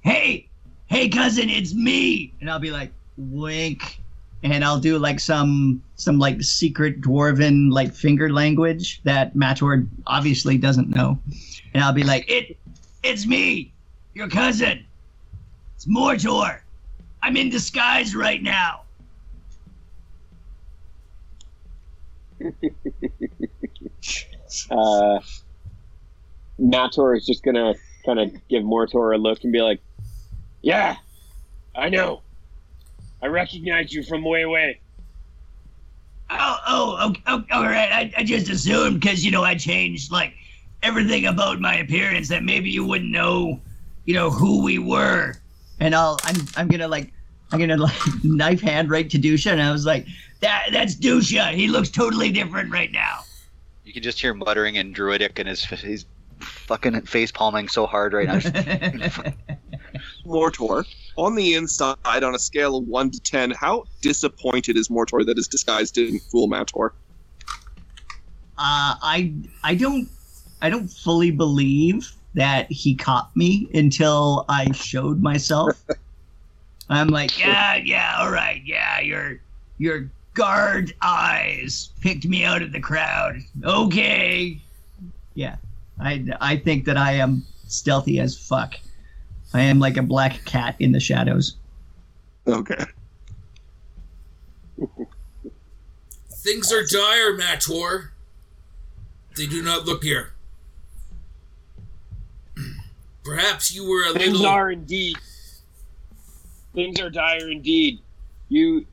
Hey, 0.01 0.47
hey, 0.87 1.09
cousin, 1.09 1.49
it's 1.49 1.73
me. 1.73 2.33
and 2.41 2.49
I'll 2.49 2.59
be 2.59 2.71
like 2.71 2.91
wink, 3.19 4.01
and 4.43 4.63
I'll 4.63 4.79
do 4.79 4.97
like 4.97 5.19
some 5.19 5.83
some 5.95 6.17
like 6.17 6.41
secret 6.41 7.01
dwarven 7.01 7.71
like 7.71 7.93
finger 7.93 8.31
language 8.31 9.01
that 9.03 9.35
Mator 9.35 9.85
obviously 10.07 10.57
doesn't 10.57 10.89
know, 10.89 11.19
and 11.73 11.83
I'll 11.83 11.93
be 11.93 12.03
like, 12.03 12.29
It, 12.29 12.57
it's 13.03 13.25
me, 13.27 13.73
your 14.13 14.29
cousin. 14.29 14.85
It's 15.75 15.85
Mortor. 15.85 16.59
I'm 17.21 17.37
in 17.37 17.49
disguise 17.49 18.15
right 18.15 18.41
now. 18.41 18.83
Uh, 24.71 25.19
Mator 26.57 27.15
is 27.15 27.25
just 27.25 27.43
gonna 27.43 27.73
kind 28.05 28.19
of 28.19 28.31
give 28.49 28.63
Mortor 28.63 29.13
a 29.13 29.17
look 29.17 29.43
and 29.43 29.53
be 29.53 29.61
like, 29.61 29.79
"Yeah, 30.61 30.97
I 31.75 31.89
know. 31.89 32.21
I 33.21 33.27
recognize 33.27 33.93
you 33.93 34.03
from 34.03 34.23
way 34.23 34.43
away." 34.43 34.79
Oh, 36.31 36.57
oh, 36.67 37.07
okay, 37.09 37.23
oh, 37.25 37.43
all 37.51 37.63
right. 37.63 37.91
I, 37.91 38.13
I 38.17 38.23
just 38.23 38.49
assumed 38.49 38.99
because 39.01 39.25
you 39.25 39.31
know 39.31 39.43
I 39.43 39.55
changed 39.55 40.11
like 40.11 40.33
everything 40.83 41.25
about 41.25 41.59
my 41.59 41.75
appearance 41.77 42.29
that 42.29 42.43
maybe 42.43 42.69
you 42.69 42.85
wouldn't 42.85 43.09
know, 43.11 43.59
you 44.05 44.13
know, 44.13 44.29
who 44.29 44.63
we 44.63 44.77
were. 44.77 45.33
and 45.79 45.95
I'll 45.95 46.17
I'm 46.23 46.35
I'm 46.55 46.67
gonna 46.67 46.87
like 46.87 47.11
I'm 47.51 47.59
gonna 47.59 47.77
like 47.77 47.95
knife 48.23 48.61
hand 48.61 48.89
right 48.91 49.09
to 49.09 49.17
Dusha, 49.17 49.51
and 49.51 49.61
I 49.61 49.71
was 49.71 49.85
like, 49.85 50.05
That 50.41 50.69
that's 50.71 50.95
Dusha. 50.95 51.51
He 51.53 51.67
looks 51.67 51.89
totally 51.89 52.31
different 52.31 52.71
right 52.71 52.91
now. 52.91 53.21
You 53.83 53.91
can 53.93 54.03
just 54.03 54.21
hear 54.21 54.35
muttering 54.35 54.75
in 54.75 54.93
Druidic, 54.93 55.39
and 55.39 55.49
his 55.49 55.65
he's 55.65 56.05
fucking 56.39 57.01
face 57.01 57.31
palming 57.31 57.67
so 57.67 57.85
hard 57.85 58.13
right 58.13 58.27
now. 58.27 58.39
Mortor, 60.25 60.85
on 61.15 61.35
the 61.35 61.55
inside, 61.55 61.97
on 62.05 62.35
a 62.35 62.39
scale 62.39 62.77
of 62.77 62.87
1 62.87 63.11
to 63.11 63.19
10, 63.19 63.51
how 63.51 63.85
disappointed 64.01 64.77
is 64.77 64.89
Mortor 64.89 65.25
that 65.25 65.37
his 65.37 65.47
disguise 65.47 65.91
didn't 65.91 66.19
fool 66.19 66.47
Mator? 66.47 66.93
uh, 68.59 68.99
I 69.01 69.33
I 69.63 69.73
don't 69.75 70.09
I 70.61 70.69
don't 70.69 70.89
fully 70.89 71.31
believe 71.31 72.11
that 72.33 72.69
he 72.69 72.93
caught 72.93 73.33
me 73.35 73.69
until 73.73 74.45
I 74.49 74.71
showed 74.73 75.21
myself. 75.21 75.81
I'm 76.89 77.07
like, 77.07 77.39
yeah, 77.39 77.75
Yeah, 77.75 77.83
yeah, 77.85 78.15
all 78.19 78.31
right, 78.31 78.61
yeah. 78.65 78.99
Your 78.99 79.39
your 79.77 80.11
guard 80.33 80.93
eyes 81.01 81.91
picked 82.01 82.25
me 82.25 82.43
out 82.43 82.61
of 82.61 82.73
the 82.73 82.81
crowd. 82.81 83.37
Okay. 83.63 84.59
I 85.99 86.25
I 86.39 86.57
think 86.57 86.85
that 86.85 86.97
I 86.97 87.13
am 87.13 87.43
stealthy 87.67 88.19
as 88.19 88.37
fuck. 88.37 88.75
I 89.53 89.61
am 89.61 89.79
like 89.79 89.97
a 89.97 90.03
black 90.03 90.43
cat 90.45 90.75
in 90.79 90.91
the 90.91 90.99
shadows. 90.99 91.57
Okay. 92.47 92.85
Things 96.31 96.71
are 96.71 96.85
dire, 96.85 97.35
Mator. 97.35 98.13
They 99.35 99.45
do 99.45 99.61
not 99.61 99.85
look 99.85 100.03
here. 100.03 100.33
Perhaps 103.23 103.73
you 103.73 103.87
were 103.87 104.03
a 104.03 104.13
Things 104.13 104.17
little. 104.17 104.37
Things 104.37 104.45
are 104.45 104.71
indeed. 104.71 105.17
Things 106.73 106.99
are 106.99 107.09
dire 107.09 107.49
indeed. 107.49 107.99
You, 108.49 108.85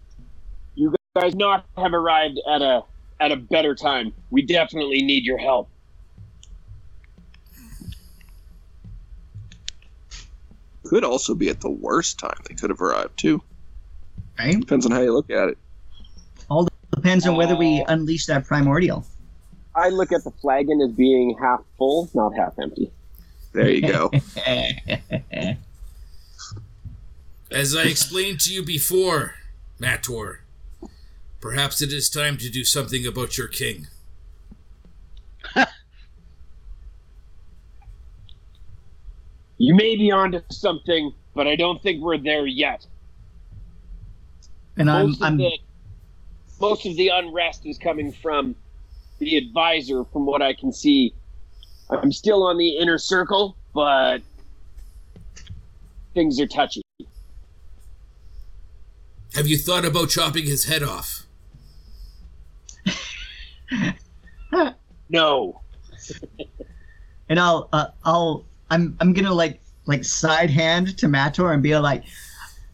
you 0.75 0.95
guys 1.15 1.35
not 1.35 1.67
have 1.77 1.95
arrived 1.95 2.41
at 2.51 2.63
a 2.63 2.83
at 3.21 3.33
a 3.33 3.37
better 3.37 3.75
time. 3.75 4.13
We 4.31 4.43
definitely 4.43 5.03
need 5.03 5.25
your 5.25 5.39
help. 5.39 5.71
Could 10.89 11.05
also 11.05 11.35
be 11.35 11.49
at 11.49 11.61
the 11.61 11.71
worst 11.71 12.19
time 12.19 12.37
they 12.49 12.55
could 12.55 12.71
have 12.71 12.81
arrived, 12.81 13.19
too. 13.19 13.43
Right? 14.39 14.59
Depends 14.59 14.87
on 14.87 14.93
how 14.93 15.01
you 15.01 15.13
look 15.13 15.31
at 15.31 15.49
it. 15.49 15.59
All 16.49 16.69
depends 16.95 17.27
on 17.27 17.37
whether 17.37 17.57
we 17.57 17.83
Uh, 17.83 17.95
unleash 17.95 18.27
that 18.27 18.47
primordial. 18.47 19.05
I 19.75 19.89
look 19.91 20.13
at 20.13 20.25
the 20.25 20.31
flagon 20.31 20.81
as 20.81 20.93
being 20.93 21.37
half 21.39 21.61
full, 21.77 22.09
not 22.15 22.35
half 22.37 22.59
empty. 22.59 22.91
There 23.53 23.71
you 23.71 23.83
go. 23.83 24.11
As 27.51 27.77
I 27.77 27.83
explained 27.85 28.41
to 28.41 28.53
you 28.53 28.63
before, 28.65 29.37
Mator, 29.79 30.41
perhaps 31.41 31.81
it 31.81 31.93
is 31.93 32.11
time 32.11 32.37
to 32.39 32.51
do 32.51 32.65
something 32.65 33.07
about 33.07 33.39
your 33.39 33.49
king. 33.49 33.87
You 39.59 39.75
may 39.75 39.97
be 39.97 40.11
onto 40.11 40.41
something, 40.51 41.13
but 41.35 41.47
I 41.47 41.57
don't 41.57 41.83
think 41.83 42.03
we're 42.03 42.19
there 42.19 42.47
yet. 42.47 42.87
and 44.77 44.91
I'm 44.91 45.07
most, 45.07 45.23
I'm 45.23 45.35
of 45.35 45.39
the, 45.39 45.59
most 46.61 46.87
of 46.87 46.97
the 46.97 47.09
unrest 47.09 47.65
is 47.65 47.79
coming 47.79 48.13
from 48.13 48.55
the 49.19 49.37
advisor, 49.37 50.05
from 50.05 50.27
what 50.27 50.43
I 50.43 50.53
can 50.53 50.73
see. 50.73 51.15
I'm 51.89 52.13
still 52.13 52.43
on 52.43 52.59
the 52.59 52.77
inner 52.77 52.99
circle, 52.99 53.57
but 53.73 54.19
things 56.15 56.39
are 56.41 56.47
touchy. 56.47 56.83
Have 59.35 59.47
you 59.47 59.57
thought 59.59 59.85
about 59.85 60.09
chopping 60.11 60.45
his 60.45 60.65
head 60.65 60.83
off? 60.83 61.27
No. 65.09 65.61
and 67.29 67.39
I'll 67.39 67.69
uh, 67.73 67.89
I'll 68.05 68.45
I'm 68.71 68.97
I'm 69.01 69.13
gonna 69.13 69.35
like 69.35 69.61
like 69.87 70.05
side 70.05 70.51
hand 70.51 70.97
to 70.99 71.09
Mator 71.09 71.53
and 71.53 71.63
be 71.63 71.77
like, 71.79 72.05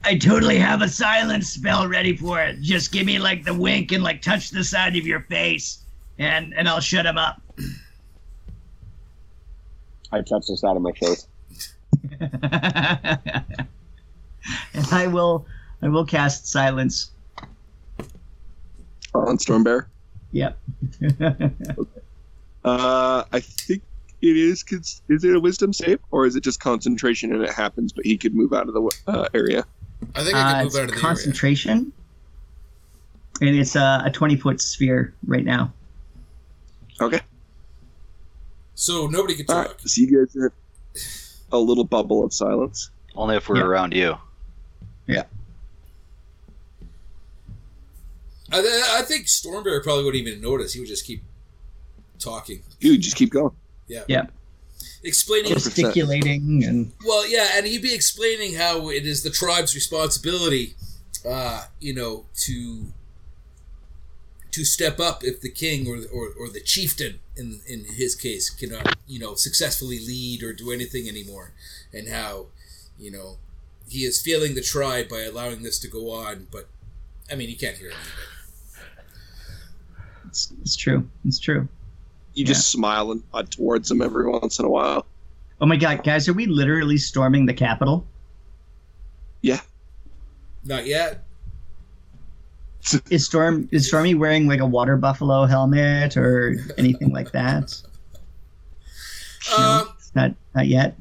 I 0.05 0.17
totally 0.17 0.59
have 0.59 0.83
a 0.83 0.89
silence 0.89 1.51
spell 1.51 1.87
ready 1.87 2.17
for 2.17 2.41
it. 2.41 2.61
Just 2.61 2.93
give 2.93 3.07
me 3.07 3.19
like 3.19 3.45
the 3.45 3.55
wink 3.55 3.93
and 3.93 4.03
like 4.03 4.23
touch 4.23 4.51
the 4.51 4.65
side 4.65 4.97
of 4.97 5.07
your 5.07 5.21
face, 5.21 5.85
and 6.19 6.55
and 6.55 6.69
I'll 6.69 6.81
shut 6.81 7.07
him 7.07 7.19
up. 7.19 7.41
I 10.11 10.21
touch 10.23 10.47
the 10.47 10.57
side 10.57 10.77
of 10.77 10.83
my 10.83 10.93
face. 10.93 11.27
and 12.21 12.31
I 14.91 15.07
will 15.07 15.47
I 15.83 15.89
will 15.89 16.05
cast 16.05 16.47
silence. 16.47 17.11
on 19.15 19.39
Stormbear. 19.39 19.87
Yep. 20.33 20.59
Uh, 22.65 23.25
I 23.33 23.41
think 23.41 23.83
it 24.23 24.37
is. 24.37 24.63
cons- 24.63 25.03
Is 25.09 25.25
it 25.25 25.35
a 25.35 25.41
wisdom 25.41 25.73
save 25.73 25.99
or 26.11 26.25
is 26.27 26.37
it 26.37 26.43
just 26.43 26.61
concentration 26.61 27.35
and 27.35 27.43
it 27.43 27.51
happens, 27.53 27.93
but 27.93 28.05
he 28.07 28.17
could 28.17 28.35
move 28.35 28.53
out 28.53 28.69
of 28.69 28.75
the 28.75 28.91
uh, 29.09 29.29
area? 29.35 29.65
I 30.15 30.23
think 30.25 30.35
I 30.37 30.41
Uh, 30.41 30.53
can 30.55 30.67
it's 30.67 30.75
move 30.75 30.81
out 30.81 30.85
of 30.85 30.89
the 30.91 30.95
area. 30.95 31.01
concentration, 31.01 31.93
and 33.41 33.57
it's 33.57 33.77
a, 33.77 34.03
a 34.07 34.11
twenty 34.11 34.37
foot 34.37 34.61
sphere 34.61 35.15
right 35.27 35.45
now. 35.45 35.73
Okay. 37.01 37.21
So 38.75 39.07
nobody 39.07 39.35
can 39.35 39.47
talk. 39.47 39.67
right. 39.69 39.81
So 39.89 40.01
you 40.01 40.25
guys 40.25 40.35
are 40.37 40.53
a 41.53 41.59
little 41.59 41.85
bubble 41.85 42.25
of 42.25 42.33
silence. 42.33 42.91
Only 43.15 43.37
if 43.37 43.49
we're 43.49 43.57
Yeah. 43.59 43.65
around 43.65 43.93
you. 43.95 44.17
Yeah 45.07 45.25
I, 48.51 48.61
th- 48.61 48.85
I 48.91 49.03
think 49.03 49.27
Stormbear 49.27 49.83
probably 49.83 50.05
wouldn't 50.05 50.27
even 50.27 50.41
notice. 50.41 50.75
He 50.75 50.81
would 50.81 50.89
just 50.89 51.07
keep 51.07 51.23
talking, 52.19 52.63
Dude, 52.81 53.01
just 53.01 53.17
keep 53.17 53.31
going. 53.31 53.51
Explaining. 55.03 55.53
100%. 55.53 55.55
Gesticulating 55.55 56.65
and 56.65 56.93
Well, 57.05 57.29
yeah, 57.29 57.51
and 57.55 57.67
he'd 57.67 57.83
be 57.83 57.95
explaining 57.95 58.55
how 58.55 58.89
it 58.91 59.07
is 59.07 59.23
the 59.23 59.31
tribe's 59.31 59.75
responsibility, 59.75 60.75
uh, 61.29 61.65
you 61.81 61.95
know, 61.95 62.27
to 62.37 62.87
to 64.53 64.67
step 64.67 65.01
up 65.01 65.25
if 65.25 65.41
the 65.41 65.49
king 65.49 65.89
or, 65.89 65.97
or, 66.13 66.29
or 66.39 66.51
the 66.51 66.61
chieftain, 66.61 67.21
in 67.37 67.61
in 67.67 67.85
his 67.85 68.15
case, 68.15 68.51
cannot, 68.51 68.97
you 69.07 69.19
know, 69.19 69.35
successfully 69.35 69.99
lead 69.99 70.43
or 70.43 70.53
do 70.53 70.71
anything 70.71 71.09
anymore, 71.09 71.53
and 71.93 72.09
how, 72.09 72.47
you 72.99 73.11
know, 73.11 73.39
he 73.89 74.01
is 74.05 74.21
failing 74.21 74.55
the 74.55 74.63
tribe 74.63 75.09
by 75.09 75.23
allowing 75.23 75.63
this 75.63 75.79
to 75.81 75.89
go 75.89 76.11
on. 76.11 76.49
But 76.51 76.69
I 77.31 77.35
mean, 77.35 77.49
he 77.49 77.55
can't 77.55 77.77
hear 77.77 77.91
it. 77.91 77.97
it's, 80.29 80.53
it's 80.61 80.77
true. 80.77 81.09
It's 81.25 81.39
true. 81.39 81.69
You 82.35 82.45
just 82.45 82.71
smile 82.71 83.13
and 83.13 83.23
nod 83.35 83.51
towards 83.51 83.91
him 83.91 84.01
every 84.03 84.29
once 84.29 84.59
in 84.59 84.65
a 84.65 84.69
while. 84.71 85.07
Oh 85.61 85.67
my 85.67 85.77
god, 85.77 86.03
guys, 86.03 86.29
are 86.29 86.33
we 86.33 86.47
literally 86.47 86.97
storming 86.99 87.47
the 87.47 87.55
Capitol? 87.55 88.07
Yeah. 89.43 89.61
Not 90.65 90.87
yet. 90.87 91.25
is 93.11 93.27
Storm 93.27 93.69
is 93.71 93.87
Stormy 93.87 94.15
wearing 94.15 94.47
like 94.49 94.61
a 94.61 94.67
water 94.67 94.97
buffalo 94.97 95.45
helmet 95.47 96.17
or 96.17 96.57
anything 96.79 97.13
like 97.13 97.33
that? 97.33 97.81
Um, 99.57 99.89
Not 100.15 100.35
not 100.55 100.67
yet. 100.69 100.97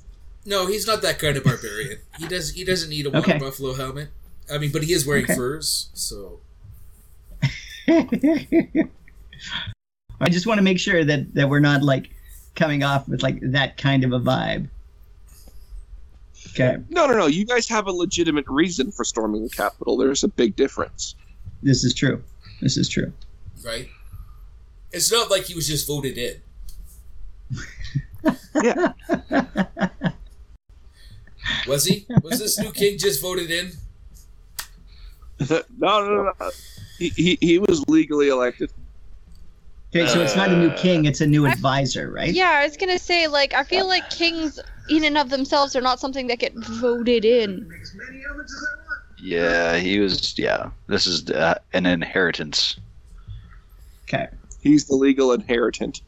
no, 0.46 0.66
he's 0.68 0.86
not 0.88 1.02
that 1.04 1.20
kind 1.20 1.38
of 1.38 1.44
barbarian. 1.44 2.00
He 2.18 2.28
does. 2.28 2.52
He 2.52 2.64
doesn't 2.64 2.90
need 2.90 3.06
a 3.06 3.10
water 3.10 3.30
Okay. 3.32 3.38
buffalo 3.40 3.74
helmet. 3.74 4.10
I 4.52 4.58
mean, 4.58 4.72
but 4.72 4.84
he 4.84 4.94
is 4.94 5.06
wearing 5.06 5.24
Okay. 5.26 5.36
furs, 5.36 5.90
so 5.94 6.40
I 10.22 10.30
just 10.30 10.46
want 10.48 10.58
to 10.60 10.64
make 10.64 10.80
sure 10.80 11.04
that 11.04 11.34
that 11.34 11.50
we're 11.50 11.60
not 11.60 11.84
like 11.84 12.10
coming 12.56 12.84
off 12.84 13.08
with 13.08 13.24
like 13.24 13.40
that 13.42 13.78
kind 13.78 14.04
of 14.04 14.12
a 14.14 14.20
vibe. 14.20 14.70
Okay, 16.50 16.78
No, 16.90 17.06
no, 17.06 17.14
no. 17.18 17.28
You 17.28 17.46
guys 17.46 17.68
have 17.70 17.88
a 17.88 17.92
legitimate 17.92 18.46
reason 18.48 18.92
for 18.92 19.06
storming 19.06 19.44
the 19.44 19.50
Capitol. 19.50 19.96
There's 19.96 20.24
a 20.24 20.28
big 20.28 20.56
difference. 20.56 21.16
this 21.64 21.84
is 21.84 21.94
true. 21.94 22.22
This 22.62 22.78
is 22.78 22.90
true. 22.90 23.14
right. 23.66 23.88
It's 24.92 25.10
not 25.12 25.32
like 25.32 25.44
he 25.44 25.56
was 25.56 25.68
just 25.68 25.88
voted 25.88 26.18
in. 26.18 26.36
Yeah. 28.64 28.92
Was 31.68 31.86
he? 31.86 32.06
Was 32.22 32.40
this 32.40 32.60
new 32.60 32.72
king 32.72 32.98
just 32.98 33.22
voted 33.22 33.50
in? 33.50 33.72
no, 35.50 35.64
no, 35.80 36.24
no. 36.40 36.52
He, 37.00 37.10
he, 37.10 37.38
he 37.42 37.60
was 37.60 37.84
legally 37.88 38.30
elected. 38.30 38.72
Okay, 39.94 40.08
so 40.08 40.22
it's 40.22 40.38
not 40.38 40.50
a 40.50 40.56
new 40.56 40.70
Uh, 40.70 40.78
king; 40.78 41.04
it's 41.06 41.20
a 41.20 41.28
new 41.28 41.46
advisor, 41.46 42.10
right? 42.12 42.34
Yeah, 42.34 42.50
I 42.62 42.64
was 42.66 42.78
gonna 42.78 42.98
say, 42.98 43.28
like, 43.28 43.54
I 43.54 43.64
feel 43.66 43.88
like 43.88 44.10
kings, 44.10 44.58
in 44.90 45.04
and 45.04 45.18
of 45.18 45.30
themselves, 45.30 45.76
are 45.76 45.82
not 45.82 46.00
something 46.00 46.28
that 46.28 46.40
get 46.40 46.54
voted 46.56 47.26
in. 47.26 47.70
Yeah, 49.22 49.78
he 49.78 50.00
was. 50.00 50.38
Yeah, 50.40 50.70
this 50.88 51.06
is 51.06 51.30
uh, 51.30 51.56
an 51.74 51.86
inheritance. 51.86 52.78
Okay. 54.04 54.28
He's 54.62 54.86
the 54.86 54.96
legal 54.96 55.34
inheritant. 55.34 56.02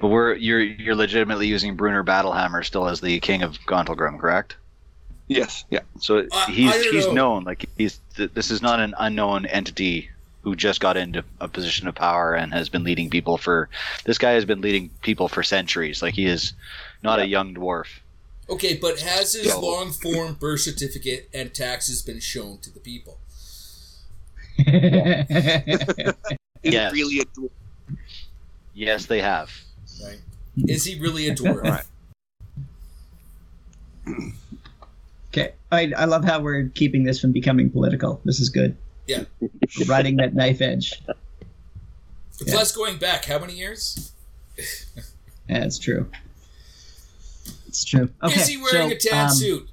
But 0.00 0.08
we're 0.08 0.34
you're 0.34 0.60
you're 0.60 0.94
legitimately 0.96 1.46
using 1.46 1.76
Bruenor 1.76 2.04
Battlehammer 2.04 2.64
still 2.64 2.88
as 2.88 3.00
the 3.00 3.20
king 3.20 3.42
of 3.42 3.58
Gauntlgrym, 3.66 4.18
correct? 4.18 4.56
Yes, 5.28 5.64
yeah. 5.70 5.80
So 6.00 6.26
I- 6.32 6.50
he's 6.50 6.72
I 6.74 6.82
don't 6.82 6.94
he's 6.94 7.06
know. 7.08 7.12
known 7.12 7.44
like 7.44 7.66
he's 7.76 8.00
th- 8.16 8.30
this 8.34 8.50
is 8.50 8.62
not 8.62 8.80
an 8.80 8.94
unknown 8.98 9.46
entity 9.46 10.10
who 10.44 10.54
just 10.54 10.78
got 10.80 10.96
into 10.96 11.24
a 11.40 11.48
position 11.48 11.88
of 11.88 11.94
power 11.94 12.34
and 12.34 12.52
has 12.52 12.68
been 12.68 12.84
leading 12.84 13.08
people 13.10 13.36
for 13.38 13.68
this 14.04 14.18
guy 14.18 14.32
has 14.32 14.44
been 14.44 14.60
leading 14.60 14.90
people 15.02 15.26
for 15.26 15.42
centuries 15.42 16.02
like 16.02 16.14
he 16.14 16.26
is 16.26 16.52
not 17.02 17.18
a 17.18 17.26
young 17.26 17.54
dwarf 17.54 17.86
Okay, 18.50 18.74
but 18.76 19.00
has 19.00 19.32
his 19.32 19.46
Yeah. 19.46 19.54
long 19.54 19.90
form 19.90 20.34
birth 20.34 20.60
certificate 20.60 21.30
and 21.32 21.54
taxes 21.54 22.02
been 22.02 22.20
shown 22.20 22.58
to 22.58 22.70
the 22.70 22.78
people? 22.78 23.16
He's 24.58 24.66
Yes. 26.62 26.92
really 26.92 27.20
a 27.20 27.24
dwarf. 27.24 27.50
yes 28.74 29.06
they 29.06 29.20
have 29.22 29.50
Right? 30.04 30.18
Is 30.56 30.84
he 30.84 31.00
really 31.00 31.28
a 31.28 31.34
dwarf? 31.34 31.62
Right. 34.06 34.14
okay. 35.28 35.52
I 35.72 35.92
I 35.96 36.04
love 36.04 36.24
how 36.24 36.40
we're 36.40 36.68
keeping 36.74 37.04
this 37.04 37.18
from 37.20 37.32
becoming 37.32 37.70
political. 37.70 38.20
This 38.26 38.40
is 38.40 38.50
good. 38.50 38.76
Yeah. 39.06 39.24
We're 39.40 39.50
riding 39.86 40.16
that 40.16 40.34
knife 40.34 40.60
edge. 40.60 41.02
Plus, 42.46 42.74
going 42.74 42.98
back, 42.98 43.24
how 43.24 43.38
many 43.38 43.54
years? 43.54 44.12
Yeah, 45.48 45.64
it's 45.64 45.78
true. 45.78 46.08
It's 47.66 47.84
true. 47.84 48.08
Okay. 48.22 48.40
Is 48.40 48.48
he 48.48 48.56
wearing 48.56 48.88
so, 48.88 48.94
a 48.94 48.98
tan 48.98 49.24
um, 49.26 49.30
suit? 49.30 49.68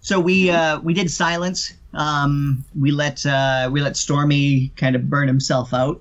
So 0.00 0.20
we 0.20 0.48
uh, 0.48 0.78
we 0.78 0.94
did 0.94 1.10
silence. 1.10 1.74
Um, 1.92 2.64
we 2.78 2.92
let 2.92 3.26
uh, 3.26 3.68
we 3.72 3.80
let 3.80 3.96
Stormy 3.96 4.68
kind 4.76 4.94
of 4.94 5.10
burn 5.10 5.26
himself 5.26 5.74
out. 5.74 6.00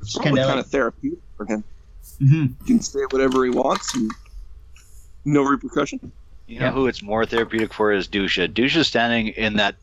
It's 0.00 0.18
kinda 0.18 0.44
like- 0.44 0.66
therapeutic 0.66 1.20
for 1.36 1.46
him. 1.46 1.62
hmm 2.18 2.46
He 2.66 2.72
can 2.74 2.80
say 2.80 3.00
whatever 3.10 3.44
he 3.44 3.50
wants 3.50 3.94
and 3.94 4.10
no 5.24 5.42
repercussion. 5.44 6.10
You 6.50 6.58
know 6.58 6.66
Yeah. 6.66 6.72
who 6.72 6.86
it's 6.88 7.02
more 7.02 7.24
therapeutic 7.24 7.72
for 7.72 7.92
is 7.92 8.08
Dusha. 8.08 8.48
Dusha's 8.52 8.88
standing 8.88 9.28
in 9.28 9.54
that 9.56 9.76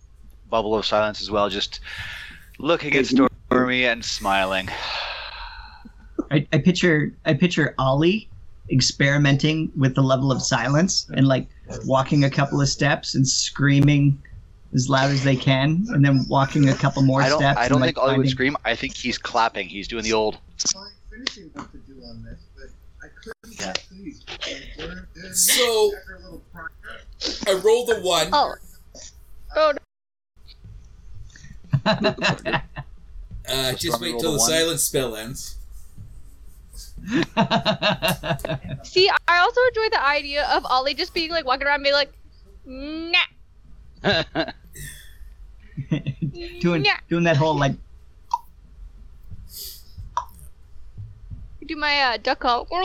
bubble 0.49 0.76
of 0.76 0.86
silence 0.86 1.22
as 1.22 1.32
well 1.32 1.49
just 1.49 1.80
looking 2.59 2.95
at 2.95 3.05
Stormy 3.05 3.86
and 3.86 4.03
smiling. 4.03 4.70
I, 6.30 6.45
I 6.51 6.57
picture 6.57 7.13
I 7.26 7.34
picture 7.34 7.74
Ollie 7.80 8.30
experimenting 8.70 9.72
with 9.78 9.95
the 9.95 10.01
level 10.01 10.30
of 10.30 10.41
silence 10.41 11.09
and 11.15 11.28
like 11.28 11.47
walking 11.86 12.26
a 12.26 12.30
couple 12.30 12.59
of 12.59 12.68
steps 12.68 13.15
and 13.15 13.26
screaming 13.26 14.22
as 14.74 14.89
loud 14.89 15.09
as 15.11 15.24
they 15.24 15.38
can, 15.38 15.86
and 15.89 16.03
then 16.03 16.26
walking 16.28 16.68
a 16.68 16.74
couple 16.74 17.01
more 17.01 17.22
I 17.22 17.30
don't 17.30 17.39
steps. 17.39 17.57
I 17.57 17.70
don't 17.70 17.78
and, 17.78 17.86
think 17.86 17.97
like, 17.97 18.05
Ollie 18.05 18.18
would 18.18 18.30
scream. 18.30 18.57
I 18.65 18.76
think 18.76 18.93
he's 18.93 19.18
clapping. 19.18 19.70
He's 19.70 19.88
doing 19.88 20.03
the 20.03 20.11
old 20.11 20.38
Yeah. 23.60 23.74
please. 23.90 24.24
Where 24.78 25.08
is 25.16 25.46
So- 25.48 25.92
after 25.98 26.16
a 26.16 26.20
little 26.20 26.42
prime- 26.54 26.68
I 27.48 27.54
rolled 27.62 27.90
a 27.90 28.00
one. 28.02 28.30
Oh. 28.34 28.54
Oh, 29.56 29.74
Uh, 33.50 33.72
just 33.74 34.02
wait 34.02 34.20
till 34.20 34.32
a 34.32 34.34
the 34.34 34.38
one. 34.38 34.50
silence 34.50 34.84
spell 34.84 35.16
ends. 35.16 35.56
see, 38.84 39.10
I 39.28 39.38
also 39.38 39.62
enjoy 39.68 39.90
the 39.92 40.02
idea 40.06 40.46
of 40.50 40.66
Ollie 40.66 40.94
just 40.94 41.14
being 41.14 41.32
like 41.32 41.46
walking 41.46 41.66
around, 41.66 41.82
being 41.84 41.96
like, 41.96 42.12
nah, 42.66 43.24
doing 46.60 46.82
nah. 46.84 46.98
doing 47.08 47.24
that 47.24 47.38
whole 47.38 47.58
like 47.58 47.74
Do 51.68 51.76
my 51.76 51.99
uh, 52.01 52.18
duck 52.18 52.39
call. 52.39 52.68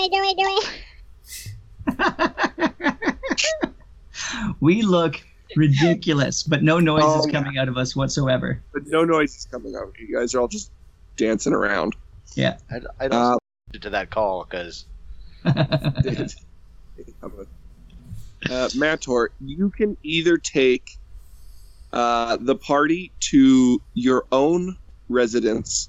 we 4.61 4.83
look 4.83 5.23
ridiculous, 5.57 6.43
but 6.43 6.63
no 6.63 6.79
noise 6.81 7.03
Oh, 7.05 7.21
is 7.21 7.27
yeah. 7.27 7.33
coming 7.33 7.59
out 7.59 7.69
of 7.69 7.77
us 7.77 7.95
whatsoever. 7.95 8.61
But 8.73 8.87
no 8.87 9.05
noise 9.05 9.37
is 9.37 9.47
coming 9.51 9.75
out. 9.77 9.93
You 9.99 10.17
guys 10.19 10.35
are 10.35 10.41
all 10.41 10.49
just 10.49 10.71
dancing 11.17 11.53
around. 11.53 11.95
Yeah. 12.35 12.57
I'd, 12.71 12.87
I'd 13.01 13.13
Uh, 13.13 13.37
to 13.81 13.91
that 13.91 14.11
call 14.11 14.45
because 14.45 14.85
David. 15.45 16.35
How 17.21 17.27
about- 17.29 17.49
Uh, 18.51 18.69
Mator, 18.75 19.31
you 19.41 19.71
can 19.71 19.97
either 20.03 20.37
take 20.37 20.99
uh, 21.93 22.37
the 22.41 22.57
party 22.57 23.13
to 23.21 23.81
your 23.95 24.25
own 24.33 24.77
residence, 25.09 25.89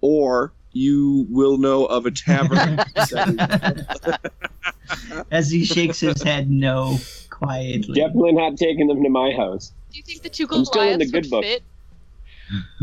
or 0.00 0.52
you 0.72 1.26
will 1.30 1.58
know 1.58 1.86
of 1.86 2.06
a 2.06 2.10
tavern. 2.10 2.78
As 5.30 5.50
he 5.50 5.64
shakes 5.64 6.00
his 6.00 6.22
head 6.22 6.50
no 6.50 6.98
quietly. 7.30 8.00
Definitely 8.00 8.32
not 8.32 8.56
taking 8.56 8.86
them 8.86 9.02
to 9.02 9.08
my 9.08 9.32
house. 9.32 9.72
Do 9.90 9.98
you 9.98 10.02
think 10.02 10.22
the 10.22 10.28
two 10.28 10.46
I'm 10.50 10.64
still 10.64 10.82
in 10.82 10.98
the 10.98 11.06
good 11.06 11.26
would 11.26 11.30
book. 11.30 11.44
fit? 11.44 11.62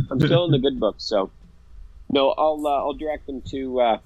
I'm 0.10 0.20
still 0.20 0.46
in 0.46 0.52
the 0.52 0.60
good 0.60 0.80
book, 0.80 0.96
so 0.98 1.32
no, 2.10 2.30
I'll 2.32 2.66
uh, 2.66 2.70
I'll 2.70 2.94
direct 2.94 3.28
them 3.28 3.42
to 3.50 3.82
uh, 3.82 3.98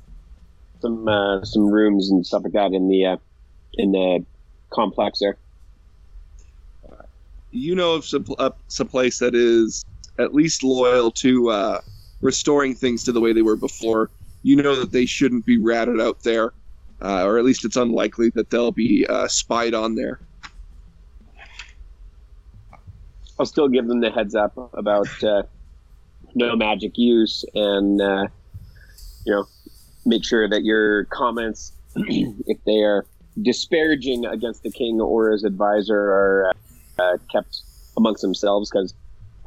some 0.82 1.08
uh, 1.08 1.44
some 1.44 1.68
rooms 1.68 2.10
and 2.10 2.26
stuff 2.26 2.44
like 2.44 2.54
that 2.54 2.74
in 2.74 2.88
the 2.88 3.06
uh, 3.06 3.18
in 3.76 3.92
the 3.92 4.26
complex 4.74 5.20
there. 5.20 5.38
you 7.52 7.76
know 7.76 7.94
of 7.94 8.06
some, 8.06 8.26
uh, 8.40 8.50
some 8.68 8.88
place 8.88 9.20
that 9.20 9.36
is 9.36 9.86
at 10.18 10.34
least 10.34 10.64
loyal 10.64 11.12
to 11.12 11.50
uh, 11.50 11.82
restoring 12.22 12.76
things 12.76 13.04
to 13.06 13.12
the 13.12 13.20
way 13.20 13.34
they 13.34 13.42
were 13.42 13.56
before. 13.56 14.10
You 14.44 14.56
know 14.56 14.76
that 14.76 14.92
they 14.92 15.06
shouldn't 15.06 15.46
be 15.46 15.58
ratted 15.58 16.00
out 16.00 16.24
there, 16.24 16.54
uh, 17.02 17.26
or 17.26 17.38
at 17.38 17.46
least 17.46 17.66
it's 17.66 17.76
unlikely 17.76 18.30
that 18.32 18.50
they'll 18.50 18.72
be 18.72 19.06
uh, 19.08 19.28
spied 19.28 19.74
on 19.74 19.96
there. 19.96 20.20
I'll 23.40 23.46
still 23.46 23.68
give 23.68 23.88
them 23.88 24.02
the 24.02 24.12
heads 24.12 24.36
up 24.36 24.54
about 24.74 25.24
uh, 25.24 25.44
no 26.36 26.56
magic 26.56 26.92
use 26.96 27.44
and 27.56 28.02
uh, 28.02 28.28
you 29.26 29.34
know 29.34 29.46
make 30.06 30.24
sure 30.24 30.48
that 30.50 30.64
your 30.64 31.06
comments, 31.06 31.74
if 31.96 32.64
they 32.66 32.82
are 32.82 33.06
disparaging 33.42 34.26
against 34.26 34.64
the 34.64 34.72
king 34.72 35.00
or 35.00 35.32
his 35.32 35.44
advisor, 35.44 35.98
are 35.98 36.54
uh, 37.00 37.18
kept 37.32 37.62
amongst 37.98 38.22
themselves 38.22 38.70
because 38.70 38.94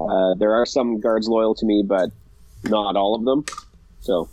uh, 0.01 0.35
there 0.39 0.53
are 0.55 0.67
some 0.67 1.01
guards 1.01 1.29
loyal 1.29 1.55
to 1.55 1.67
me, 1.67 1.85
but 1.87 2.11
not 2.69 2.97
all 2.97 3.15
of 3.15 3.25
them. 3.25 3.45
So 4.01 4.29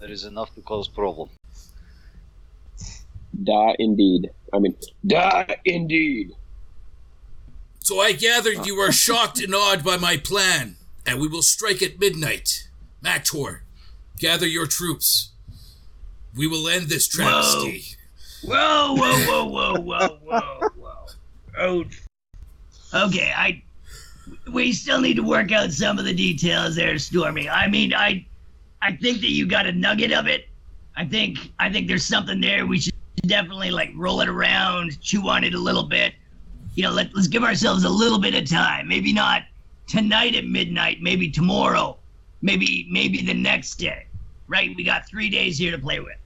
that 0.00 0.10
is 0.10 0.24
enough 0.24 0.54
to 0.54 0.60
close 0.60 0.88
problem. 0.88 1.28
da 3.42 3.74
indeed. 3.78 4.30
I 4.52 4.58
mean 4.58 4.74
da 5.06 5.44
indeed. 5.64 6.32
So 7.80 8.00
I 8.00 8.12
gather 8.12 8.52
you 8.52 8.76
are 8.76 8.92
shocked 8.92 9.40
and 9.40 9.54
awed 9.54 9.82
by 9.82 9.96
my 9.96 10.16
plan, 10.18 10.76
and 11.06 11.20
we 11.20 11.28
will 11.28 11.42
strike 11.42 11.82
at 11.82 11.98
midnight. 11.98 12.68
Mator, 13.00 13.62
gather 14.18 14.46
your 14.46 14.66
troops. 14.66 15.30
We 16.36 16.46
will 16.46 16.68
end 16.68 16.88
this 16.88 17.08
travesty. 17.08 17.84
Whoa, 18.44 18.94
whoa, 18.94 19.26
whoa, 19.26 19.44
whoa, 19.46 19.80
whoa, 19.80 20.18
whoa, 20.22 20.68
whoa. 20.76 21.06
Oh. 21.58 21.84
Okay, 22.94 23.32
I. 23.34 23.62
We 24.52 24.72
still 24.72 25.00
need 25.00 25.14
to 25.14 25.22
work 25.22 25.52
out 25.52 25.72
some 25.72 25.98
of 25.98 26.04
the 26.04 26.14
details 26.14 26.76
there, 26.76 26.98
Stormy. 26.98 27.48
I 27.48 27.68
mean, 27.68 27.94
I, 27.94 28.26
I 28.82 28.96
think 28.96 29.20
that 29.20 29.30
you 29.30 29.46
got 29.46 29.66
a 29.66 29.72
nugget 29.72 30.12
of 30.12 30.26
it. 30.26 30.48
I 30.96 31.04
think, 31.04 31.38
I 31.58 31.70
think 31.70 31.88
there's 31.88 32.04
something 32.04 32.40
there. 32.40 32.66
We 32.66 32.80
should 32.80 32.94
definitely 33.22 33.70
like 33.70 33.90
roll 33.94 34.20
it 34.20 34.28
around, 34.28 35.00
chew 35.00 35.28
on 35.28 35.44
it 35.44 35.54
a 35.54 35.58
little 35.58 35.84
bit. 35.84 36.14
You 36.74 36.84
know, 36.84 36.90
let, 36.90 37.14
let's 37.14 37.28
give 37.28 37.44
ourselves 37.44 37.84
a 37.84 37.88
little 37.88 38.18
bit 38.18 38.34
of 38.34 38.48
time. 38.48 38.88
Maybe 38.88 39.12
not 39.12 39.42
tonight 39.86 40.34
at 40.34 40.44
midnight. 40.44 40.98
Maybe 41.00 41.30
tomorrow. 41.30 41.96
Maybe, 42.42 42.86
maybe 42.90 43.22
the 43.22 43.34
next 43.34 43.76
day. 43.76 44.06
Right? 44.46 44.74
We 44.76 44.84
got 44.84 45.08
three 45.08 45.28
days 45.28 45.58
here 45.58 45.72
to 45.72 45.78
play 45.78 46.00
with. 46.00 46.16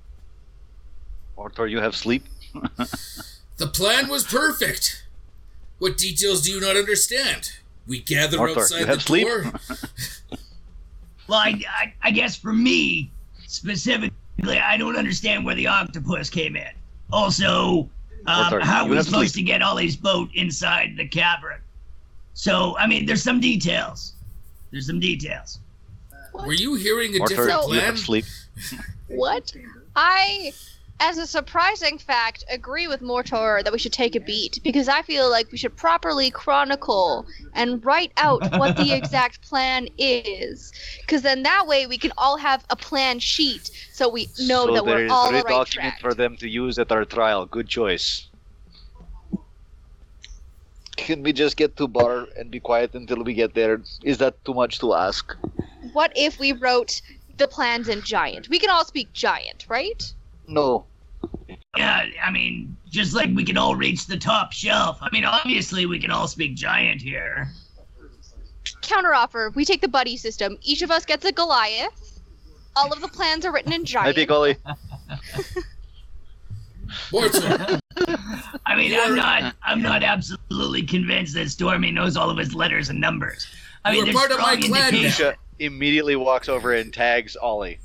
Mortor, 1.36 1.68
you 1.70 1.80
have 1.80 1.96
sleep? 1.96 2.24
The 3.62 3.68
plan 3.68 4.08
was 4.08 4.24
perfect. 4.24 5.06
What 5.78 5.96
details 5.96 6.42
do 6.42 6.50
you 6.50 6.60
not 6.60 6.76
understand? 6.76 7.52
We 7.86 8.00
gather 8.00 8.38
Arthur, 8.38 8.60
outside 8.60 8.78
you 8.80 8.86
the 8.86 8.92
have 8.92 9.02
sleep? 9.02 9.26
door. 9.26 9.52
Well, 11.28 11.38
I, 11.38 11.62
I, 11.78 11.94
I 12.02 12.10
guess 12.10 12.36
for 12.36 12.52
me 12.52 13.10
specifically, 13.46 14.12
I 14.58 14.76
don't 14.76 14.96
understand 14.96 15.44
where 15.44 15.54
the 15.54 15.68
octopus 15.68 16.28
came 16.28 16.56
in. 16.56 16.68
Also, 17.12 17.88
um, 18.26 18.44
Arthur, 18.44 18.60
how 18.60 18.84
are 18.84 18.88
we 18.88 19.00
supposed 19.02 19.34
sleep. 19.34 19.46
to 19.46 19.52
get 19.52 19.62
Ollie's 19.62 19.96
boat 19.96 20.28
inside 20.34 20.94
the 20.96 21.06
cavern. 21.06 21.60
So, 22.34 22.76
I 22.76 22.86
mean, 22.88 23.06
there's 23.06 23.22
some 23.22 23.40
details. 23.40 24.14
There's 24.72 24.86
some 24.88 24.98
details. 25.00 25.60
Were 26.34 26.52
you 26.52 26.74
hearing 26.74 27.14
a 27.14 27.18
Mortor, 27.20 27.28
different 27.28 27.50
So- 27.52 27.62
you 27.72 27.78
plan? 27.78 27.80
have 27.86 27.98
sleep? 27.98 28.24
What? 29.06 29.52
I, 29.94 30.52
as 31.02 31.18
a 31.18 31.26
surprising 31.26 31.98
fact, 31.98 32.44
agree 32.48 32.86
with 32.86 33.00
Mortor 33.00 33.64
that 33.64 33.72
we 33.72 33.78
should 33.78 33.92
take 33.92 34.14
a 34.14 34.20
beat 34.20 34.60
because 34.62 34.86
I 34.88 35.02
feel 35.02 35.28
like 35.28 35.50
we 35.50 35.58
should 35.58 35.76
properly 35.76 36.30
chronicle 36.30 37.26
and 37.54 37.84
write 37.84 38.12
out 38.16 38.40
what 38.56 38.76
the 38.76 38.92
exact 38.98 39.42
plan 39.42 39.88
is. 39.98 40.72
Because 41.00 41.22
then 41.22 41.42
that 41.42 41.66
way 41.66 41.88
we 41.88 41.98
can 41.98 42.12
all 42.16 42.36
have 42.36 42.64
a 42.70 42.76
plan 42.76 43.18
sheet 43.18 43.68
so 43.92 44.08
we 44.08 44.28
know 44.38 44.66
so 44.66 44.74
that 44.74 44.86
we're 44.86 45.06
is 45.06 45.10
all 45.10 45.24
a 45.24 45.28
on 45.28 45.32
the 45.32 45.42
right 45.42 45.48
document 45.48 45.94
track. 45.94 46.00
for 46.00 46.14
them 46.14 46.36
to 46.36 46.48
use 46.48 46.78
at 46.78 46.92
our 46.92 47.04
trial. 47.04 47.46
Good 47.46 47.68
choice. 47.68 48.28
Can 50.96 51.24
we 51.24 51.32
just 51.32 51.56
get 51.56 51.76
to 51.78 51.88
bar 51.88 52.28
and 52.38 52.48
be 52.48 52.60
quiet 52.60 52.94
until 52.94 53.24
we 53.24 53.34
get 53.34 53.54
there? 53.54 53.82
Is 54.04 54.18
that 54.18 54.44
too 54.44 54.54
much 54.54 54.78
to 54.78 54.94
ask? 54.94 55.36
What 55.94 56.12
if 56.14 56.38
we 56.38 56.52
wrote 56.52 57.02
the 57.38 57.48
plans 57.48 57.88
in 57.88 58.02
giant? 58.02 58.48
We 58.48 58.60
can 58.60 58.70
all 58.70 58.84
speak 58.84 59.12
giant, 59.12 59.66
right? 59.68 60.14
No. 60.46 60.86
Yeah, 61.76 62.06
I 62.22 62.30
mean, 62.30 62.76
just 62.88 63.14
like 63.14 63.30
we 63.34 63.44
can 63.44 63.56
all 63.56 63.74
reach 63.74 64.06
the 64.06 64.16
top 64.16 64.52
shelf. 64.52 64.98
I 65.00 65.08
mean, 65.10 65.24
obviously 65.24 65.86
we 65.86 65.98
can 65.98 66.10
all 66.10 66.28
speak 66.28 66.54
giant 66.54 67.00
here. 67.00 67.48
Counteroffer: 68.82 69.54
We 69.54 69.64
take 69.64 69.80
the 69.80 69.88
buddy 69.88 70.16
system. 70.16 70.58
Each 70.62 70.82
of 70.82 70.90
us 70.90 71.04
gets 71.04 71.24
a 71.24 71.32
Goliath. 71.32 72.20
All 72.76 72.92
of 72.92 73.00
the 73.00 73.08
plans 73.08 73.44
are 73.44 73.52
written 73.52 73.72
in 73.72 73.82
Hi, 73.82 73.84
giant. 73.84 74.16
Big 74.16 74.30
Ollie. 74.30 74.56
Mortor, 77.10 77.80
I 78.66 78.76
mean, 78.76 78.94
I'm 78.98 79.14
not, 79.14 79.54
I'm 79.62 79.80
not 79.80 80.02
absolutely 80.02 80.82
convinced 80.82 81.34
that 81.34 81.48
Stormy 81.50 81.90
knows 81.90 82.16
all 82.16 82.28
of 82.28 82.36
his 82.36 82.54
letters 82.54 82.90
and 82.90 83.00
numbers. 83.00 83.46
I 83.84 83.92
mean, 83.92 83.98
You're 83.98 84.06
there's 84.06 84.16
part 84.16 84.30
of 84.30 84.38
my 84.38 84.56
strong 84.56 84.72
clan 84.72 84.94
indications. 84.94 85.36
Immediately 85.58 86.16
walks 86.16 86.48
over 86.48 86.74
and 86.74 86.92
tags 86.92 87.36
Ollie. 87.36 87.78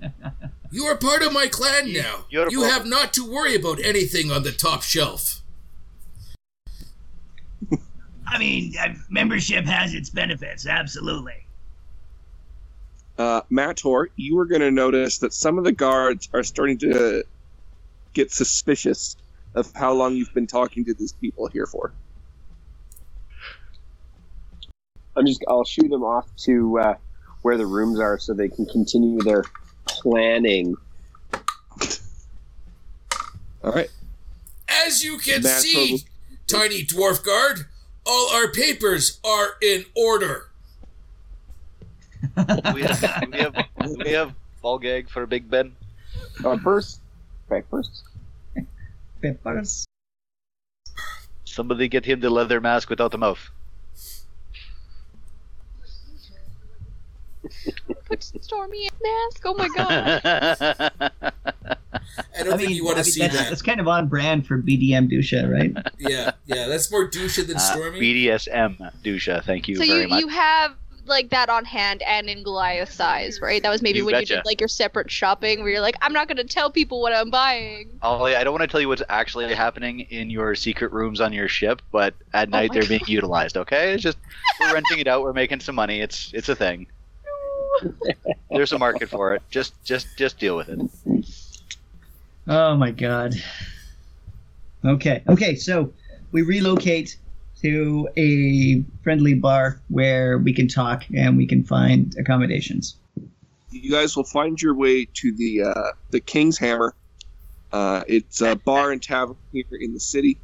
you 0.72 0.84
are 0.84 0.96
part 0.96 1.22
of 1.22 1.32
my 1.32 1.46
clan 1.46 1.92
now. 1.92 2.24
You're 2.30 2.48
a 2.48 2.50
You 2.50 2.60
problem. 2.60 2.70
have 2.72 2.86
not 2.86 3.12
to 3.14 3.30
worry 3.30 3.54
about 3.54 3.78
anything 3.84 4.30
on 4.32 4.42
the 4.42 4.52
top 4.52 4.82
shelf. 4.82 5.40
I 8.26 8.38
mean, 8.38 8.72
uh, 8.80 8.94
membership 9.10 9.66
has 9.66 9.92
its 9.94 10.08
benefits, 10.08 10.66
absolutely. 10.66 11.34
Uh, 13.18 13.42
Mator, 13.50 14.08
you 14.16 14.38
are 14.38 14.46
going 14.46 14.62
to 14.62 14.70
notice 14.70 15.18
that 15.18 15.34
some 15.34 15.58
of 15.58 15.64
the 15.64 15.72
guards 15.72 16.30
are 16.32 16.42
starting 16.42 16.78
to 16.78 17.22
get 18.14 18.32
suspicious 18.32 19.16
of 19.54 19.70
how 19.74 19.92
long 19.92 20.14
you've 20.16 20.32
been 20.32 20.46
talking 20.46 20.84
to 20.86 20.94
these 20.94 21.12
people 21.12 21.46
here 21.48 21.66
for. 21.66 21.92
I'm 25.14 25.26
just 25.26 25.44
I'll 25.46 25.64
shoot 25.64 25.90
them 25.90 26.02
off 26.02 26.34
to 26.44 26.78
uh, 26.78 26.94
where 27.42 27.58
the 27.58 27.66
rooms 27.66 28.00
are 28.00 28.18
so 28.18 28.32
they 28.32 28.48
can 28.48 28.64
continue 28.64 29.20
their 29.20 29.44
planning. 29.86 30.76
All 33.62 33.72
right. 33.72 33.90
As 34.68 35.04
you 35.04 35.18
can 35.18 35.42
That's 35.42 35.62
see, 35.62 35.92
what 35.92 36.04
tiny 36.46 36.84
dwarf 36.84 37.24
guard, 37.24 37.66
all 38.06 38.30
our 38.30 38.50
papers 38.50 39.20
are 39.24 39.54
in 39.62 39.84
order. 39.96 40.50
We 42.74 42.82
have, 42.82 43.24
we 43.30 43.38
have, 43.38 43.54
we 44.04 44.10
have 44.12 44.34
ball 44.60 44.78
gag 44.78 45.08
for 45.08 45.26
Big 45.26 45.50
Ben. 45.50 45.74
Uh, 46.44 46.56
first, 46.58 47.00
okay, 47.50 47.66
first. 47.68 48.04
Somebody 51.44 51.88
get 51.88 52.04
him 52.04 52.20
the 52.20 52.30
leather 52.30 52.60
mask 52.60 52.88
without 52.90 53.10
the 53.10 53.18
mouth. 53.18 53.50
Put 58.06 58.22
Stormy 58.22 58.84
in 58.84 58.90
mask. 59.02 59.42
Oh 59.44 59.54
my 59.54 59.68
god. 59.74 60.20
I 60.24 62.42
don't 62.42 62.54
I 62.54 62.56
think 62.56 62.68
mean, 62.68 62.76
you 62.76 62.84
want 62.84 62.98
I 62.98 63.02
to 63.02 63.06
mean, 63.06 63.12
see 63.12 63.20
that's, 63.20 63.34
that. 63.34 63.48
that's 63.48 63.62
kind 63.62 63.80
of 63.80 63.88
on 63.88 64.08
brand 64.08 64.46
for 64.46 64.58
BDM 64.58 65.10
Dusha, 65.10 65.50
right? 65.50 65.72
Yeah, 65.98 66.32
yeah, 66.46 66.68
that's 66.68 66.90
more 66.90 67.06
douche 67.06 67.38
than 67.38 67.56
Uh, 67.56 67.60
Stormy. 67.60 68.00
BDSM, 68.00 68.92
Dusha. 69.02 69.44
Thank 69.44 69.68
you 69.68 69.76
so 69.76 69.86
very 69.86 70.02
you 70.02 70.08
much. 70.08 70.20
you 70.20 70.28
have 70.28 70.74
like 71.06 71.30
that 71.30 71.48
on 71.48 71.64
hand 71.64 72.00
and 72.02 72.28
in 72.28 72.42
Goliath 72.44 72.92
size, 72.92 73.40
right? 73.40 73.60
That 73.62 73.70
was 73.70 73.82
maybe 73.82 73.98
You 73.98 74.06
when 74.06 74.20
you 74.20 74.26
did 74.26 74.44
like 74.44 74.60
your 74.60 74.68
separate 74.68 75.10
shopping 75.10 75.60
where 75.60 75.68
you're 75.70 75.80
like, 75.80 75.96
I'm 76.00 76.12
not 76.12 76.28
gonna 76.28 76.44
tell 76.44 76.70
people 76.70 77.00
what 77.00 77.12
I'm 77.12 77.30
buying. 77.30 77.98
Ollie, 78.02 78.36
I 78.36 78.44
don't 78.44 78.52
want 78.52 78.62
to 78.62 78.68
tell 78.68 78.80
you 78.80 78.88
what's 78.88 79.02
actually 79.08 79.52
happening 79.54 80.00
in 80.00 80.30
your 80.30 80.54
secret 80.54 80.92
rooms 80.92 81.20
on 81.20 81.32
your 81.32 81.48
ship, 81.48 81.82
but 81.90 82.14
at 82.34 82.50
night 82.50 82.70
Oh 82.70 82.74
my 82.74 82.80
they're 82.80 82.88
being 82.88 83.04
utilized. 83.08 83.56
Okay, 83.56 83.92
it's 83.94 84.02
just 84.02 84.18
we're 84.60 84.74
renting 84.74 84.98
it 85.00 85.08
out. 85.08 85.22
We're 85.22 85.32
making 85.32 85.60
some 85.60 85.74
money. 85.74 86.00
It's 86.00 86.30
it's 86.34 86.48
a 86.48 86.54
thing. 86.56 86.86
There's 88.50 88.72
a 88.72 88.78
market 88.78 89.08
for 89.08 89.34
it. 89.34 89.42
Just 89.50 89.74
just 89.84 90.06
just 90.16 90.38
deal 90.38 90.56
with 90.56 90.68
it. 90.68 90.80
Oh 92.48 92.76
my 92.76 92.90
god. 92.90 93.34
Okay. 94.84 95.22
Okay, 95.28 95.54
so 95.54 95.92
we 96.32 96.42
relocate 96.42 97.16
to 97.62 98.08
a 98.16 98.82
friendly 99.04 99.34
bar 99.34 99.80
where 99.88 100.38
we 100.38 100.52
can 100.52 100.66
talk 100.66 101.04
and 101.14 101.36
we 101.36 101.46
can 101.46 101.62
find 101.62 102.16
accommodations. 102.18 102.96
You 103.70 103.90
guys 103.90 104.16
will 104.16 104.24
find 104.24 104.60
your 104.60 104.74
way 104.74 105.06
to 105.06 105.32
the 105.34 105.62
uh, 105.62 105.92
the 106.10 106.20
King's 106.20 106.58
Hammer. 106.58 106.94
Uh, 107.72 108.02
it's 108.06 108.42
a 108.42 108.56
bar 108.56 108.92
and 108.92 109.02
tavern 109.02 109.36
here 109.52 109.64
in 109.80 109.94
the 109.94 110.00
city, 110.00 110.38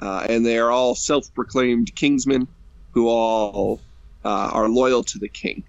uh, 0.00 0.26
and 0.28 0.46
they 0.46 0.58
are 0.58 0.70
all 0.70 0.94
self-proclaimed 0.94 1.92
kingsmen 1.96 2.46
who 2.92 3.08
all 3.08 3.80
uh, 4.24 4.50
are 4.52 4.68
loyal 4.68 5.02
to 5.04 5.18
the 5.18 5.28
king. 5.28 5.64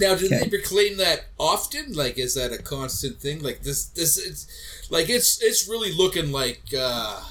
Now, 0.00 0.16
do 0.16 0.26
Okay. 0.26 0.40
they 0.40 0.48
proclaim 0.48 0.96
that 0.96 1.26
often? 1.38 1.92
Like, 1.92 2.18
is 2.18 2.34
that 2.34 2.52
a 2.52 2.58
constant 2.60 3.20
thing? 3.20 3.42
Like 3.42 3.62
this, 3.62 3.84
this 3.86 4.16
it's 4.18 4.46
like 4.90 5.08
it's 5.08 5.40
it's 5.42 5.68
really 5.68 5.92
looking 5.92 6.32
like 6.32 6.62
uh, 6.76 7.22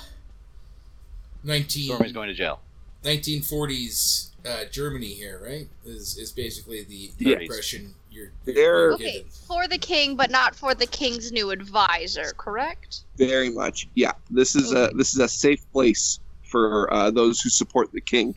19, 1.44 1.88
Stormy's 1.88 2.14
going 2.14 2.30
to 2.30 2.34
jail. 2.34 2.62
1940s 3.04 4.30
uh, 4.46 4.64
Germany 4.72 5.08
here, 5.08 5.42
right? 5.44 5.68
Is 5.86 6.18
is 6.18 6.32
basically 6.32 6.84
the, 6.84 7.12
the 7.18 7.32
Yeah. 7.32 7.40
impression 7.40 7.94
you're, 8.10 8.32
They're- 8.46 8.56
you're 8.56 8.94
Okay, 8.94 9.12
given. 9.14 9.30
for 9.48 9.68
the 9.68 9.78
king, 9.78 10.16
but 10.16 10.32
not 10.32 10.56
for 10.56 10.74
the 10.74 10.86
king's 10.86 11.32
new 11.34 11.50
advisor, 11.52 12.32
correct? 12.38 13.02
Very 13.18 13.50
much, 13.50 13.90
yeah. 13.96 14.14
This 14.30 14.56
is 14.56 14.72
a 14.72 14.90
this 14.96 15.14
is 15.14 15.20
a 15.20 15.28
safe 15.28 15.70
place 15.74 16.20
for 16.44 16.94
uh, 16.94 17.12
those 17.12 17.42
who 17.42 17.50
support 17.50 17.92
the 17.92 18.00
king. 18.02 18.36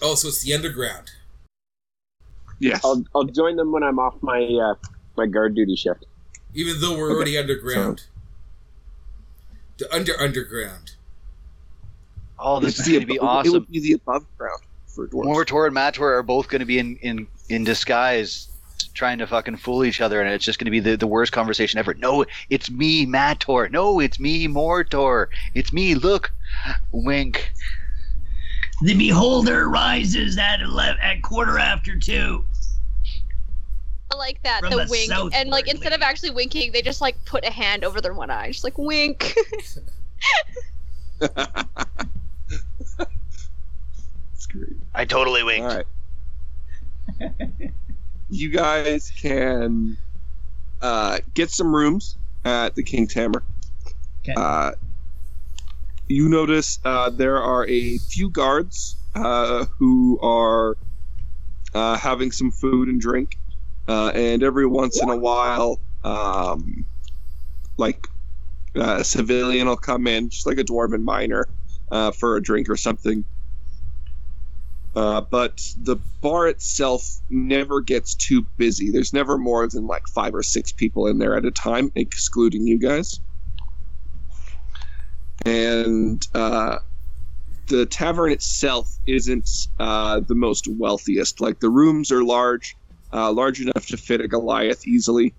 Oh, 0.00 0.14
so 0.14 0.28
it's 0.28 0.42
the 0.42 0.54
underground. 0.54 1.10
Yes. 2.60 2.80
I'll 2.84 3.04
I'll 3.14 3.24
join 3.24 3.56
them 3.56 3.72
when 3.72 3.82
I'm 3.82 3.98
off 3.98 4.14
my 4.20 4.42
uh, 4.44 4.74
my 5.16 5.26
guard 5.26 5.54
duty 5.54 5.76
shift. 5.76 6.06
Even 6.54 6.80
though 6.80 6.96
we're 6.96 7.06
Okay. 7.10 7.14
already 7.16 7.38
underground. 7.38 8.04
The 9.78 9.92
under 9.94 10.18
underground. 10.20 10.92
Oh, 12.38 12.58
this 12.60 12.78
is 12.80 12.86
going 12.88 13.00
to 13.00 13.06
be 13.06 13.14
abo- 13.14 13.16
It 13.16 13.22
awesome. 13.22 13.52
would 13.52 13.68
be 13.70 13.80
the 13.80 13.92
above 13.94 14.24
ground 14.36 14.60
for 14.86 15.06
dwarves. 15.08 15.26
Mortor 15.26 15.66
and 15.66 15.74
Mator 15.74 16.14
are 16.16 16.22
both 16.22 16.48
going 16.48 16.60
to 16.60 16.66
be 16.66 16.78
in, 16.78 16.96
in, 16.96 17.26
in 17.48 17.64
disguise, 17.64 18.48
trying 18.94 19.18
to 19.18 19.26
fucking 19.26 19.56
fool 19.56 19.84
each 19.84 20.00
other, 20.00 20.20
and 20.20 20.32
it's 20.32 20.44
just 20.44 20.58
going 20.60 20.66
to 20.66 20.70
be 20.70 20.78
the, 20.80 20.96
the 20.96 21.06
worst 21.06 21.32
conversation 21.32 21.78
ever. 21.78 21.94
No, 21.94 22.24
it's 22.50 22.70
me, 22.70 23.06
Mator. 23.06 23.68
No, 23.70 23.98
it's 24.00 24.18
me, 24.20 24.46
Mortor. 24.48 25.26
It's 25.54 25.72
me. 25.72 25.94
Look, 25.96 26.32
wink. 26.92 27.52
The 28.82 28.94
beholder 28.94 29.68
rises 29.68 30.38
at 30.38 30.60
11, 30.60 31.00
at 31.02 31.22
quarter 31.22 31.58
after 31.58 31.98
two. 31.98 32.44
I 34.12 34.16
like 34.16 34.40
that 34.44 34.60
From 34.60 34.70
the 34.70 34.84
the 34.84 34.90
wink, 34.90 35.10
and 35.34 35.50
like 35.50 35.64
Berkeley. 35.64 35.70
instead 35.72 35.92
of 35.92 36.02
actually 36.02 36.30
winking, 36.30 36.72
they 36.72 36.82
just 36.82 37.00
like 37.00 37.22
put 37.24 37.44
a 37.44 37.50
hand 37.50 37.84
over 37.84 38.00
their 38.00 38.14
one 38.14 38.30
eye, 38.30 38.48
just 38.48 38.64
like 38.64 38.78
wink. 38.78 39.34
It's 41.20 41.20
great. 44.50 44.76
I 44.94 45.04
totally 45.04 45.40
All 45.42 45.46
winked. 45.46 45.84
right. 47.20 47.70
you 48.30 48.50
guys 48.50 49.12
can 49.20 49.96
uh, 50.82 51.18
get 51.34 51.50
some 51.50 51.74
rooms 51.74 52.16
at 52.44 52.74
the 52.74 52.82
King's 52.82 53.12
Hammer. 53.12 53.42
Okay. 54.22 54.34
Uh, 54.36 54.72
you 56.08 56.28
notice 56.28 56.78
uh, 56.84 57.10
there 57.10 57.42
are 57.42 57.66
a 57.66 57.98
few 57.98 58.30
guards 58.30 58.96
uh, 59.14 59.66
who 59.78 60.18
are 60.20 60.76
uh, 61.74 61.96
having 61.96 62.32
some 62.32 62.50
food 62.50 62.88
and 62.88 63.00
drink, 63.00 63.36
uh, 63.86 64.10
and 64.14 64.42
every 64.42 64.66
once 64.66 65.00
in 65.02 65.10
a 65.10 65.16
while, 65.16 65.78
um, 66.04 66.86
like 67.76 68.06
uh, 68.76 68.96
a 69.00 69.04
civilian 69.04 69.68
will 69.68 69.76
come 69.76 70.06
in, 70.06 70.30
just 70.30 70.46
like 70.46 70.58
a 70.58 70.64
dwarven 70.64 71.02
miner, 71.02 71.46
uh, 71.90 72.10
for 72.10 72.36
a 72.36 72.42
drink 72.42 72.68
or 72.68 72.76
something. 72.76 73.24
But 74.94 75.62
the 75.82 75.96
bar 76.22 76.48
itself 76.48 77.20
never 77.30 77.80
gets 77.80 78.14
too 78.14 78.44
busy. 78.56 78.90
There's 78.90 79.12
never 79.12 79.38
more 79.38 79.68
than 79.68 79.86
like 79.86 80.08
five 80.08 80.34
or 80.34 80.42
six 80.42 80.72
people 80.72 81.06
in 81.06 81.18
there 81.18 81.36
at 81.36 81.44
a 81.44 81.52
time, 81.52 81.92
excluding 81.94 82.66
you 82.66 82.78
guys. 82.78 83.20
And 85.44 86.26
uh, 86.34 86.78
the 87.68 87.86
tavern 87.86 88.32
itself 88.32 88.98
isn't 89.06 89.68
uh, 89.78 90.20
the 90.20 90.34
most 90.34 90.66
wealthiest. 90.68 91.40
Like 91.40 91.60
the 91.60 91.70
rooms 91.70 92.10
are 92.10 92.24
large, 92.24 92.76
uh, 93.12 93.30
large 93.32 93.60
enough 93.60 93.86
to 93.86 93.96
fit 93.96 94.20
a 94.20 94.28
Goliath 94.28 94.86
easily. 94.86 95.34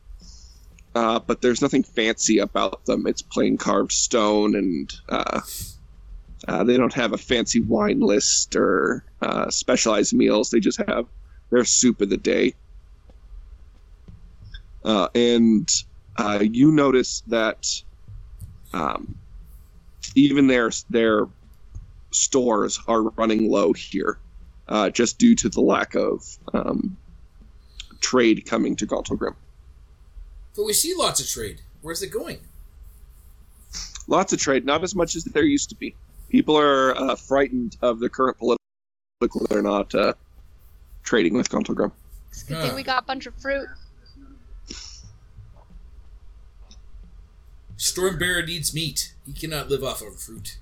Uh, 0.95 1.19
but 1.19 1.41
there's 1.41 1.61
nothing 1.61 1.83
fancy 1.83 2.39
about 2.39 2.85
them. 2.85 3.05
It's 3.05 3.21
plain 3.21 3.57
carved 3.57 3.91
stone 3.91 4.55
and 4.55 4.91
uh, 5.09 5.41
uh, 6.47 6.63
they 6.63 6.77
don't 6.77 6.93
have 6.93 7.13
a 7.13 7.17
fancy 7.17 7.61
wine 7.61 7.99
list 7.99 8.55
or 8.55 9.03
specialized 9.49 10.13
meals. 10.13 10.49
They 10.49 10.59
just 10.59 10.81
have 10.87 11.05
their 11.51 11.63
soup 11.63 12.01
of 12.01 12.09
the 12.09 12.17
day. 12.17 12.55
And 14.83 15.69
you 16.41 16.71
notice 16.71 17.21
that 17.27 17.67
um, 18.73 19.15
even 20.15 20.47
their 20.47 20.71
their 20.89 21.27
stores 22.11 22.79
are 22.87 23.03
running 23.03 23.49
low 23.49 23.73
here, 23.73 24.17
uh, 24.67 24.89
just 24.89 25.17
due 25.17 25.35
to 25.35 25.49
the 25.49 25.61
lack 25.61 25.95
of 25.95 26.37
um, 26.53 26.97
trade 28.01 28.45
coming 28.45 28.75
to 28.77 28.87
Gauntlgrym. 28.87 29.35
But 30.55 30.65
we 30.65 30.73
see 30.73 30.93
lots 30.95 31.19
of 31.19 31.27
trade. 31.27 31.61
Where's 31.81 32.01
it 32.01 32.11
going? 32.11 32.39
Lots 34.07 34.33
of 34.33 34.39
trade, 34.39 34.65
not 34.65 34.83
as 34.83 34.95
much 34.95 35.15
as 35.15 35.23
there 35.23 35.43
used 35.43 35.69
to 35.69 35.75
be. 35.75 35.95
People 36.29 36.57
are 36.57 36.95
uh, 36.97 37.15
frightened 37.15 37.77
of 37.81 37.99
the 37.99 38.09
current 38.09 38.37
political. 38.37 38.59
They're 39.49 39.61
not 39.61 39.93
uh, 39.93 40.13
trading 41.03 41.33
with 41.33 41.49
Gauntlgrym. 41.49 41.91
It's 42.31 42.43
a 42.43 42.45
good 42.47 42.61
thing 42.61 42.75
we 42.75 42.83
got 42.83 43.03
a 43.03 43.05
bunch 43.05 43.25
of 43.25 43.33
fruit. 43.35 43.67
Stormbearer 47.79 48.45
needs 48.45 48.73
meat. 48.73 49.13
He 49.25 49.31
cannot 49.31 49.69
live 49.69 49.83
off 49.83 50.01
of 50.01 50.19
fruit. 50.19 50.57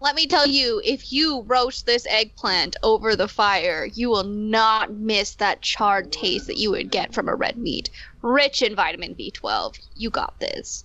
Let 0.00 0.16
me 0.16 0.26
tell 0.26 0.48
you, 0.48 0.82
if 0.84 1.12
you 1.12 1.42
roast 1.42 1.86
this 1.86 2.06
eggplant 2.10 2.76
over 2.82 3.14
the 3.14 3.28
fire, 3.28 3.88
you 3.94 4.10
will 4.10 4.24
not 4.24 4.92
miss 4.92 5.36
that 5.36 5.62
charred 5.62 6.10
taste 6.10 6.48
that 6.48 6.58
you 6.58 6.72
would 6.72 6.90
get 6.90 7.14
from 7.14 7.28
a 7.28 7.36
red 7.36 7.56
meat. 7.56 7.88
Rich 8.20 8.62
in 8.62 8.74
vitamin 8.74 9.14
B12. 9.14 9.78
You 9.94 10.10
got 10.10 10.40
this. 10.40 10.84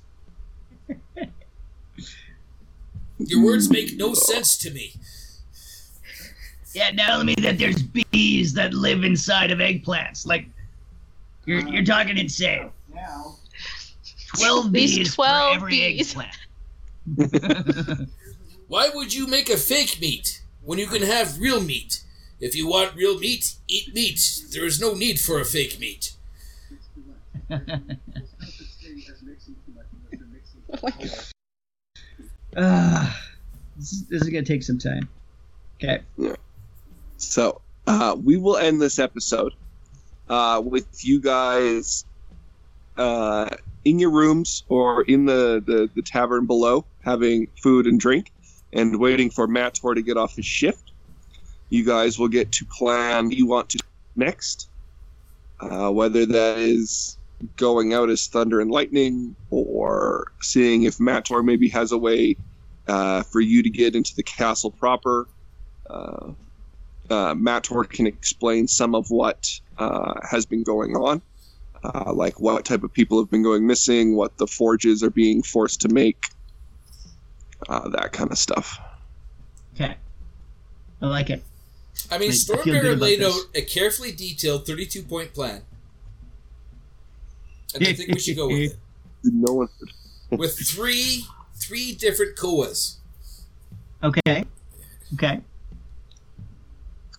Your 3.17 3.43
words 3.43 3.71
make 3.71 3.97
no 3.97 4.13
sense 4.13 4.55
to 4.59 4.69
me. 4.69 4.93
Yeah, 6.75 6.91
now 6.91 7.07
tell 7.07 7.23
me 7.23 7.33
that 7.39 7.57
there's 7.57 7.81
bees 7.81 8.53
that 8.53 8.75
live 8.75 9.03
inside 9.03 9.49
of 9.49 9.57
eggplants. 9.57 10.27
Like, 10.27 10.45
you're, 11.45 11.67
you're 11.67 11.83
talking 11.83 12.19
insane. 12.19 12.69
Now, 12.93 13.37
12 14.37 14.71
These 14.73 14.97
bees 14.97 15.15
12 15.15 15.53
for 15.53 15.55
every 15.55 15.71
bees. 15.71 16.15
eggplant. 16.15 16.35
Why 18.67 18.89
would 18.93 19.13
you 19.13 19.27
make 19.27 19.49
a 19.49 19.57
fake 19.57 19.99
meat 20.01 20.41
when 20.63 20.77
you 20.79 20.87
can 20.87 21.01
have 21.03 21.39
real 21.39 21.61
meat? 21.61 22.03
If 22.39 22.55
you 22.55 22.67
want 22.67 22.95
real 22.95 23.17
meat, 23.19 23.55
eat 23.67 23.93
meat. 23.93 24.41
There 24.51 24.65
is 24.65 24.79
no 24.79 24.93
need 24.93 25.19
for 25.19 25.39
a 25.39 25.45
fake 25.45 25.79
meat. 25.79 26.13
no 27.49 27.57
such 27.57 28.67
thing 28.81 29.01
as 29.09 29.21
mixing 29.23 29.55
too 29.65 29.73
much 29.73 29.85
unless 30.11 30.11
you're 30.11 30.27
mixing 30.27 30.61
too 30.67 31.07
much. 31.07 31.31
Uh, 32.55 33.13
this, 33.77 33.91
is, 33.93 34.05
this 34.07 34.21
is 34.23 34.29
gonna 34.29 34.43
take 34.43 34.63
some 34.63 34.77
time. 34.77 35.07
Okay. 35.75 36.01
So 37.17 37.61
uh, 37.87 38.15
we 38.21 38.37
will 38.37 38.57
end 38.57 38.81
this 38.81 38.99
episode 38.99 39.53
uh, 40.29 40.61
with 40.63 41.05
you 41.05 41.21
guys 41.21 42.05
uh, 42.97 43.49
in 43.87 43.99
your 43.99 44.11
rooms 44.11 44.63
or 44.67 45.03
in 45.03 45.25
the, 45.25 45.63
the, 45.65 45.89
the 45.95 46.01
tavern 46.01 46.45
below 46.45 46.85
having 47.03 47.47
food 47.63 47.87
and 47.87 47.99
drink 47.99 48.31
and 48.73 48.99
waiting 48.99 49.29
for 49.29 49.47
Mator 49.47 49.95
to 49.95 50.01
get 50.01 50.17
off 50.17 50.35
his 50.35 50.45
shift. 50.45 50.91
You 51.69 51.85
guys 51.85 52.19
will 52.19 52.27
get 52.27 52.51
to 52.53 52.65
plan 52.65 53.31
you 53.31 53.45
want 53.45 53.69
to 53.69 53.79
next, 54.15 54.69
uh, 55.61 55.89
whether 55.89 56.25
that 56.25 56.57
is 56.57 57.17
going 57.55 57.93
out 57.93 58.09
as 58.09 58.27
Thunder 58.27 58.59
and 58.59 58.69
Lightning 58.69 59.35
or 59.51 60.31
seeing 60.41 60.83
if 60.83 60.99
Mator 60.99 61.41
maybe 61.41 61.69
has 61.69 61.93
a 61.93 61.97
way 61.97 62.35
uh, 62.89 63.23
for 63.23 63.39
you 63.39 63.63
to 63.63 63.69
get 63.69 63.95
into 63.95 64.15
the 64.15 64.23
castle 64.23 64.71
proper. 64.71 65.27
Uh, 65.89 66.31
uh, 67.09 67.33
Mator 67.35 67.85
can 67.85 68.05
explain 68.05 68.67
some 68.67 68.95
of 68.95 69.09
what 69.11 69.61
uh, 69.77 70.15
has 70.29 70.45
been 70.45 70.63
going 70.63 70.95
on, 70.95 71.21
uh, 71.83 72.11
like 72.13 72.39
what 72.39 72.65
type 72.65 72.83
of 72.83 72.93
people 72.93 73.19
have 73.21 73.29
been 73.29 73.43
going 73.43 73.65
missing, 73.67 74.15
what 74.15 74.37
the 74.37 74.47
forges 74.47 75.03
are 75.03 75.09
being 75.09 75.43
forced 75.43 75.81
to 75.81 75.89
make, 75.89 76.17
uh, 77.69 77.89
that 77.89 78.11
kind 78.11 78.31
of 78.31 78.37
stuff. 78.37 78.79
Okay. 79.75 79.95
I 81.01 81.05
like 81.07 81.29
it. 81.29 81.43
I 82.11 82.17
mean, 82.17 82.29
I- 82.29 82.33
I 82.33 82.35
Stormbearer 82.35 82.89
about 82.93 82.99
laid 82.99 83.19
this. 83.21 83.35
out 83.35 83.41
a 83.55 83.61
carefully 83.61 84.11
detailed 84.11 84.65
32 84.65 85.03
point 85.03 85.33
plan. 85.33 85.61
And 87.75 87.85
I 87.87 87.93
think 87.93 88.13
we 88.13 88.19
should 88.19 88.35
go 88.37 88.47
with 88.47 88.71
it. 88.71 88.77
No 89.23 89.53
one. 89.53 89.67
With 90.29 90.57
three 90.57 91.25
three 91.55 91.91
different 91.93 92.37
koas. 92.37 92.97
Okay. 94.03 94.45
Okay. 95.15 95.41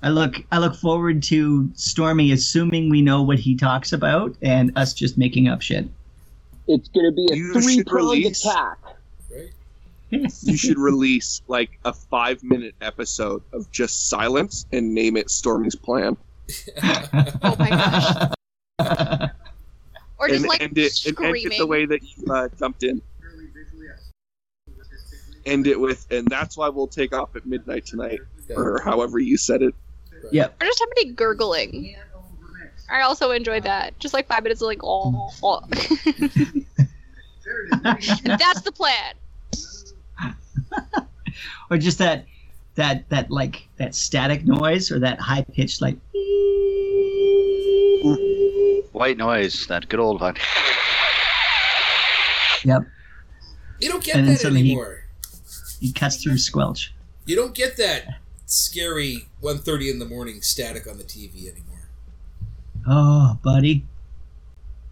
I 0.03 0.11
look 0.11 0.37
I 0.53 0.59
look 0.59 0.77
forward 0.77 1.23
to 1.25 1.71
Stormy 1.75 2.31
assuming 2.33 2.89
we 2.89 3.03
know 3.03 3.23
what 3.23 3.39
he 3.39 3.57
talks 3.57 3.93
about 3.93 4.37
and 4.43 4.73
us 4.77 4.95
just 4.95 5.19
making 5.19 5.49
up 5.49 5.61
shit. 5.61 5.89
It's 6.69 6.89
going 6.89 7.07
to 7.07 7.13
be 7.13 7.29
a 7.33 7.37
You 7.37 7.53
three 7.55 7.83
pronged 7.83 8.25
attack. 8.27 8.79
Right? 9.31 9.51
You 10.11 10.57
should 10.57 10.79
release 10.79 11.43
like 11.49 11.79
a 11.85 11.93
five 11.93 12.43
minute 12.45 12.75
episode 12.81 13.43
of 13.53 13.71
just 13.73 14.09
silence 14.09 14.67
and 14.73 14.95
name 14.95 15.17
it 15.17 15.31
Stormy's 15.31 15.75
Plan. 15.75 16.17
Oh 16.85 17.57
my 17.59 17.71
gosh. 18.79 19.31
Or 20.21 20.29
just 20.29 20.41
and 20.41 20.49
like 20.49 20.61
end 20.63 20.79
it, 20.79 21.07
and 21.07 21.19
end 21.21 21.37
it 21.37 21.59
the 21.59 21.67
way 21.67 21.87
that 21.87 22.01
you 22.03 22.33
uh, 22.33 22.49
jumped 22.59 22.83
in. 22.83 23.01
Purely 23.21 23.47
visually, 23.47 23.87
artistically. 23.89 25.41
End 25.47 25.67
it 25.69 25.79
with, 25.79 26.07
and 26.11 26.27
that's 26.29 26.57
why 26.57 26.69
we'll 26.69 26.89
take 26.89 27.13
off 27.15 27.37
at 27.37 27.47
midnight 27.47 27.87
tonight, 27.87 28.19
Yeah. 28.49 28.57
or 28.57 28.81
however 28.85 29.19
you 29.21 29.37
said 29.37 29.63
it. 29.63 29.75
Right. 30.25 30.33
Yep. 30.33 30.63
Or 30.63 30.67
just 30.67 30.79
somebody 30.79 31.13
gurgling. 31.13 31.97
I 32.91 33.03
also 33.03 33.31
enjoyed 33.33 33.65
that. 33.65 33.99
Just 33.99 34.15
like 34.15 34.27
five 34.27 34.43
minutes 34.43 34.63
of 34.63 34.67
like, 34.67 34.81
oh. 34.83 35.31
oh. 35.43 35.61
There 35.71 36.07
it 36.07 36.17
is. 36.27 36.65
There 37.45 37.63
you 37.65 37.71
go. 37.71 38.31
and 38.31 38.41
that's 38.41 38.63
the 38.63 38.73
plan. 38.73 39.15
or 41.71 41.79
just 41.79 41.99
that 41.99 42.27
that 42.75 43.09
that 43.09 43.31
like 43.31 43.69
that 43.77 43.95
static 43.95 44.45
noise 44.45 44.91
or 44.93 44.99
that 45.01 45.21
high 45.21 45.43
pitched 45.45 45.81
like 45.81 45.97
White 48.93 49.17
noise, 49.17 49.67
that 49.69 49.89
good 49.89 50.01
old 50.01 50.21
one. 50.21 50.35
Yep. 52.65 52.83
You 53.81 53.89
don't 53.89 54.03
get 54.03 54.17
And 54.17 54.27
then 54.27 54.35
that 54.35 54.41
suddenly 54.41 54.63
he- 54.63 54.71
anymore. 54.73 55.05
he 55.81 55.93
cuts 55.93 56.23
through 56.23 56.39
squelch. 56.39 56.93
You 57.27 57.37
don't 57.37 57.55
get 57.55 57.77
that 57.77 58.19
scary 58.51 59.29
1.30 59.43 59.91
in 59.93 59.99
the 59.99 60.05
morning 60.05 60.41
static 60.43 60.87
on 60.87 60.99
the 60.99 61.05
TV 61.05 61.51
anymore. 61.51 61.89
Oh, 62.87 63.39
buddy. 63.43 63.85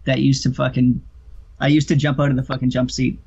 That 0.05 0.19
used 0.19 0.43
to 0.43 0.53
fucking 0.53 1.01
I 1.59 1.67
used 1.67 1.87
to 1.87 1.95
jump 1.95 2.19
out 2.19 2.29
of 2.29 2.35
the 2.35 2.43
fucking 2.43 2.69
jump 2.69 2.91
seat. 2.91 3.19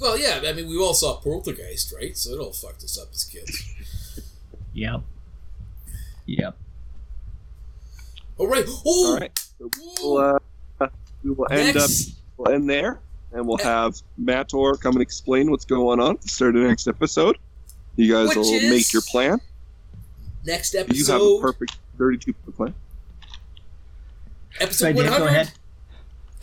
Well, 0.00 0.18
yeah, 0.18 0.40
I 0.46 0.52
mean, 0.52 0.68
we 0.68 0.78
all 0.78 0.94
saw 0.94 1.16
Poltergeist, 1.20 1.92
right? 1.92 2.16
So 2.16 2.30
it 2.30 2.38
all 2.38 2.52
fucked 2.52 2.82
us 2.84 2.98
up 2.98 3.08
as 3.12 3.24
kids. 3.24 3.74
Yep. 4.74 5.00
Yep. 6.26 6.56
All 8.36 8.46
right. 8.46 8.64
Oh, 8.68 9.12
All 9.12 9.18
right. 9.18 9.36
So 9.58 9.70
we'll, 10.00 10.18
uh, 10.18 10.88
we 11.24 11.30
will 11.32 11.48
end 11.50 11.74
Next. 11.74 12.10
up 12.10 12.16
we'll 12.36 12.54
end 12.54 12.70
there, 12.70 13.00
and 13.32 13.44
we'll 13.48 13.58
have 13.58 13.96
Mator 14.16 14.74
come 14.74 14.92
and 14.94 15.02
explain 15.02 15.50
what's 15.50 15.64
going 15.64 15.98
on 15.98 16.12
at 16.12 16.22
the 16.22 16.28
start 16.28 16.54
of 16.54 16.62
the 16.62 16.68
next 16.68 16.86
episode. 16.86 17.38
You 17.98 18.12
guys 18.12 18.28
Which 18.28 18.36
will 18.36 18.70
make 18.70 18.92
your 18.92 19.02
plan. 19.02 19.40
next 20.46 20.74
episode. 20.76 20.96
You 20.96 21.12
have 21.12 21.20
a 21.20 21.40
perfect 21.40 21.78
32 21.98 22.32
point 22.32 22.56
plan. 22.56 22.74
Episode 24.60 24.78
Sorry, 24.78 24.92
Dave, 24.94 25.04
go 25.06 25.10
100. 25.10 25.26
ahead. 25.28 25.52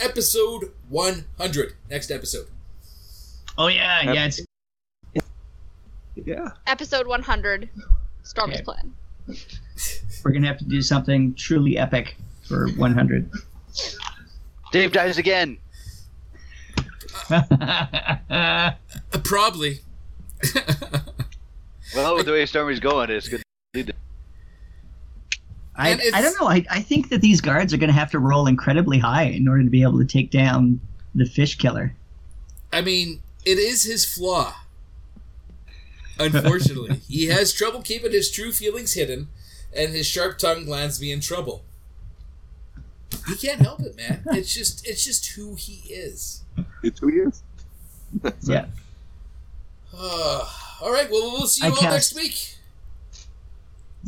Episode 0.02 0.74
100. 0.90 1.74
Next 1.90 2.12
episode. 2.12 2.48
Oh 3.58 3.68
yeah, 3.68 4.12
yeah. 4.12 4.26
It's 4.26 4.42
Yeah. 6.26 6.50
Episode 6.68 7.08
100. 7.08 7.70
Storm's 8.24 8.56
Okay. 8.56 8.64
plan. 8.64 8.94
We're 10.26 10.32
gonna 10.32 10.48
have 10.48 10.58
to 10.58 10.66
do 10.66 10.82
something 10.82 11.34
truly 11.36 11.78
epic 11.78 12.18
for 12.48 12.68
100. 12.72 13.30
Dave 14.74 14.92
dies 14.92 15.18
again. 15.18 15.58
Uh, 18.30 18.72
probably. 19.24 19.80
Well, 21.96 22.16
with 22.16 22.26
the 22.26 22.32
way 22.34 22.46
Stormy's 22.46 22.80
going, 22.80 23.10
it's 23.10 23.28
good. 23.30 23.42
I, 25.78 25.90
And 25.90 26.00
it's- 26.02 26.14
I 26.14 26.22
don't 26.22 26.40
know. 26.40 26.48
I, 26.48 26.66
I 26.70 26.82
think 26.82 27.10
that 27.10 27.22
these 27.22 27.42
guards 27.42 27.74
are 27.74 27.78
going 27.78 27.90
to 27.90 27.94
have 27.94 28.12
to 28.12 28.20
roll 28.20 28.48
incredibly 28.48 29.00
high 29.00 29.24
in 29.24 29.48
order 29.48 29.64
to 29.64 29.70
be 29.70 29.82
able 29.82 30.00
to 30.00 30.06
take 30.06 30.32
down 30.32 30.80
the 31.14 31.26
fish 31.26 31.58
killer. 31.58 31.94
I 32.72 32.82
mean, 32.82 33.22
it 33.46 33.58
is 33.58 33.84
his 33.84 34.06
flaw. 34.06 34.54
Unfortunately, 36.20 36.98
he 37.08 37.26
has 37.28 37.54
trouble 37.54 37.82
keeping 37.82 38.12
his 38.12 38.32
true 38.32 38.52
feelings 38.54 38.94
hidden, 38.94 39.28
and 39.76 39.92
his 39.94 40.06
sharp 40.08 40.38
tongue 40.38 40.66
lands 40.66 41.02
me 41.02 41.12
in 41.12 41.20
trouble. 41.20 41.64
He 43.28 43.36
can't 43.36 43.62
help 43.62 43.82
it, 43.82 43.96
man. 43.98 44.24
It's 44.32 44.54
just, 44.54 44.88
it's 44.88 45.04
just 45.04 45.28
who 45.34 45.56
he 45.56 45.94
is. 45.94 46.44
It's 46.84 47.00
who 47.00 47.08
he 47.08 47.18
is. 47.18 47.44
Yeah. 48.44 48.66
All 50.82 50.92
right. 50.92 51.10
Well, 51.10 51.32
we'll 51.32 51.48
see 51.48 51.64
I 51.66 51.68
you 51.70 51.74
all 51.74 51.80
cast- 51.82 52.16
next 52.16 52.16
week. 52.16 52.56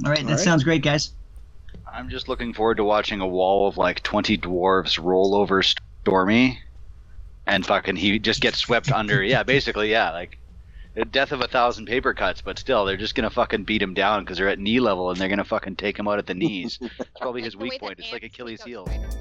All 0.06 0.12
right. 0.12 0.24
That 0.26 0.32
right. 0.32 0.40
sounds 0.40 0.64
great, 0.64 0.84
guys. 0.84 1.12
I'm 1.92 2.10
just 2.10 2.28
looking 2.28 2.54
forward 2.54 2.78
to 2.78 2.84
watching 2.84 3.22
a 3.22 3.28
wall 3.28 3.68
of 3.68 3.78
like 3.78 4.04
20 4.04 4.38
dwarves 4.38 5.02
roll 5.02 5.34
over 5.36 5.64
Stormy, 5.64 6.60
and 7.48 7.66
fucking 7.66 7.96
he 7.96 8.20
just 8.20 8.42
gets 8.42 8.58
swept 8.60 8.92
under. 8.92 9.24
Yeah, 9.24 9.44
basically, 9.56 9.90
yeah, 9.90 10.12
like 10.12 10.38
the 10.96 11.06
death 11.06 11.32
of 11.32 11.42
a 11.42 11.48
thousand 11.48 11.86
paper 11.88 12.14
cuts, 12.14 12.42
but 12.42 12.60
still, 12.60 12.86
they're 12.86 12.98
just 12.98 13.16
gonna 13.16 13.30
fucking 13.30 13.64
beat 13.64 13.82
him 13.82 13.94
down 13.94 14.24
because 14.24 14.38
they're 14.38 14.50
at 14.50 14.60
knee 14.60 14.80
level 14.80 15.10
and 15.10 15.20
they're 15.20 15.30
gonna 15.30 15.44
fucking 15.46 15.76
take 15.78 15.98
him 15.98 16.08
out 16.08 16.20
at 16.20 16.28
the 16.28 16.34
knees. 16.34 16.78
It's 16.82 17.10
probably 17.22 17.42
his 17.42 17.56
weak 17.56 17.80
point. 17.80 18.00
It's 18.00 18.12
like 18.12 18.24
Achilles' 18.24 18.62
heel. 18.64 18.86
spiders. 18.86 19.16